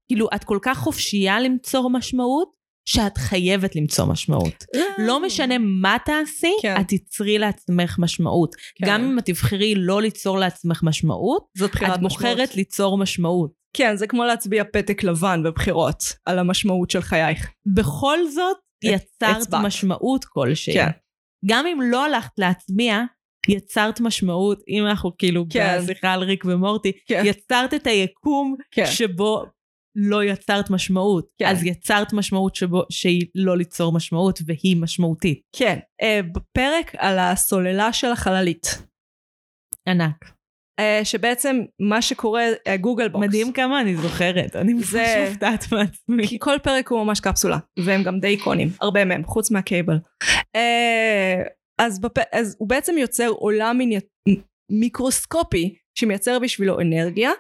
כאילו 0.08 0.28
את 0.36 0.44
כל 0.44 0.60
כך 0.62 0.78
חופשייה 0.78 1.40
למצוא 1.40 1.90
משמעות, 1.90 2.58
שאת 2.90 3.18
חייבת 3.18 3.76
למצוא 3.76 4.06
משמעות. 4.06 4.64
לא 4.98 5.26
משנה 5.26 5.58
מה 5.58 5.98
תעשי, 6.06 6.54
כן. 6.62 6.82
את 6.82 6.88
תיצרי 6.88 7.38
לעצמך 7.38 7.96
משמעות. 8.00 8.56
כן. 8.56 8.88
גם 8.88 9.04
אם 9.04 9.20
את 9.20 9.26
תבחרי 9.26 9.76
לא 9.76 10.02
ליצור 10.02 10.38
לעצמך 10.38 10.84
משמעות, 10.84 11.46
זאת 11.58 11.72
בחירת 11.72 11.96
את 11.96 12.02
בוחרת 12.02 12.38
משמעות. 12.38 12.56
ליצור 12.56 12.98
משמעות. 12.98 13.52
כן, 13.78 13.96
זה 13.96 14.08
כמו 14.08 14.24
להצביע 14.24 14.64
פתק 14.74 15.04
לבן 15.04 15.44
בבחירות, 15.44 16.04
על 16.26 16.40
המשמעות 16.40 16.90
של 16.90 17.02
חייך. 17.02 17.48
בכל 17.76 18.18
זאת, 18.30 18.58
יצרת 18.84 19.38
הצבעת. 19.38 19.66
משמעות 19.66 20.26
כלשהי. 20.26 20.74
כן. 20.74 20.90
גם 21.46 21.66
אם 21.68 21.80
לא 21.92 22.06
הלכת 22.06 22.32
להצביע, 22.38 23.02
יצרת 23.50 24.00
משמעות, 24.00 24.64
אם 24.68 24.86
אנחנו 24.86 25.18
כאילו 25.18 25.46
כן. 25.50 25.78
בשיחה 25.84 26.14
על 26.14 26.24
ריק 26.24 26.46
ומורטי, 26.46 26.92
כן. 27.08 27.24
יצרת 27.26 27.74
את 27.74 27.88
היקום 27.88 28.56
כן. 28.72 28.86
שבו 28.86 29.46
לא 29.96 30.24
יצרת 30.24 30.70
משמעות. 30.70 31.28
כן. 31.40 31.46
אז 31.46 31.64
יצרת 31.64 32.14
משמעות 32.14 32.56
שבו, 32.56 32.84
שהיא 32.90 33.28
לא 33.36 33.58
ליצור 33.58 33.94
משמעות, 33.94 34.40
והיא 34.46 34.78
משמעותית. 34.82 35.42
כן, 35.56 35.80
אה, 36.02 36.20
בפרק 36.24 36.96
על 36.98 37.20
הסוללה 37.20 37.94
של 37.94 38.12
החללית, 38.12 38.68
ענק. 39.88 40.37
אה, 40.80 41.00
שבעצם 41.04 41.62
מה 41.80 42.02
שקורה, 42.02 42.44
אה, 42.68 42.78
Gooble 42.78 43.08
Box. 43.08 43.28
מדהים 43.28 43.52
כמה 43.52 43.82
אני 43.82 43.96
זוכרת, 43.96 44.56
אני 44.56 44.74
ממש 44.74 44.96
מופתעת 45.28 45.72
מעצמי. 45.72 46.28
כי 46.28 46.38
כל 46.40 46.58
פרק 46.64 46.88
הוא 46.88 47.04
ממש 47.04 47.20
קפסולה, 47.20 47.58
והם 47.80 48.04
גם 48.04 48.20
די 48.20 48.28
איקונים, 48.28 48.70
הרבה 48.82 49.06
מהם, 49.06 49.24
חוץ 49.24 49.52
מה 49.52 49.63
cable. 49.63 49.98
אה, 50.56 51.44
אז, 51.78 52.00
בפ... 52.00 52.18
אז 52.32 52.56
הוא 52.60 52.70
בעצם 52.70 52.98
יוצר 52.98 53.28
עולם 53.28 53.78
מיני... 53.78 54.00
מיקרוסקופי 54.72 55.76
שמייצר 56.00 56.40
בשבילו 56.40 56.80
אנרגיה, 56.80 57.32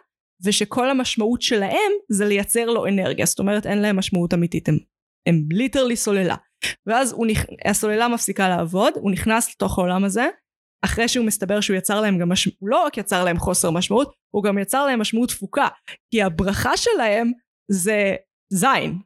ושכל 0.45 0.89
המשמעות 0.89 1.41
שלהם 1.41 1.91
זה 2.09 2.25
לייצר 2.25 2.65
לו 2.65 2.87
אנרגיה, 2.87 3.25
זאת 3.25 3.39
אומרת 3.39 3.65
אין 3.65 3.81
להם 3.81 3.95
משמעות 3.95 4.33
אמיתית, 4.33 4.69
הם, 4.69 4.77
הם 5.27 5.43
ליטרלי 5.51 5.95
סוללה. 5.95 6.35
ואז 6.87 7.13
נכ... 7.27 7.45
הסוללה 7.65 8.07
מפסיקה 8.07 8.49
לעבוד, 8.49 8.93
הוא 8.95 9.11
נכנס 9.11 9.51
לתוך 9.51 9.77
העולם 9.77 10.03
הזה, 10.03 10.27
אחרי 10.85 11.07
שהוא 11.07 11.25
מסתבר 11.25 11.61
שהוא 11.61 11.77
יצר 11.77 12.01
להם 12.01 12.17
גם 12.17 12.29
משמעות, 12.29 12.57
הוא 12.59 12.69
לא 12.69 12.85
רק 12.85 12.97
יצר 12.97 13.23
להם 13.23 13.37
חוסר 13.37 13.71
משמעות, 13.71 14.13
הוא 14.35 14.43
גם 14.43 14.57
יצר 14.57 14.85
להם 14.85 14.99
משמעות 15.01 15.29
תפוקה, 15.29 15.67
כי 16.11 16.21
הברכה 16.21 16.77
שלהם 16.77 17.31
זה 17.71 18.15
זין. 18.53 18.99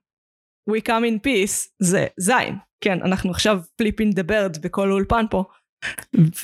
We 0.69 0.81
come 0.87 1.03
in 1.03 1.27
peace 1.27 1.69
זה 1.79 2.07
זין. 2.19 2.55
כן, 2.83 3.01
אנחנו 3.03 3.31
עכשיו 3.31 3.59
flipping 3.81 4.15
the 4.15 4.23
bird 4.31 4.59
בכל 4.61 4.91
אולפן 4.91 5.25
פה. 5.31 5.43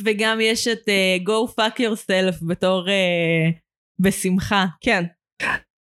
וגם 0.03 0.37
יש 0.41 0.67
את 0.67 0.79
uh, 0.79 1.27
go 1.27 1.51
fuck 1.51 1.79
yourself 1.79 2.47
בתור 2.47 2.87
uh, 2.87 3.59
בשמחה. 3.99 4.65
כן. 4.81 5.03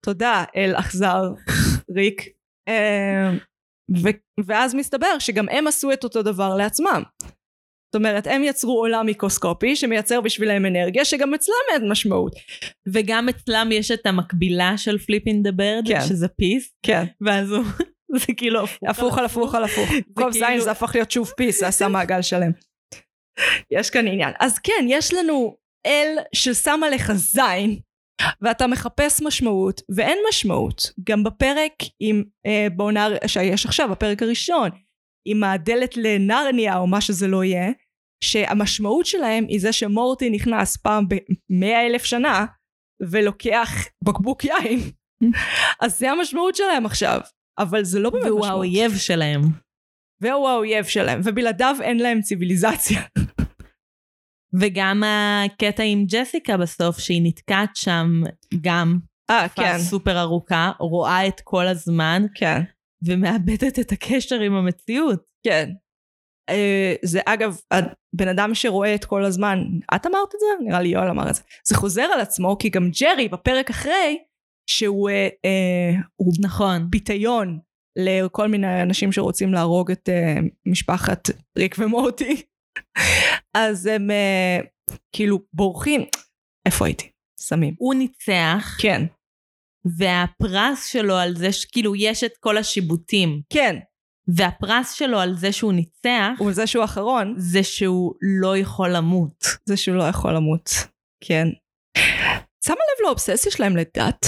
תודה 0.05 0.43
אל 0.55 0.75
אכזר 0.75 1.21
ריק. 1.95 2.21
ו- 4.03 4.43
ואז 4.45 4.75
מסתבר 4.75 5.19
שגם 5.19 5.49
הם 5.49 5.67
עשו 5.67 5.91
את 5.91 6.03
אותו 6.03 6.23
דבר 6.23 6.55
לעצמם. 6.55 7.03
זאת 7.95 7.99
אומרת, 7.99 8.27
הם 8.27 8.43
יצרו 8.43 8.79
עולם 8.79 9.05
מיקרוסקופי 9.05 9.75
שמייצר 9.75 10.21
בשבילם 10.21 10.65
אנרגיה 10.65 11.05
שגם 11.05 11.33
אצלם 11.33 11.53
אין 11.73 11.91
משמעות. 11.91 12.33
וגם 12.93 13.29
אצלם 13.29 13.69
יש 13.71 13.91
את 13.91 14.05
המקבילה 14.05 14.77
של 14.77 14.97
flipping 14.97 15.43
the 15.43 15.51
bird, 15.51 15.83
כן. 15.87 16.01
שזה 16.01 16.27
peace, 16.27 16.75
כן. 16.85 17.05
ואז 17.21 17.51
הוא, 17.51 17.63
זה 18.19 18.33
כאילו 18.37 18.59
הפוך 18.89 19.17
על 19.17 19.25
הפוך 19.25 19.55
על 19.55 19.63
הפוך. 19.63 19.89
במקום 19.89 20.31
כאילו- 20.31 20.47
זין 20.47 20.59
זה 20.59 20.71
הפך 20.71 20.91
להיות 20.95 21.11
שוב 21.11 21.31
peace, 21.37 21.59
זה 21.59 21.67
עשה 21.67 21.87
מעגל 21.87 22.21
שלם. 22.21 22.51
יש 23.71 23.89
כאן 23.89 24.07
עניין. 24.07 24.33
אז 24.39 24.59
כן, 24.59 24.85
יש 24.87 25.13
לנו 25.13 25.55
אל 25.85 26.17
ששמה 26.35 26.89
לך 26.89 27.11
זין, 27.13 27.79
ואתה 28.41 28.67
מחפש 28.67 29.21
משמעות, 29.21 29.81
ואין 29.95 30.17
משמעות. 30.29 30.91
גם 31.03 31.23
בפרק 31.23 31.73
עם, 31.99 32.23
אה, 32.45 32.67
בעונה 32.75 33.07
שיש 33.27 33.65
עכשיו, 33.65 33.91
הפרק 33.91 34.23
הראשון, 34.23 34.69
עם 35.27 35.43
הדלת 35.43 35.97
לנרניה 35.97 36.77
או 36.77 36.87
מה 36.87 37.01
שזה 37.01 37.27
לא 37.27 37.43
יהיה, 37.43 37.71
שהמשמעות 38.23 39.05
שלהם 39.05 39.45
היא 39.47 39.59
זה 39.59 39.73
שמורטי 39.73 40.29
נכנס 40.29 40.77
פעם 40.77 41.05
במאה 41.07 41.85
אלף 41.85 42.03
שנה, 42.03 42.45
ולוקח 43.01 43.69
בקבוק 44.03 44.43
יין. 44.45 44.79
אז 45.81 45.99
זה 45.99 46.11
המשמעות 46.11 46.55
שלהם 46.55 46.85
עכשיו. 46.85 47.19
אבל 47.57 47.83
זה 47.83 47.99
לא 47.99 48.09
באמת 48.09 48.25
והוא 48.25 48.39
משמעות. 48.39 48.53
האויב 48.53 48.97
שלהם. 48.97 49.41
והוא 50.21 50.49
האויב 50.49 50.85
שלהם, 50.85 51.21
ובלעדיו 51.23 51.75
אין 51.81 51.97
להם 51.97 52.21
ציוויליזציה. 52.21 53.01
וגם 54.59 55.03
הקטע 55.05 55.83
עם 55.83 56.05
ג'סיקה 56.05 56.57
בסוף, 56.57 56.99
שהיא 56.99 57.21
נתקעת 57.23 57.75
שם 57.75 58.21
גם 58.61 58.99
אה, 59.29 59.49
כן, 59.49 59.79
סופר 59.79 60.19
ארוכה, 60.19 60.71
רואה 60.79 61.27
את 61.27 61.41
כל 61.43 61.67
הזמן, 61.67 62.25
כן, 62.35 62.61
ומאבדת 63.05 63.79
את 63.79 63.91
הקשר 63.91 64.39
עם 64.39 64.53
המציאות. 64.53 65.23
כן. 65.45 65.69
אה, 66.49 66.95
זה 67.03 67.19
אגב, 67.25 67.57
הבן 67.71 68.27
אדם 68.27 68.55
שרואה 68.55 68.95
את 68.95 69.05
כל 69.05 69.25
הזמן, 69.25 69.59
את 69.95 70.05
אמרת 70.05 70.35
את 70.35 70.39
זה? 70.39 70.65
נראה 70.65 70.81
לי 70.81 70.89
יואל 70.89 71.09
אמר 71.09 71.29
את 71.29 71.35
זה. 71.35 71.41
זה 71.67 71.75
חוזר 71.75 72.03
על 72.13 72.19
עצמו, 72.19 72.57
כי 72.59 72.69
גם 72.69 72.89
ג'רי 73.01 73.27
בפרק 73.27 73.69
אחרי, 73.69 74.17
שהוא 74.69 75.09
אה, 75.09 75.27
אה, 75.45 76.01
נכון. 76.41 76.87
פיתיון 76.91 77.59
לכל 77.97 78.47
מיני 78.47 78.81
אנשים 78.81 79.11
שרוצים 79.11 79.53
להרוג 79.53 79.91
את 79.91 80.09
אה, 80.09 80.35
משפחת 80.65 81.29
ריק 81.57 81.75
ומורטי. 81.79 82.41
אז 83.57 83.85
הם 83.85 84.11
אה, 84.11 84.59
כאילו 85.15 85.39
בורחים. 85.53 86.01
איפה 86.65 86.85
הייתי? 86.85 87.09
סמים. 87.39 87.75
הוא 87.77 87.93
ניצח, 87.93 88.77
כן. 88.81 89.01
והפרס 89.97 90.85
שלו 90.85 91.15
על 91.15 91.35
זה 91.35 91.51
שכאילו 91.51 91.95
יש 91.95 92.23
את 92.23 92.37
כל 92.37 92.57
השיבוטים, 92.57 93.41
כן. 93.49 93.79
והפרס 94.27 94.91
שלו 94.91 95.19
על 95.19 95.35
זה 95.35 95.51
שהוא 95.51 95.73
ניצח, 95.73 96.41
וזה 96.47 96.67
שהוא 96.67 96.81
האחרון, 96.81 97.35
זה 97.37 97.63
שהוא 97.63 98.13
לא 98.21 98.57
יכול 98.57 98.89
למות. 98.95 99.45
זה 99.65 99.77
שהוא 99.77 99.95
לא 99.95 100.03
יכול 100.03 100.35
למות. 100.35 100.69
כן. 101.23 101.47
שמה 102.65 102.75
לב 102.75 103.05
לאובססיה 103.05 103.51
שלהם 103.51 103.77
לדת? 103.77 104.25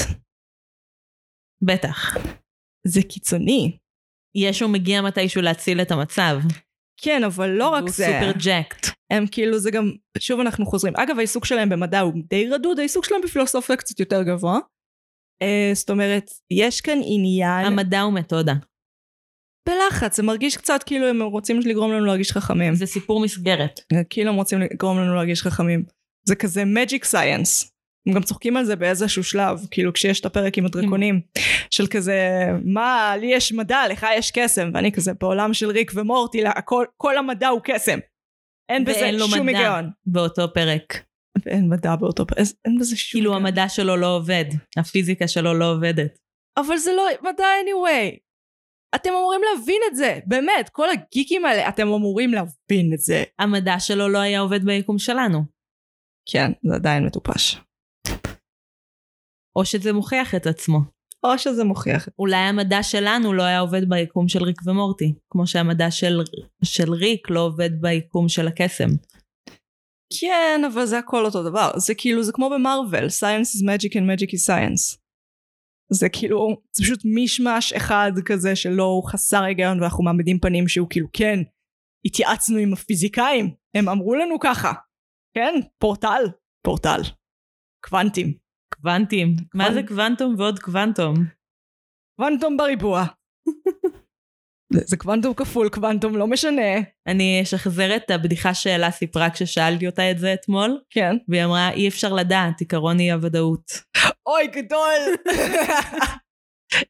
בטח. 1.61 2.17
זה 2.87 3.01
קיצוני. 3.01 3.77
ישו 4.35 4.67
מגיע 4.67 5.01
מתישהו 5.01 5.41
להציל 5.41 5.81
את 5.81 5.91
המצב. 5.91 6.39
כן, 7.01 7.23
אבל 7.23 7.49
לא 7.49 7.69
רק 7.69 7.81
הוא 7.81 7.89
זה. 7.89 8.05
סופר 8.05 8.31
ג'קט. 8.39 8.87
הם 9.13 9.27
כאילו, 9.31 9.59
זה 9.59 9.71
גם, 9.71 9.91
שוב 10.19 10.39
אנחנו 10.39 10.65
חוזרים. 10.65 10.93
אגב, 10.95 11.17
העיסוק 11.17 11.45
שלהם 11.45 11.69
במדע 11.69 11.99
הוא 11.99 12.13
די 12.29 12.49
רדוד, 12.49 12.79
העיסוק 12.79 13.05
שלהם 13.05 13.21
בפילוסופיה 13.21 13.75
קצת 13.75 13.99
יותר 13.99 14.23
גבוה. 14.23 14.59
Uh, 15.43 15.75
זאת 15.75 15.89
אומרת, 15.89 16.29
יש 16.51 16.81
כאן 16.81 16.97
עניין 17.03 17.65
המדע 17.65 18.01
הוא 18.01 18.13
מתודה. 18.13 18.53
בלחץ, 19.67 20.17
זה 20.17 20.23
מרגיש 20.23 20.57
קצת 20.57 20.83
כאילו 20.85 21.07
הם 21.07 21.21
רוצים 21.21 21.59
לגרום 21.59 21.91
לנו 21.91 22.05
להרגיש 22.05 22.31
חכמים. 22.31 22.75
זה 22.75 22.85
סיפור 22.85 23.19
מסגרת. 23.19 23.79
כאילו 24.09 24.29
הם 24.29 24.35
רוצים 24.35 24.59
לגרום 24.59 24.99
לנו 24.99 25.15
להרגיש 25.15 25.41
חכמים. 25.41 25.83
זה 26.27 26.35
כזה 26.35 26.63
magic 26.63 27.03
science. 27.13 27.69
הם 28.07 28.13
גם 28.13 28.23
צוחקים 28.23 28.57
על 28.57 28.65
זה 28.65 28.75
באיזשהו 28.75 29.23
שלב, 29.23 29.59
כאילו 29.71 29.93
כשיש 29.93 30.19
את 30.19 30.25
הפרק 30.25 30.57
עם 30.57 30.65
הדרקונים, 30.65 31.21
של 31.69 31.87
כזה, 31.87 32.47
מה, 32.65 33.13
לי 33.19 33.27
יש 33.33 33.51
מדע, 33.51 33.81
לך 33.89 34.05
יש 34.17 34.31
קסם, 34.31 34.71
ואני 34.73 34.91
כזה, 34.91 35.11
בעולם 35.21 35.53
של 35.53 35.69
ריק 35.69 35.91
ומורטי, 35.95 36.47
הכל, 36.47 36.85
כל 36.97 37.17
המדע 37.17 37.47
הוא 37.47 37.61
קסם. 37.63 37.99
אין 38.69 38.85
בזה 38.85 38.99
ואין 39.01 39.15
לו 39.15 39.27
שום 39.27 39.45
מדע 39.45 39.57
היגיון. 39.57 39.89
באותו 40.05 40.53
פרק. 40.53 41.03
ואין 41.45 41.69
מדע 41.69 41.95
באותו 41.95 42.27
פרק, 42.27 42.37
אין 42.65 42.79
בזה 42.79 42.97
שום 42.97 43.19
כאילו 43.19 43.31
היגיון. 43.31 43.45
המדע 43.45 43.69
שלו 43.69 43.97
לא 43.97 44.15
עובד, 44.15 44.45
הפיזיקה 44.77 45.27
שלו 45.27 45.53
לא 45.53 45.71
עובדת. 45.71 46.17
אבל 46.57 46.77
זה 46.77 46.91
לא 46.97 47.07
מדע 47.21 47.45
anyway. 47.63 48.26
אתם 48.95 49.09
אמורים 49.09 49.41
להבין 49.43 49.81
את 49.87 49.95
זה, 49.95 50.19
באמת, 50.25 50.69
כל 50.71 50.89
הגיקים 50.89 51.45
האלה, 51.45 51.69
אתם 51.69 51.87
אמורים 51.87 52.33
להבין 52.33 52.93
את 52.93 52.99
זה. 52.99 53.23
המדע 53.39 53.79
שלו 53.79 54.09
לא 54.09 54.17
היה 54.17 54.39
עובד 54.39 54.65
ביקום 54.65 54.99
שלנו. 54.99 55.39
כן, 56.29 56.51
זה 56.63 56.75
עדיין 56.75 57.05
מטופש. 57.05 57.57
או 59.55 59.65
שזה 59.65 59.93
מוכיח 59.93 60.35
את 60.35 60.47
עצמו. 60.47 60.79
או 61.23 61.37
שזה 61.37 61.63
מוכיח. 61.63 62.07
אולי 62.19 62.37
המדע 62.37 62.83
שלנו 62.83 63.33
לא 63.33 63.43
היה 63.43 63.59
עובד 63.59 63.89
ביקום 63.89 64.27
של 64.27 64.43
ריק 64.43 64.61
ומורטי, 64.65 65.13
כמו 65.29 65.47
שהמדע 65.47 65.91
של, 65.91 66.21
של 66.63 66.93
ריק 66.93 67.29
לא 67.29 67.39
עובד 67.39 67.69
ביקום 67.81 68.29
של 68.29 68.47
הקסם. 68.47 68.89
כן, 70.19 70.61
אבל 70.73 70.85
זה 70.85 70.97
הכל 70.97 71.25
אותו 71.25 71.43
דבר. 71.43 71.71
זה 71.75 71.95
כאילו, 71.95 72.23
זה 72.23 72.31
כמו 72.31 72.49
במרוויל, 72.49 73.05
science 73.05 73.57
is 73.57 73.63
magic 73.63 73.91
and 73.91 74.05
magic 74.05 74.31
is 74.31 74.53
science. 74.53 75.06
זה 75.89 76.09
כאילו, 76.09 76.61
זה 76.75 76.83
פשוט 76.83 76.99
מישמש 77.05 77.73
אחד 77.73 78.11
כזה 78.25 78.55
שלא 78.55 78.83
הוא 78.83 79.09
חסר 79.09 79.43
היגיון 79.43 79.81
ואנחנו 79.81 80.03
מעמידים 80.03 80.39
פנים 80.39 80.67
שהוא 80.67 80.87
כאילו, 80.89 81.07
כן, 81.13 81.39
התייעצנו 82.05 82.57
עם 82.57 82.73
הפיזיקאים, 82.73 83.53
הם 83.75 83.89
אמרו 83.89 84.15
לנו 84.15 84.39
ככה. 84.39 84.73
כן, 85.33 85.53
פורטל, 85.79 86.21
פורטל. 86.65 87.01
קוונטים. 87.85 88.37
קוונטים. 88.73 89.35
מה 89.53 89.73
זה 89.73 89.81
קוונטום 89.87 90.35
ועוד 90.37 90.59
קוונטום? 90.59 91.15
קוונטום 92.19 92.57
בריבוע. 92.57 93.05
זה 94.73 94.97
קוונטום 94.97 95.33
כפול 95.33 95.69
קוונטום, 95.69 96.15
לא 96.15 96.27
משנה. 96.27 96.77
אני 97.07 97.39
אשחזר 97.43 97.95
את 97.95 98.11
הבדיחה 98.11 98.53
שאלה 98.53 98.91
סיפרה 98.91 99.29
כששאלתי 99.29 99.87
אותה 99.87 100.11
את 100.11 100.19
זה 100.19 100.33
אתמול, 100.33 100.79
כן. 100.89 101.15
והיא 101.27 101.43
אמרה, 101.43 101.71
אי 101.71 101.87
אפשר 101.87 102.13
לדעת, 102.13 102.59
עיקרון 102.59 102.99
אי 102.99 103.11
הוודאות. 103.11 103.71
אוי, 104.25 104.47
גדול! 104.47 105.31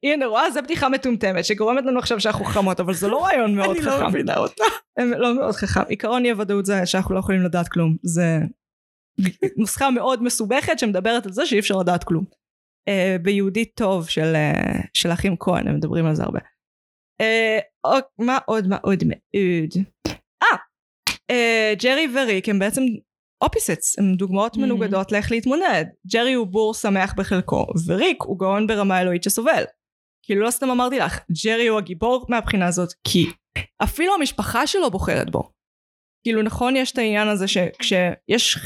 הנה, 0.03 0.25
רואה? 0.25 0.51
זו 0.51 0.61
בדיחה 0.63 0.89
מטומטמת, 0.89 1.45
שגורמת 1.45 1.85
לנו 1.85 1.99
עכשיו 1.99 2.19
שאנחנו 2.19 2.45
חכמות, 2.45 2.79
אבל 2.79 2.93
זה 2.93 3.07
לא 3.07 3.23
רעיון 3.23 3.55
מאוד 3.55 3.77
חכם. 3.77 3.89
אני 3.89 4.01
לא 4.01 4.09
מבינה 4.09 4.37
אותה. 4.37 4.63
לא 4.97 5.35
מאוד 5.35 5.55
חכם. 5.55 5.81
עיקרון 5.87 6.25
אי 6.25 6.31
הוודאות 6.31 6.65
זה 6.65 6.85
שאנחנו 6.85 7.15
לא 7.15 7.19
יכולים 7.19 7.41
לדעת 7.41 7.67
כלום. 7.67 7.95
זה 8.03 8.39
נוסחה 9.57 9.89
מאוד 9.89 10.23
מסובכת 10.23 10.79
שמדברת 10.79 11.25
על 11.25 11.31
זה 11.31 11.45
שאי 11.45 11.59
אפשר 11.59 11.75
לדעת 11.75 12.03
כלום. 12.03 12.25
Uh, 12.89 13.21
ביהודית 13.21 13.71
טוב 13.75 14.09
של, 14.09 14.33
uh, 14.35 14.87
של 14.93 15.11
אחים 15.11 15.35
כהן, 15.39 15.67
הם 15.67 15.75
מדברים 15.75 16.05
על 16.05 16.15
זה 16.15 16.23
הרבה. 16.23 16.39
Uh, 17.21 17.61
או, 17.85 17.91
מה 18.25 18.37
עוד, 18.45 18.67
מה 18.67 18.77
עוד 18.83 19.03
מאוד? 19.05 19.73
אה, 20.43 20.57
uh, 21.31 21.83
ג'רי 21.83 22.07
וריק 22.15 22.49
הם 22.49 22.59
בעצם 22.59 22.81
אופיסטס, 23.43 23.99
הם 23.99 24.15
דוגמאות 24.15 24.55
Mhm. 24.55 24.59
מנוגדות 24.59 25.11
לאיך 25.11 25.31
להתמודד. 25.31 25.85
ג'רי 26.13 26.33
הוא 26.33 26.47
בור 26.47 26.73
שמח 26.73 27.13
בחלקו, 27.17 27.65
וריק 27.87 28.23
הוא 28.23 28.39
גאון 28.39 28.67
ברמה 28.67 29.01
אלוהית 29.01 29.23
שסובל. 29.23 29.63
כאילו 30.25 30.41
לא 30.41 30.51
סתם 30.51 30.69
אמרתי 30.69 30.99
לך, 30.99 31.19
ג'רי 31.45 31.67
הוא 31.67 31.77
הגיבור 31.77 32.25
מהבחינה 32.29 32.67
הזאת, 32.67 32.93
כי 33.07 33.25
אפילו 33.83 34.13
המשפחה 34.15 34.67
שלו 34.67 34.91
בוחרת 34.91 35.29
בו. 35.29 35.51
כאילו 36.23 36.41
נכון 36.41 36.75
יש 36.75 36.91
את 36.91 36.97
העניין 36.97 37.27
הזה 37.27 37.45
שכשיש 37.47 38.57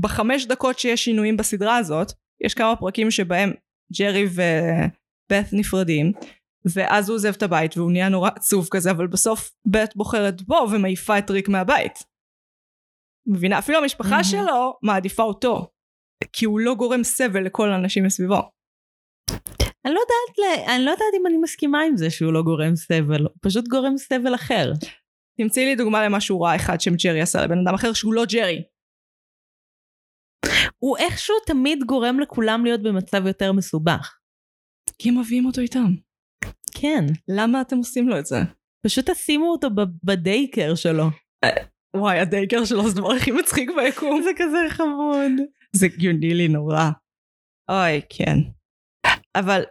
בחמש 0.00 0.46
דקות 0.46 0.78
שיש 0.78 1.04
שינויים 1.04 1.36
בסדרה 1.36 1.76
הזאת, 1.76 2.12
יש 2.44 2.54
כמה 2.54 2.76
פרקים 2.76 3.10
שבהם 3.10 3.52
ג'רי 3.98 4.24
ובית 4.26 5.46
נפרדים, 5.52 6.12
ואז 6.72 7.08
הוא 7.08 7.14
עוזב 7.14 7.32
את 7.36 7.42
הבית 7.42 7.76
והוא 7.76 7.92
נהיה 7.92 8.08
נורא 8.08 8.30
עצוב 8.36 8.68
כזה, 8.70 8.90
אבל 8.90 9.06
בסוף 9.06 9.50
בית 9.66 9.96
בוחרת 9.96 10.42
בו 10.42 10.66
ומעיפה 10.72 11.18
את 11.18 11.30
ריק 11.30 11.48
מהבית. 11.48 11.98
מבינה? 13.26 13.58
אפילו 13.58 13.78
המשפחה 13.78 14.10
מהמם. 14.10 14.24
שלו 14.24 14.78
מעדיפה 14.82 15.22
אותו, 15.22 15.70
כי 16.32 16.44
הוא 16.44 16.60
לא 16.60 16.74
גורם 16.74 17.04
סבל 17.04 17.44
לכל 17.44 17.72
האנשים 17.72 18.04
מסביבו. 18.04 18.50
אני 19.84 19.94
לא 19.94 20.00
יודעת, 20.00 20.66
אני 20.68 20.84
לא 20.84 20.90
יודעת 20.90 21.14
אם 21.20 21.26
אני 21.26 21.36
מסכימה 21.36 21.82
עם 21.82 21.96
זה 21.96 22.10
שהוא 22.10 22.32
לא 22.32 22.42
גורם 22.42 22.76
סבל, 22.76 23.22
הוא 23.22 23.30
פשוט 23.42 23.68
גורם 23.68 23.98
סבל 23.98 24.34
אחר. 24.34 24.72
תמצאי 25.40 25.64
לי 25.64 25.76
דוגמה 25.76 26.04
למשהו 26.04 26.40
רע 26.40 26.56
אחד 26.56 26.80
שג'רי 26.80 27.20
עשה 27.20 27.44
לבן 27.44 27.58
אדם 27.58 27.74
אחר 27.74 27.92
שהוא 27.92 28.14
לא 28.14 28.24
ג'רי. 28.24 28.62
הוא 30.78 30.98
איכשהו 30.98 31.34
תמיד 31.46 31.78
גורם 31.86 32.20
לכולם 32.20 32.64
להיות 32.64 32.82
במצב 32.82 33.26
יותר 33.26 33.52
מסובך. 33.52 34.18
כי 34.98 35.08
הם 35.08 35.20
מביאים 35.20 35.46
אותו 35.46 35.60
איתם. 35.60 36.05
כן, 36.80 37.04
למה 37.28 37.60
אתם 37.60 37.76
עושים 37.76 38.08
לו 38.08 38.18
את 38.18 38.26
זה? 38.26 38.38
פשוט 38.86 39.10
תשימו 39.10 39.50
אותו 39.50 39.68
בדייקר 40.04 40.74
שלו. 40.74 41.04
וואי, 41.96 42.18
הדייקר 42.20 42.64
שלו 42.64 42.88
זה 42.88 42.90
הדבר 42.90 43.12
הכי 43.12 43.30
מצחיק 43.30 43.70
ביקום. 43.76 44.22
זה 44.22 44.30
כזה 44.36 44.58
חמוד. 44.68 45.32
זה 45.72 45.86
הגיוני 45.86 46.34
לי 46.34 46.48
נורא. 46.48 46.90
אוי, 47.70 48.00
כן. 48.08 48.38
אבל 49.36 49.62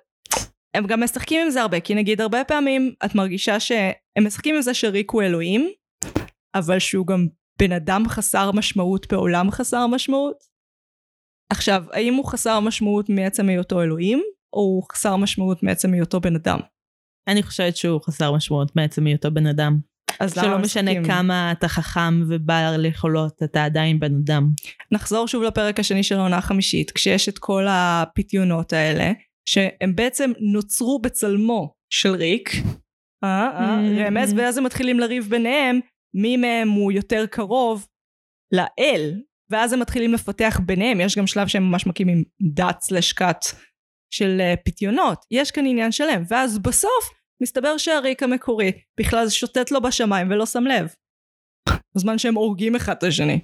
הם 0.74 0.88
גם 0.88 1.04
משחקים 1.04 1.42
עם 1.42 1.50
זה 1.50 1.62
הרבה, 1.62 1.80
כי 1.80 1.96
נגיד 1.96 2.22
הרבה 2.22 2.44
פעמים 2.44 2.94
את 3.06 3.16
מרגישה 3.16 3.60
שהם 3.60 4.28
משחקים 4.28 4.56
עם 4.56 4.62
זה 4.62 4.74
שריק 4.74 5.12
הוא 5.12 5.22
אלוהים, 5.22 5.70
אבל 6.56 6.80
שהוא 6.80 7.08
גם 7.08 7.28
בן 7.60 7.72
אדם 7.72 8.04
חסר 8.08 8.52
משמעות 8.52 9.14
בעולם 9.14 9.52
חסר 9.52 9.88
משמעות. 9.88 10.38
עכשיו, 11.52 11.84
האם 11.92 12.14
הוא 12.14 12.26
חסר 12.26 12.60
משמעות 12.60 13.10
מעצם 13.10 13.50
היותו 13.50 13.82
אלוהים, 13.82 14.24
או 14.54 14.62
הוא 14.62 14.84
חסר 14.92 15.16
משמעות 15.16 15.64
מעצם 15.64 15.94
היותו 15.94 16.22
בן 16.22 16.36
אדם? 16.36 16.60
אני 17.28 17.44
חושבת 17.44 17.76
שהוא 17.76 18.02
חסר 18.02 18.32
משמעות 18.32 18.76
מעצם 18.76 19.06
היותו 19.06 19.32
בן 19.32 19.48
אדם. 19.48 19.80
אז 20.20 20.38
למה 20.38 20.48
שלא 20.48 20.58
משנה 20.58 20.92
משחקים? 20.92 21.04
כמה 21.04 21.52
אתה 21.52 21.68
חכם 21.68 22.22
ובעל 22.28 22.86
יכולות, 22.86 23.44
אתה 23.44 23.66
עדיין 23.66 24.00
בן 24.00 24.16
אדם. 24.16 24.50
נחזור 24.92 25.28
שוב 25.28 25.44
לפרק 25.44 25.80
השני 25.80 26.04
של 26.04 26.18
העונה 26.18 26.38
החמישית, 26.38 26.92
כשיש 26.92 27.30
את 27.30 27.38
כל 27.38 27.66
הפיתיונות 27.70 28.74
האלה, 28.74 29.12
שהם 29.50 29.96
בעצם 29.96 30.32
נוצרו 30.40 31.00
בצלמו 31.02 31.74
של 31.90 32.16
ריק, 32.16 32.50
אה, 33.24 33.30
אה, 33.30 33.80
Mm-hmm. 33.80 34.08
רמז, 34.08 34.34
ואז 34.38 34.58
הם 34.58 34.64
מתחילים 34.64 35.00
לריב 35.00 35.28
ביניהם, 35.30 35.80
מי 36.16 36.38
מהם 36.38 36.70
הוא 36.70 36.92
יותר 36.92 37.26
קרוב 37.26 37.88
לאל, 38.52 39.22
ואז 39.52 39.74
הם 39.74 39.80
מתחילים 39.80 40.14
לפתח 40.14 40.60
ביניהם, 40.66 41.02
יש 41.02 41.18
גם 41.18 41.28
שלב 41.28 41.48
שהם 41.48 41.64
ממש 41.64 41.88
מקימים 41.88 42.24
דת 42.54 42.82
סלש 42.82 43.14
כת 43.14 43.46
של 44.14 44.38
אה, 44.42 44.54
פיתיונות, 44.64 45.26
יש 45.32 45.52
כאן 45.52 45.66
עניין 45.66 45.92
שלם, 45.92 46.24
ואז 46.30 46.60
בסוף 46.60 47.10
מסתבר 47.44 47.78
שהריק 47.78 48.24
המקורי 48.24 48.72
בכלל 49.00 49.30
שוטט 49.30 49.72
לו 49.72 49.82
בשמיים 49.82 50.30
ולא 50.30 50.46
שם 50.46 50.64
לב, 50.64 50.94
בזמן 51.96 52.18
שהם 52.18 52.36
הורגים 52.36 52.76
אחד 52.76 52.96
את 52.98 53.04
השני. 53.04 53.40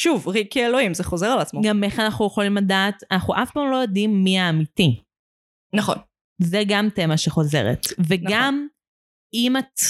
שוב, 0.00 0.28
ריק 0.28 0.54
כאלוהים, 0.54 0.94
זה 0.94 1.04
חוזר 1.04 1.26
על 1.26 1.38
עצמו. 1.38 1.60
גם 1.64 1.84
איך 1.84 1.98
אנחנו 1.98 2.26
יכולים 2.26 2.56
לדעת, 2.56 3.02
אנחנו 3.10 3.34
אף 3.42 3.50
פעם 3.50 3.70
לא 3.70 3.76
יודעים 3.76 4.24
מי 4.24 4.38
האמיתי. 4.38 5.02
נכון. 5.74 5.96
זה 6.42 6.62
גם 6.68 6.88
תמה 6.94 7.16
שחוזרת. 7.16 7.86
וגם 8.08 8.66
אם 9.34 9.56
את 9.56 9.80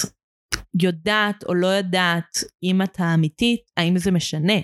יודעת 0.81 1.43
או 1.43 1.53
לא 1.53 1.67
יודעת 1.67 2.37
אם 2.63 2.81
את 2.81 2.99
האמיתית, 2.99 3.61
האם 3.77 3.97
זה 3.97 4.11
משנה? 4.11 4.59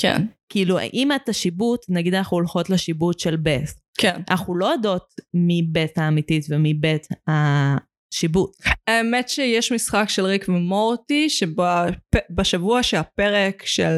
כן. 0.00 0.22
כאילו, 0.48 0.78
האם 0.78 1.12
את 1.12 1.28
השיבוט, 1.28 1.80
נגיד 1.88 2.14
אנחנו 2.14 2.36
הולכות 2.36 2.70
לשיבוט 2.70 3.18
של 3.18 3.36
בית, 3.36 3.83
כן. 3.98 4.20
אנחנו 4.30 4.54
לא 4.56 4.66
יודעות 4.66 5.14
מי 5.34 5.62
בית 5.72 5.98
האמיתית 5.98 6.46
ומי 6.50 6.74
בית 6.74 7.06
השיבוט. 7.26 8.56
האמת 8.86 9.28
שיש 9.28 9.72
משחק 9.72 10.04
של 10.08 10.24
ריק 10.24 10.48
ומורטי, 10.48 11.28
שבשבוע 11.30 12.82
שהפרק 12.82 13.66
של 13.66 13.96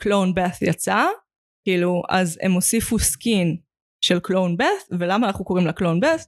קלון 0.00 0.34
בת 0.34 0.62
יצא, 0.62 1.04
כאילו, 1.64 2.02
אז 2.08 2.38
הם 2.42 2.52
הוסיפו 2.52 2.98
skin 2.98 3.56
של 4.04 4.20
Clone 4.20 4.56
Beth, 4.56 4.98
ולמה 4.98 5.26
אנחנו 5.26 5.44
קוראים 5.44 5.66
לה 5.66 5.72
Clone 5.72 6.00
Beth? 6.00 6.20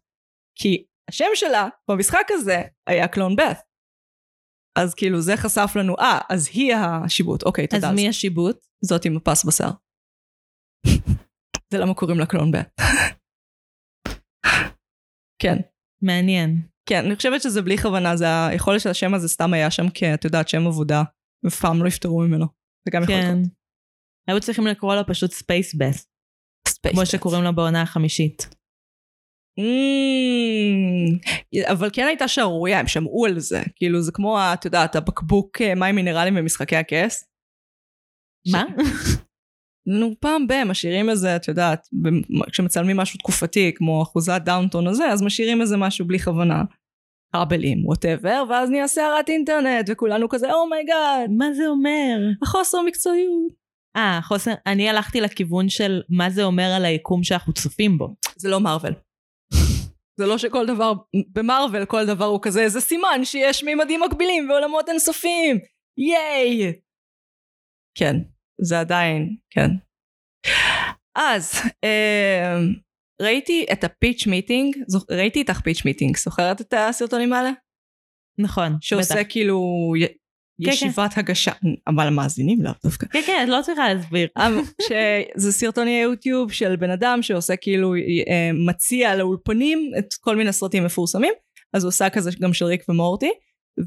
כי 0.59 0.85
השם 1.09 1.25
שלה 1.35 1.69
במשחק 1.91 2.27
הזה 2.31 2.63
היה 2.87 3.09
Clone 3.09 3.37
Beth. 3.37 3.59
אז 4.79 4.95
כאילו 4.95 5.21
זה 5.21 5.37
חשף 5.37 5.73
לנו, 5.77 5.95
אה, 5.99 6.21
אז 6.29 6.49
היא 6.53 6.75
השיבוט, 6.75 7.43
אוקיי, 7.43 7.67
אז 7.73 7.81
תודה. 7.81 7.93
מי 7.93 8.09
השיבוט? 8.09 8.67
זאת 8.85 9.05
עם 9.05 9.17
הפס 9.17 9.45
בשיער. 9.45 9.71
זה 11.73 11.79
למה 11.79 11.95
קוראים 11.95 12.19
לה 12.19 12.27
Clone 12.27 12.53
Beth. 12.53 12.69
כן. 15.43 15.57
מעניין. 16.03 16.61
כן, 16.89 17.05
אני 17.05 17.17
חושבת 17.17 17.43
שזה 17.43 17.63
בלי 17.63 17.79
כוונה, 17.79 18.17
זה 18.17 18.29
ה- 18.29 18.51
יכול 18.55 18.73
להיות 18.73 18.83
שהשם 18.83 19.15
הזה 19.15 19.29
סתם 19.29 19.53
היה 19.55 19.71
שם 19.71 19.91
כי 19.91 20.15
את 20.15 20.25
יודעת 20.25 20.49
שם 20.49 20.67
עבודה, 20.67 21.03
ואף 21.45 21.61
פעם 21.61 21.83
לא 21.83 21.89
נפטרו 21.89 22.21
ממנו. 22.21 22.47
זה 22.85 22.91
גם 22.91 23.03
יכול 23.03 23.15
כן. 23.15 23.29
לקרות. 23.39 23.53
היו 24.29 24.41
צריכים 24.41 24.67
לקרוא 24.67 24.95
לה 24.95 25.05
פשוט 25.05 25.33
Space 25.33 26.07
כמו. 26.93 27.07
שקוראים 27.07 27.45
לה 27.45 27.53
בעונה 27.53 27.83
החמישית. 27.83 28.49
Mm, 29.61 31.21
אבל 31.73 31.91
כן 31.93 32.07
הייתה 32.07 32.29
שערורייה, 32.29 32.81
הם 32.81 32.87
שמעו 32.87 33.27
על 33.27 33.39
זה. 33.39 33.63
כאילו 33.77 34.03
זה 34.03 34.13
כמו, 34.13 34.39
את 34.55 34.65
יודעת, 34.65 34.97
הבקבוק 34.97 35.63
אה, 35.63 35.75
מים 35.75 35.95
מינרלים 35.97 36.35
במשחקי 36.35 36.77
הכס. 36.77 37.25
מה? 38.53 38.65
נו, 39.87 40.15
פעם 40.21 40.47
ב- 40.47 40.65
משאירים 40.65 41.11
איזה, 41.11 41.37
את 41.37 41.49
יודעת, 41.49 41.89
כשמצלמים 42.53 42.97
משהו 42.97 43.19
תקופתי, 43.19 43.73
כמו 43.75 44.03
אחוזת 44.03 44.43
דאונטון 44.45 44.87
הזה, 44.87 45.09
אז 45.09 45.23
משאירים 45.23 45.61
איזה 45.61 45.77
משהו 45.77 46.07
בלי 46.07 46.19
כוונה. 46.19 46.63
כבלים, 47.33 47.87
whatever, 47.87 48.45
ואז 48.51 48.71
נהיה 48.71 48.89
סערת 48.89 49.29
אינטרנט, 49.29 49.89
וכולנו 49.93 50.29
כזה, 50.29 50.53
oh 50.53 50.72
my 50.72 50.92
god, 50.92 51.31
מה 51.31 51.53
זה 51.53 51.67
אומר? 51.67 52.19
החוסר 52.43 52.79
מקצועיות. 52.87 53.53
אה, 53.97 54.19
חוסר, 54.23 54.53
אני 54.67 54.89
הלכתי 54.89 55.21
לכיוון 55.21 55.69
של 55.69 56.03
מה 56.09 56.31
זה 56.31 56.45
אומר 56.45 56.73
על 56.77 56.85
היקום 56.85 57.23
שאנחנו 57.23 57.53
צופים 57.53 57.99
בו. 57.99 58.15
זה 58.37 58.49
לא 58.49 58.61
מארוול. 58.61 58.93
זה 60.21 60.27
לא 60.27 60.39
שכל 60.39 60.67
דבר, 60.67 60.93
במארוול 61.33 61.85
כל 61.85 62.07
דבר 62.07 62.25
הוא 62.25 62.39
כזה, 62.43 62.69
זה 62.69 62.81
סימן 62.81 63.21
שיש 63.25 63.65
מימדים 63.65 64.01
מקבילים 64.01 64.51
ועולמות 64.51 64.89
אינסופיים, 64.89 65.59
ייי! 65.99 66.73
כן, 67.99 68.17
זה 68.61 68.81
עדיין, 68.81 69.37
כן. 69.51 69.71
אז, 71.15 71.53
אה, 71.85 72.59
ראיתי 73.23 73.67
את 73.73 73.85
ה 73.85 73.92
Pitch 73.92 74.27
Meeting, 74.27 74.77
ראיתי 75.11 75.39
איתך 75.39 75.61
Pitch 75.61 75.85
Meeting, 75.85 76.17
זוכרת 76.17 76.61
את 76.61 76.75
הסרטונים 76.77 77.33
האלה? 77.33 77.51
נכון, 78.39 78.77
שעושה 78.81 79.15
בטח. 79.15 79.23
כאילו 79.29 79.63
י- 80.01 80.07
כן. 80.65 80.71
ישיבת 80.71 81.19
הגשה, 81.19 81.53
אבל 81.87 82.07
המאזינים 82.07 82.63
לאו 82.63 82.73
דווקא. 82.85 83.07
כן, 83.07 83.21
כן, 83.27 83.41
את 83.45 83.49
לא 83.49 83.63
צריכה 83.63 83.95
להסביר. 83.95 84.29
אמ, 84.39 84.63
שזה 84.83 85.53
סרטוני 85.53 86.01
יוטיוב 86.03 86.53
של 86.53 86.77
בן 86.77 86.91
אדם 86.91 87.23
שעושה 87.23 87.57
כאילו 87.57 87.95
אה, 87.95 88.51
מציע 88.67 89.17
לאולפנים 89.17 89.91
את 89.99 90.07
כל 90.21 90.37
מיני 90.37 90.53
סרטים 90.53 90.85
מפורסמים 90.85 91.33
אז 91.75 91.85
הוא 91.85 91.89
עושה 91.89 92.11
כזה 92.11 92.31
גם 92.43 92.53
של 92.53 92.65
ריק 92.65 92.89
ומורטי 92.89 93.31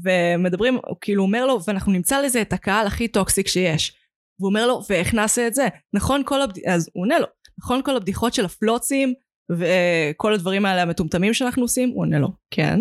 ומדברים 0.04 0.74
הוא 0.74 0.96
כאילו 1.00 1.22
אומר 1.22 1.46
לו 1.46 1.58
ואנחנו 1.66 1.92
נמצא 1.92 2.20
לזה 2.20 2.42
את 2.42 2.52
הקהל 2.52 2.86
הכי 2.86 3.08
toxic 3.08 3.48
שיש 3.48 3.92
והוא 4.40 4.48
אומר 4.48 4.66
לו 4.66 4.80
ואיך 4.90 5.14
נעשה 5.14 5.46
את 5.46 5.54
זה 5.54 5.68
נכון 5.94 6.22
כל 6.24 6.42
הבד... 6.42 6.66
אז 6.66 6.90
הוא 6.94 7.02
עונה 7.02 7.18
לו 7.18 7.26
נכון 7.58 7.82
כל 7.84 7.96
הבדיחות 7.96 8.34
של 8.34 8.44
הפלוצים 8.44 9.14
וכל 9.50 10.34
הדברים 10.34 10.66
האלה 10.66 10.82
המטומטמים 10.82 11.34
שאנחנו 11.34 11.62
עושים 11.62 11.88
הוא 11.88 12.02
עונה 12.02 12.18
לו 12.18 12.28
כן 12.54 12.80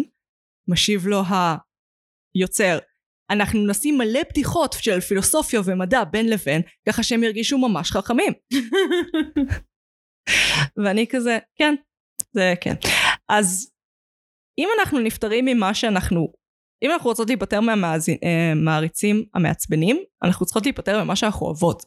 משיב 0.70 1.08
לו 1.08 1.22
היוצר 2.36 2.80
אנחנו 3.32 3.68
נשים 3.68 3.98
מלא 3.98 4.20
בדיחות 4.30 4.76
של 4.80 5.00
פילוסופיה 5.00 5.62
ומדע 5.66 6.04
בין 6.04 6.30
לבין, 6.30 6.62
ככה 6.90 7.04
שהם 7.04 7.24
ירגישו 7.24 7.58
ממש 7.58 7.92
חכמים. 7.92 8.34
ואני 10.84 11.06
כזה, 11.10 11.38
כן, 11.56 11.76
זה 12.34 12.54
כן. 12.62 12.74
אז 13.30 13.72
אם 14.58 14.68
אנחנו 14.80 15.00
נפטרים 15.00 15.46
ממה 15.46 15.74
שאנחנו, 15.74 16.34
אם 16.84 16.92
אנחנו 16.92 17.10
רוצות 17.10 17.28
להיפטר 17.28 17.60
מהמעריצים 17.62 19.26
המעצבנים, 19.34 19.98
אנחנו 20.24 20.46
צריכות 20.46 20.66
להיפטר 20.66 21.04
ממה 21.04 21.16
שאנחנו 21.16 21.46
אוהבות. 21.46 21.86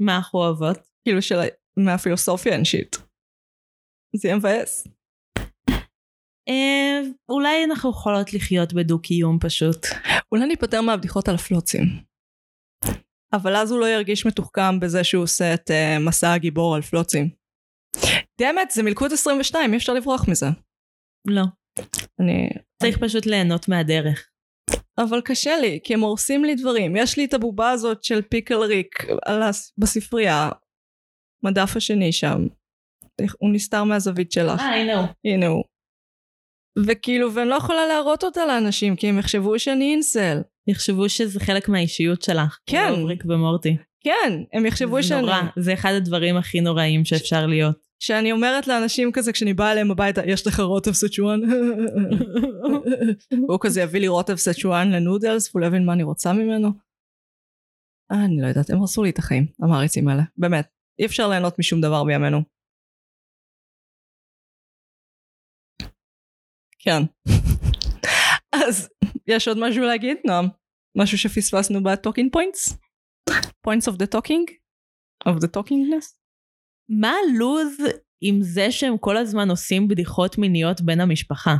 מה 0.00 0.16
אנחנו 0.16 0.38
אוהבות? 0.38 0.78
כאילו 1.04 1.22
של, 1.22 1.40
מהפילוסופיה 1.76 2.52
האנשית. 2.52 2.96
זה 4.16 4.28
יהיה 4.28 4.36
מבאס. 4.36 4.88
אה, 6.48 7.00
אולי 7.28 7.64
אנחנו 7.64 7.90
יכולות 7.90 8.32
לחיות 8.32 8.72
בדו-קיום 8.72 9.38
פשוט. 9.40 9.86
אולי 10.32 10.46
ניפטר 10.46 10.80
מהבדיחות 10.80 11.28
על 11.28 11.34
הפלוצים. 11.34 11.82
אבל 13.32 13.56
אז 13.56 13.70
הוא 13.70 13.80
לא 13.80 13.86
ירגיש 13.86 14.26
מתוחכם 14.26 14.80
בזה 14.80 15.04
שהוא 15.04 15.22
עושה 15.22 15.54
את 15.54 15.70
uh, 15.70 16.06
מסע 16.06 16.32
הגיבור 16.32 16.74
על 16.74 16.82
פלוצים. 16.82 17.30
דמת, 18.40 18.70
זה 18.70 18.82
מלכוד 18.82 19.12
22, 19.12 19.72
אי 19.72 19.76
אפשר 19.76 19.94
לברוח 19.94 20.28
מזה. 20.28 20.46
לא. 21.28 21.42
אני... 22.20 22.48
צריך 22.82 22.98
פשוט 22.98 23.26
ליהנות 23.26 23.68
מהדרך. 23.68 24.28
אבל 24.98 25.20
קשה 25.20 25.58
לי, 25.60 25.80
כי 25.84 25.94
הם 25.94 26.00
הורסים 26.00 26.44
לי 26.44 26.54
דברים. 26.54 26.96
יש 26.96 27.16
לי 27.16 27.24
את 27.24 27.34
הבובה 27.34 27.70
הזאת 27.70 28.04
של 28.04 28.22
פיקל 28.22 28.58
ריק 28.58 29.04
הס... 29.26 29.72
בספרייה. 29.78 30.50
מדף 31.44 31.76
השני 31.76 32.12
שם. 32.12 32.46
הוא 33.38 33.50
נסתר 33.52 33.84
מהזווית 33.84 34.32
שלך. 34.32 34.60
אה, 34.60 34.74
הנה 34.74 34.98
הוא. 34.98 35.06
הנה 35.24 35.46
הוא. 35.46 35.64
וכאילו, 36.86 37.34
ואני 37.34 37.48
לא 37.48 37.54
יכולה 37.54 37.86
להראות 37.86 38.24
אותה 38.24 38.46
לאנשים, 38.46 38.96
כי 38.96 39.08
הם 39.08 39.18
יחשבו 39.18 39.58
שאני 39.58 39.92
אינסל. 39.92 40.38
יחשבו 40.66 41.08
שזה 41.08 41.40
חלק 41.40 41.68
מהאישיות 41.68 42.22
שלך. 42.22 42.58
כן. 42.66 42.92
ריק 43.06 43.24
ומורטי. 43.28 43.76
כן, 44.00 44.42
הם 44.52 44.66
יחשבו 44.66 45.02
זה 45.02 45.08
שאני... 45.08 45.20
נורא. 45.20 45.40
זה 45.58 45.74
אחד 45.74 45.92
הדברים 45.92 46.36
הכי 46.36 46.60
נוראים 46.60 47.04
שאפשר 47.04 47.46
להיות. 47.46 47.87
שאני 48.02 48.32
אומרת 48.32 48.66
לאנשים 48.66 49.10
כזה 49.12 49.32
כשאני 49.32 49.54
באה 49.54 49.72
אליהם 49.72 49.90
הביתה 49.90 50.20
יש 50.26 50.46
לך 50.46 50.60
רוטב 50.60 50.92
סצ'ואן? 50.92 51.40
הוא 53.48 53.58
כזה 53.60 53.80
יביא 53.80 54.00
לי 54.00 54.08
רוטב 54.08 54.36
סצ'ואן 54.36 54.90
לנודלס 54.90 55.48
והוא 55.48 55.60
לא 55.60 55.66
יבין 55.66 55.86
מה 55.86 55.92
אני 55.92 56.02
רוצה 56.02 56.32
ממנו. 56.32 56.68
אה, 58.12 58.24
אני 58.24 58.40
לא 58.42 58.46
יודעת 58.46 58.70
הם 58.70 58.80
הרסו 58.80 59.02
לי 59.02 59.10
את 59.10 59.18
החיים 59.18 59.46
המעריצים 59.62 60.08
האלה. 60.08 60.22
באמת 60.36 60.68
אי 60.98 61.06
אפשר 61.06 61.28
ליהנות 61.28 61.58
משום 61.58 61.80
דבר 61.80 62.04
בימינו. 62.04 62.38
כן. 66.78 67.02
אז 68.52 68.88
יש 69.26 69.48
עוד 69.48 69.58
משהו 69.60 69.84
להגיד 69.84 70.16
נועם? 70.26 70.44
משהו 70.96 71.18
שפספסנו 71.18 71.82
ב 71.82 71.88
talking 71.88 72.32
points? 72.32 72.78
Points 73.66 73.86
of 73.90 73.96
the 73.96 74.06
talking? 74.14 74.44
Of 75.28 75.40
the 75.40 75.48
talkingness 75.56 76.17
מה 76.90 77.12
הלוז 77.12 77.76
עם 78.20 78.42
זה 78.42 78.72
שהם 78.72 78.98
כל 78.98 79.16
הזמן 79.16 79.50
עושים 79.50 79.88
בדיחות 79.88 80.38
מיניות 80.38 80.80
בין 80.80 81.00
המשפחה? 81.00 81.56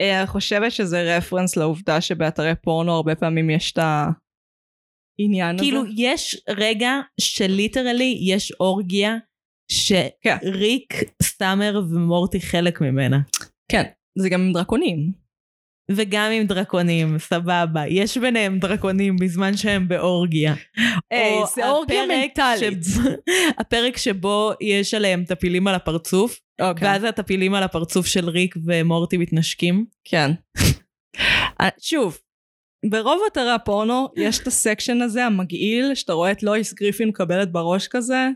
אה, 0.00 0.18
אני 0.18 0.26
חושבת 0.26 0.72
שזה 0.72 1.16
רפרנס 1.16 1.56
לעובדה 1.56 2.00
שבאתרי 2.00 2.52
פורנו 2.62 2.92
הרבה 2.92 3.14
פעמים 3.14 3.50
יש 3.50 3.72
את 3.72 3.78
העניין 3.78 5.54
הזה. 5.56 5.64
כאילו, 5.64 5.82
יש 5.96 6.42
רגע 6.48 6.90
שליטרלי 7.20 8.18
יש 8.20 8.52
אורגיה 8.60 9.16
כן. 10.20 10.36
שריק, 10.42 10.94
סאמר 11.22 11.80
ומורטי 11.90 12.40
חלק 12.40 12.80
ממנה. 12.80 13.18
כן, 13.72 13.82
זה 14.18 14.28
גם 14.28 14.52
דרקונים. 14.52 15.12
וגם 15.90 16.30
עם 16.32 16.46
דרקונים, 16.46 17.18
סבבה. 17.18 17.86
יש 17.88 18.18
ביניהם 18.18 18.58
דרקונים 18.58 19.16
בזמן 19.16 19.56
שהם 19.56 19.88
באורגיה. 19.88 20.54
היי, 21.10 21.38
זה 21.54 21.68
אורגיה 21.68 22.02
מנטלית. 22.06 22.78
הפרק 23.60 23.96
שבו 23.96 24.52
יש 24.60 24.94
עליהם 24.94 25.24
טפילים 25.24 25.66
על 25.66 25.74
הפרצוף, 25.74 26.40
אוקיי. 26.60 26.88
ואז 26.88 27.04
הטפילים 27.04 27.54
על 27.54 27.62
הפרצוף 27.62 28.06
של 28.06 28.28
ריק 28.28 28.54
ומורטי 28.66 29.16
מתנשקים. 29.16 29.86
כן. 30.04 30.30
אה, 31.60 31.68
שוב, 31.80 32.18
ברוב 32.90 33.20
אתרי 33.32 33.50
הפורנו 33.50 34.08
יש 34.16 34.38
את 34.38 34.46
ה 34.46 34.53
section 34.53 35.02
הזה 35.02 35.24
המגעיל, 35.24 35.94
שאתה 35.94 36.12
רואה 36.12 36.32
את 36.32 36.42
לואיס 36.42 36.74
גריפין 36.74 37.08
מקבלת 37.08 37.52
בראש 37.52 37.88
כזה. 37.88 38.28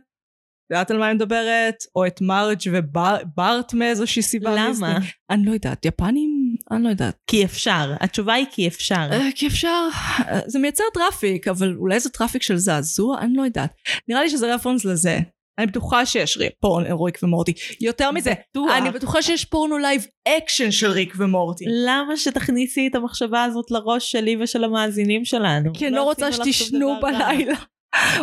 יודעת 0.70 0.90
על 0.90 0.98
מה 0.98 1.06
אני 1.06 1.14
מדברת? 1.14 1.74
או 1.96 2.06
את 2.06 2.20
מרג' 2.20 2.58
ובארט 2.72 3.74
מאיזושהי 3.74 4.22
סיבה. 4.22 4.54
למה? 4.56 4.98
אני 5.30 5.46
לא 5.46 5.52
יודעת, 5.52 5.86
יפנים? 5.86 6.41
אני 6.70 6.84
לא 6.84 6.88
יודעת. 6.88 7.14
כי 7.26 7.44
אפשר. 7.44 7.94
התשובה 8.00 8.34
היא 8.34 8.46
כי 8.50 8.68
אפשר. 8.68 9.08
אה, 9.12 9.28
כי 9.34 9.46
אפשר, 9.46 9.88
אה, 10.28 10.40
זה 10.46 10.58
מייצר 10.58 10.84
traffic, 10.94 11.48
אבל 11.48 11.74
אולי 11.76 12.00
זה 12.00 12.10
traffic 12.10 12.42
של 12.42 12.56
זעזוע? 12.56 13.18
אני 13.20 13.36
לא 13.36 13.42
יודעת. 13.42 13.70
נראה 14.08 14.22
לי 14.22 14.30
שזה 14.30 14.54
reference 14.54 14.84
לזה. 14.84 15.18
אני 15.58 15.66
בטוחה 15.66 16.06
שיש 16.06 16.36
רי- 16.36 16.48
פורנו 16.60 17.02
ריק 17.02 17.18
ומורטי. 17.22 17.52
יותר 17.80 18.10
מזה, 18.10 18.32
בטוח. 18.50 18.70
אני 18.76 18.90
בטוחה 18.90 19.22
שיש 19.22 19.44
פורנו 19.44 19.78
live 19.78 20.06
action 20.28 20.70
של 20.70 20.90
ריק 20.90 21.14
ומורטי. 21.16 21.64
למה 21.86 22.16
שתכניסי 22.16 22.88
את 22.90 22.94
המחשבה 22.94 23.44
הזאת 23.44 23.70
לראש 23.70 24.12
שלי 24.12 24.36
ושל 24.42 24.64
המאזינים 24.64 25.24
שלנו? 25.24 25.72
כי 25.74 25.86
אני 25.86 25.94
לא 25.96 26.02
רוצה 26.02 26.28
לך 26.28 26.36
שום 26.36 26.44
שתישנו. 26.44 26.94
בלילה. 27.02 27.54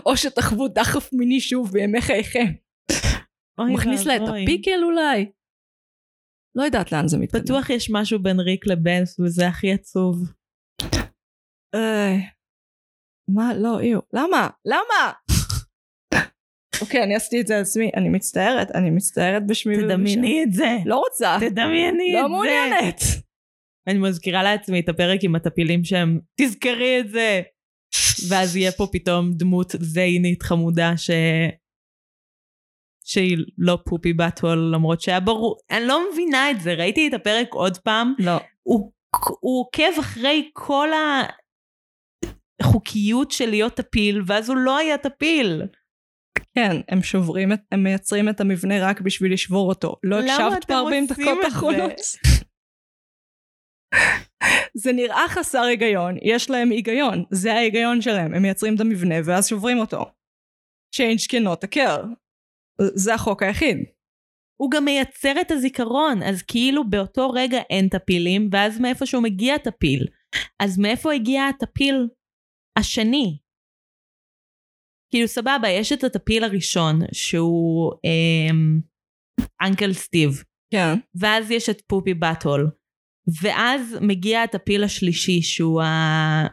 או 0.06 0.18
שתחוו 0.18 0.68
דחף 0.68 1.10
מיני 1.14 1.40
שוב 1.42 1.72
בימי 1.72 2.02
חייכם. 2.02 2.46
מכניס 3.60 4.06
לה 4.06 4.16
את. 4.16 4.22
הפיקל 4.44 4.84
אולי? 4.84 5.26
לא 6.56 6.64
יודעת 6.64 6.92
לאן 6.92 7.08
זה 7.08 7.18
מתקדם. 7.18 7.42
בטוח 7.42 7.70
יש 7.70 7.90
משהו 7.94 8.20
בין 8.20 8.40
ריק 8.40 8.68
לבנס 8.68 9.20
וזה 9.20 9.48
הכי 9.48 9.74
עצוב. 9.74 10.34
מה? 13.36 13.54
לא, 13.54 13.80
איו. 13.80 14.00
למה? 14.14 14.50
למה? 14.66 15.12
אוקיי, 16.82 17.04
אני 17.04 17.16
עשיתי 17.16 17.42
את 17.42 17.48
זה 17.48 17.58
לעצמי. 17.58 17.92
אני 17.96 18.10
מצטערת, 18.10 18.72
אני 18.76 18.90
מצטערת 18.90 19.48
בשמי 19.48 19.76
ובשם. 19.76 19.90
תדמייני 19.90 20.44
את 20.44 20.54
זה. 20.54 20.78
לא 20.86 20.96
רוצה. 20.96 21.38
תדמייני 21.40 21.88
את 21.88 22.16
זה. 22.16 22.22
לא 22.22 22.30
מעוניינת. 22.30 23.02
אני 23.88 24.00
מזכירה 24.00 24.44
לעצמי 24.44 24.80
את 24.80 24.90
הפרק 24.90 25.20
עם 25.24 25.36
הטפילים 25.36 25.84
שהם, 25.84 26.20
תזכרי 26.42 27.00
את 27.00 27.10
זה. 27.10 27.42
ואז 28.30 28.56
יהיה 28.56 28.72
פה 28.72 28.88
פתאום 28.92 29.34
דמות 29.34 29.76
זיינית 29.80 30.44
חמודה 30.44 30.98
ש... 30.98 31.10
שהיא 33.10 33.38
לא 33.58 33.78
פופי 33.86 34.14
באטוול 34.14 34.72
למרות 34.74 35.02
שהיה 35.02 35.20
ברור, 35.20 35.58
אני 35.72 35.88
לא 35.88 36.12
מבינה 36.12 36.52
את 36.52 36.62
זה, 36.62 36.74
ראיתי 36.74 37.08
את 37.08 37.14
הפרק 37.14 37.54
עוד 37.54 37.78
פעם, 37.78 38.14
לא. 38.20 38.38
הוא, 38.64 38.92
הוא 39.40 39.62
עוקב 39.62 40.00
אחרי 40.00 40.50
כל 40.54 40.90
החוקיות 42.62 43.32
של 43.32 43.50
להיות 43.50 43.74
טפיל, 43.74 44.22
ואז 44.28 44.50
הוא 44.50 44.58
לא 44.58 44.78
היה 44.78 44.98
טפיל. 44.98 45.62
כן, 46.56 46.76
הם 46.90 47.04
שוברים 47.04 47.54
את, 47.54 47.60
הם 47.72 47.84
מייצרים 47.84 48.30
את 48.30 48.42
המבנה 48.42 48.90
רק 48.90 49.02
בשביל 49.02 49.34
לשבור 49.34 49.70
אותו. 49.70 49.96
לא 50.04 50.20
הקשבת 50.20 50.66
אתם 50.66 50.74
ב-40 50.74 50.84
עושים 50.84 51.06
דקות 51.06 51.38
את 51.40 51.46
האחרונות. 51.46 51.92
זה 54.74 54.94
נראה 54.94 55.26
חסר 55.30 55.62
היגיון, 55.62 56.16
יש 56.22 56.50
להם 56.50 56.70
היגיון, 56.70 57.24
זה 57.32 57.54
ההיגיון 57.54 58.02
שלהם, 58.02 58.34
הם 58.34 58.42
מייצרים 58.42 58.76
את 58.76 58.80
המבנה 58.80 59.16
ואז 59.26 59.48
שוברים 59.48 59.80
אותו. 59.80 60.06
change 60.96 61.28
cannot 61.32 61.64
occur. 61.68 62.29
זה 62.96 63.14
החוק 63.14 63.44
היחיד. 63.44 63.78
הוא 64.62 64.72
גם 64.72 64.86
מייצר 64.86 65.42
את 65.42 65.52
הזיכרון, 65.52 66.24
אז 66.24 66.42
כאילו 66.42 66.90
באותו 66.90 67.30
רגע 67.30 67.60
אין 67.70 67.90
טפילים, 67.90 68.50
ואז 68.52 68.80
מאיפשהו 68.80 69.22
מגיע 69.22 69.58
טפיל. 69.58 70.08
אז 70.60 70.78
מאיפה 70.78 71.14
הגיע 71.14 71.46
הטפיל 71.46 72.08
השני? 72.80 73.38
כאילו 75.12 75.28
סבבה, 75.28 75.70
יש 75.70 75.92
את 75.92 76.04
הטפיל 76.04 76.44
הראשון, 76.44 77.00
שהוא 77.12 77.94
אמ, 78.04 78.80
אנקל 79.62 79.94
סטיב, 79.94 80.44
כן. 80.74 80.94
ואז 81.20 81.52
יש 81.52 81.70
את 81.70 81.82
פופי 81.88 82.14
באטול, 82.14 82.72
ואז 83.42 83.98
מגיע 84.02 84.44
הטפיל 84.44 84.84
השלישי, 84.84 85.42
שהוא 85.42 85.82
ה... 85.82 86.48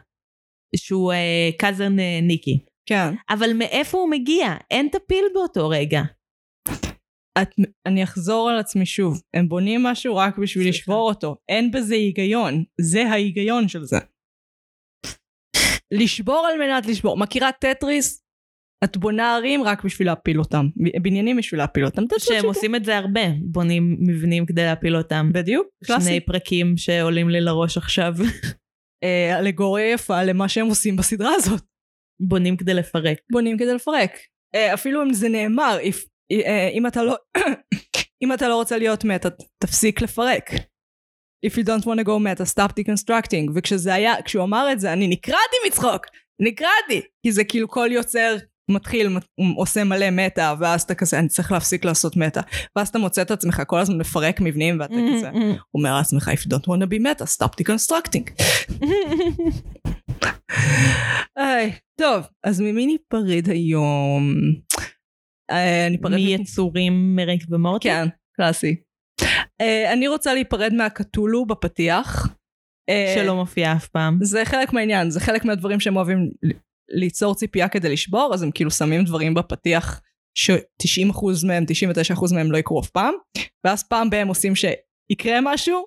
שהוא 0.75 1.13
אה, 1.13 1.49
קאזן 1.59 1.99
אה, 1.99 2.19
ניקי. 2.21 2.59
כן. 2.85 3.13
אבל 3.29 3.53
מאיפה 3.53 3.97
הוא 3.97 4.09
מגיע? 4.09 4.47
אין 4.71 4.89
טפיל 4.89 5.25
באותו 5.33 5.69
רגע. 5.69 6.01
את, 7.41 7.49
אני 7.85 8.03
אחזור 8.03 8.49
על 8.49 8.59
עצמי 8.59 8.85
שוב, 8.85 9.21
הם 9.33 9.49
בונים 9.49 9.83
משהו 9.83 10.15
רק 10.15 10.37
בשביל. 10.37 10.69
לשבור 10.69 11.09
אותו, 11.09 11.35
אין 11.49 11.71
בזה 11.71 11.95
היגיון, 11.95 12.63
זה 12.81 13.01
ההיגיון 13.01 13.67
של 13.67 13.83
זה. 13.83 13.97
לשבור 15.91 16.47
על 16.51 16.59
מנת 16.59 16.85
לשבור, 16.85 17.17
מכירה 17.17 17.51
טטריס? 17.51 18.23
את 18.83 18.97
בונה 18.97 19.35
ערים 19.35 19.63
רק 19.63 19.83
בשביל 19.83 20.07
להפיל 20.07 20.39
אותם, 20.39 20.65
בניינים 21.01 21.37
בשביל 21.37 21.59
להפיל 21.59 21.85
אותם, 21.85 22.03
שהם. 22.17 22.45
עושים 22.45 22.75
את 22.75 22.85
זה 22.85 22.97
הרבה, 22.97 23.21
בונים 23.41 23.97
מבנים 23.99 24.45
כדי 24.45 24.63
להפיל 24.63 24.95
אותם. 24.95 25.29
בדיוק, 25.33 25.67
קלאסי. 25.85 26.05
שני 26.05 26.19
פרקים 26.19 26.77
שעולים 26.77 27.29
לי 27.29 27.41
לראש 27.41 27.77
עכשיו. 27.77 28.13
אה, 29.03 29.39
אלגוריה 29.39 29.91
יפה 29.91 30.23
למה 30.23 30.49
שהם 30.49 30.67
עושים 30.67 30.95
בסדרה 30.95 31.31
הזאת. 31.35 31.61
בונים 32.19 32.57
כדי 32.57 32.73
לפרק. 32.73 33.17
בונים 33.31 33.57
כדי 33.57 33.73
לפרק. 33.73 34.11
אה, 34.55 34.73
אפילו 34.73 35.03
אם 35.03 35.13
זה 35.13 35.29
נאמר, 35.29 35.77
if, 35.81 36.07
אם 36.73 36.87
אתה 36.87 37.03
לא, 37.03 37.15
אם 38.23 38.33
אתה 38.33 38.47
לא 38.47 38.55
רוצה 38.55 38.77
להיות 38.77 39.03
מטה, 39.03 39.29
תפסיק 39.59 40.01
לפרק. 40.01 40.51
If 41.45 41.49
you 41.49 41.63
don't 41.63 41.83
want 41.83 41.99
to 41.99 42.03
go 42.03 42.19
meta, 42.19 42.45
stop 42.55 42.71
deconstructing. 42.71 43.51
וכשזה 43.55 43.93
היה, 43.93 44.13
כשהוא 44.25 44.43
אמר 44.43 44.71
את 44.71 44.79
זה, 44.79 44.93
אני 44.93 45.07
נקרעתי 45.07 45.55
מצחוק! 45.67 46.05
נקרעתי! 46.41 47.01
כי 47.23 47.31
זה 47.31 47.43
כאילו 47.43 47.67
כל 47.67 47.89
יוצר 47.91 48.35
מתחיל, 48.71 49.17
עושה 49.57 49.83
מלא 49.83 50.09
מטה, 50.11 50.55
ואז 50.59 50.81
אתה 50.81 50.95
כזה, 50.95 51.19
אני 51.19 51.27
צריך 51.27 51.51
להפסיק 51.51 51.85
לעשות 51.85 52.17
מטה. 52.17 52.41
ואז 52.75 52.87
אתה 52.87 52.99
מוצא 52.99 53.21
את 53.21 53.31
עצמך 53.31 53.61
כל 53.67 53.79
הזמן 53.79 53.97
לפרק 53.97 54.41
מבנים, 54.41 54.79
ואתה 54.79 54.93
כזה, 55.15 55.29
אומר 55.73 55.97
לעצמך, 55.97 56.31
if 56.33 56.39
you 56.39 56.49
don't 56.49 56.65
want 56.65 56.81
to 56.81 56.87
be 56.87 56.99
meta, 56.99 57.25
stop 57.25 57.51
deconstructing. 57.61 58.25
איי, 61.37 61.71
טוב, 61.99 62.25
אז 62.43 62.61
ממי 62.61 62.85
ניפרד 62.85 63.49
היום? 63.49 64.33
אה, 65.51 65.87
ניפרד... 65.89 66.13
מיצורים 66.13 67.15
מריק 67.15 67.43
ומורטי? 67.49 67.89
כן, 67.89 68.07
קלאסי. 68.35 68.75
אה, 69.61 69.93
אני 69.93 70.07
רוצה 70.07 70.33
להיפרד 70.33 70.73
מהקתולו 70.73 71.45
בפתיח. 71.45 72.27
אה, 72.89 73.13
שלא 73.15 73.35
מופיע 73.35 73.73
אף 73.73 73.87
פעם. 73.87 74.19
זה 74.21 74.45
חלק 74.45 74.73
מהעניין, 74.73 75.09
זה 75.09 75.19
חלק 75.19 75.45
מהדברים 75.45 75.79
שהם 75.79 75.95
אוהבים 75.95 76.29
ליצור 76.89 77.35
ציפייה 77.35 77.69
כדי 77.69 77.89
לשבור, 77.89 78.31
אז 78.33 78.43
הם 78.43 78.51
כאילו 78.51 78.71
שמים 78.71 79.03
דברים 79.03 79.33
בפתיח 79.33 80.01
ש-90% 80.37 81.25
מהם, 81.47 81.65
99% 82.17 82.33
מהם 82.33 82.51
לא 82.51 82.57
יקרו 82.57 82.79
אף 82.81 82.89
פעם, 82.89 83.13
ואז 83.63 83.83
פעם 83.83 84.09
בהם 84.09 84.27
עושים 84.27 84.53
שיקרה 84.55 85.39
משהו, 85.43 85.85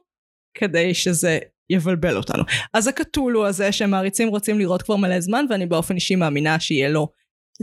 כדי 0.54 0.94
שזה 0.94 1.38
יבלבל 1.70 2.16
אותנו. 2.16 2.42
אז 2.74 2.88
הקתולו 2.88 3.46
הזה 3.46 3.72
שמעריצים 3.72 4.28
רוצים 4.28 4.58
לראות 4.58 4.82
כבר 4.82 4.96
מלא 4.96 5.20
זמן, 5.20 5.44
ואני 5.50 5.66
באופן 5.66 5.94
אישי 5.94 6.16
מאמינה 6.16 6.60
שיהיה 6.60 6.88
לו 6.88 7.08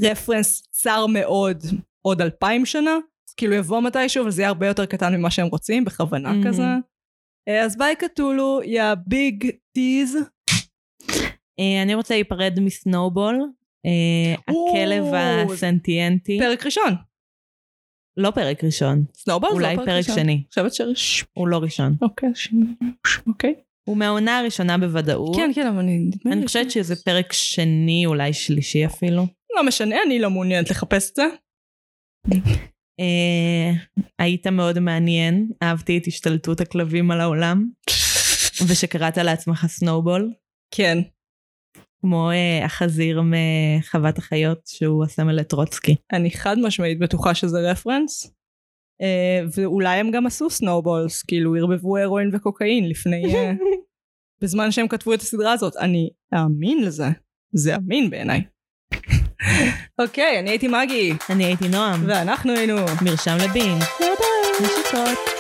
רפרנס 0.04 0.68
צר 0.72 1.06
מאוד 1.06 1.64
עוד 2.08 2.22
אלפיים 2.22 2.66
שנה, 2.66 2.98
אז 3.30 3.34
כאילו 3.34 3.54
יבוא 3.54 3.82
מתישהו, 3.82 4.24
אבל 4.24 4.32
זה 4.32 4.42
יהיה 4.42 4.50
הרבה 4.50 4.68
יותר 4.68 4.86
קטן 4.86 5.16
ממה 5.16 5.32
שהם 5.32 5.48
רוצים, 5.48 5.86
בכוונה 5.86 6.30
מהמם. 6.32 6.48
כזה. 6.48 6.64
אה, 7.48 7.64
אז 7.64 7.78
ביי 7.78 7.96
קתולו, 7.96 8.60
יא 8.66 8.84
big 9.08 9.50
tease. 9.74 10.18
אה, 11.60 11.82
אני 11.84 11.94
רוצה 11.96 12.14
להיפרד 12.14 12.60
מסנובול, 12.60 13.42
אה, 13.86 14.36
הכלב 14.48 15.04
הסנטיאנטי. 15.14 16.40
פרק 16.40 16.66
ראשון. 16.66 16.94
לא 18.18 18.32
פרק 18.32 18.64
ראשון, 18.64 19.04
סנובול 19.14 19.50
זה 19.50 19.60
לא 19.60 19.66
אולי 19.66 19.76
פרק 19.76 19.86
פרק 19.86 19.98
ראשון. 19.98 20.16
שני. 20.16 20.34
אני 20.34 20.44
חושבת 20.50 20.74
ש... 20.96 21.24
הוא 21.34 21.48
לא 21.48 21.58
ראשון. 21.58 21.96
אוקיי, 22.02 22.30
ש- 22.36 22.54
אוקיי. 23.28 23.54
הוא 23.88 23.98
מהעונה 23.98 24.40
הראשונה 24.40 24.78
בוודאות. 24.78 25.36
כן, 25.36 25.52
כן, 25.56 25.68
אבל 25.68 25.80
אני... 25.80 26.10
אני 26.26 26.46
חושבת 26.48 26.72
שזה 26.72 26.96
פרק 26.96 27.34
שני, 27.34 28.06
אולי 28.06 28.34
שלישי 28.34 28.86
אפילו. 28.86 29.28
לא 29.56 29.64
משנה, 29.64 29.96
אני 30.06 30.20
לא 30.20 30.30
מעוניינת 30.30 30.70
לחפש 30.70 31.12
את 31.12 31.16
זה. 31.16 31.24
אה, 33.00 33.72
היית 34.20 34.48
מאוד 34.48 34.80
מעניין, 34.80 35.52
אהבתי 35.64 35.98
את 35.98 36.08
השתלטות 36.08 36.62
הכלבים 36.62 37.12
על 37.12 37.22
העולם, 37.22 37.66
ושקראת 38.68 39.18
לעצמך 39.18 39.66
סנובול, 39.68 40.34
כן. 40.72 40.98
כמו 42.02 42.32
אה, 42.32 42.66
החזיר 42.66 43.22
מחוות 43.22 44.18
החיות 44.18 44.60
שהוא 44.66 45.04
הסמל 45.04 45.34
לטרוצקי. 45.34 45.96
אני 46.14 46.32
חד 46.32 46.56
משמעית 46.60 47.00
בטוחה 47.00 47.36
שזה 47.36 47.72
reference. 47.72 48.34
אה, 49.02 49.42
ואולי 49.56 50.00
הם 50.00 50.12
גם 50.12 50.26
עשו 50.26 50.50
snowballs, 50.50 51.24
כאילו 51.24 51.56
ערבבו 51.56 51.98
הרואין 51.98 52.30
וקוקאין 52.34 52.90
לפני... 52.90 53.36
אה, 53.36 53.54
בזמן 54.42 54.72
שהם 54.72 54.88
כתבו 54.88 55.14
את 55.14 55.22
הסדרה 55.22 55.54
הזאת. 55.54 55.76
אני 55.76 56.10
אאמין 56.34 56.84
לזה. 56.84 57.08
זה 57.54 57.76
אמין 57.76 58.10
בעיניי. 58.10 58.42
אוקיי, 60.00 60.40
אני 60.40 60.50
הייתי 60.50 60.68
מגי, 60.68 61.14
אני 61.30 61.46
הייתי 61.46 61.68
נועם, 61.68 62.04
ואנחנו 62.08 62.54
היינו... 62.54 62.76
מרשם 63.02 63.38
לבינג. 63.44 63.84
נשיקות. 64.62 65.37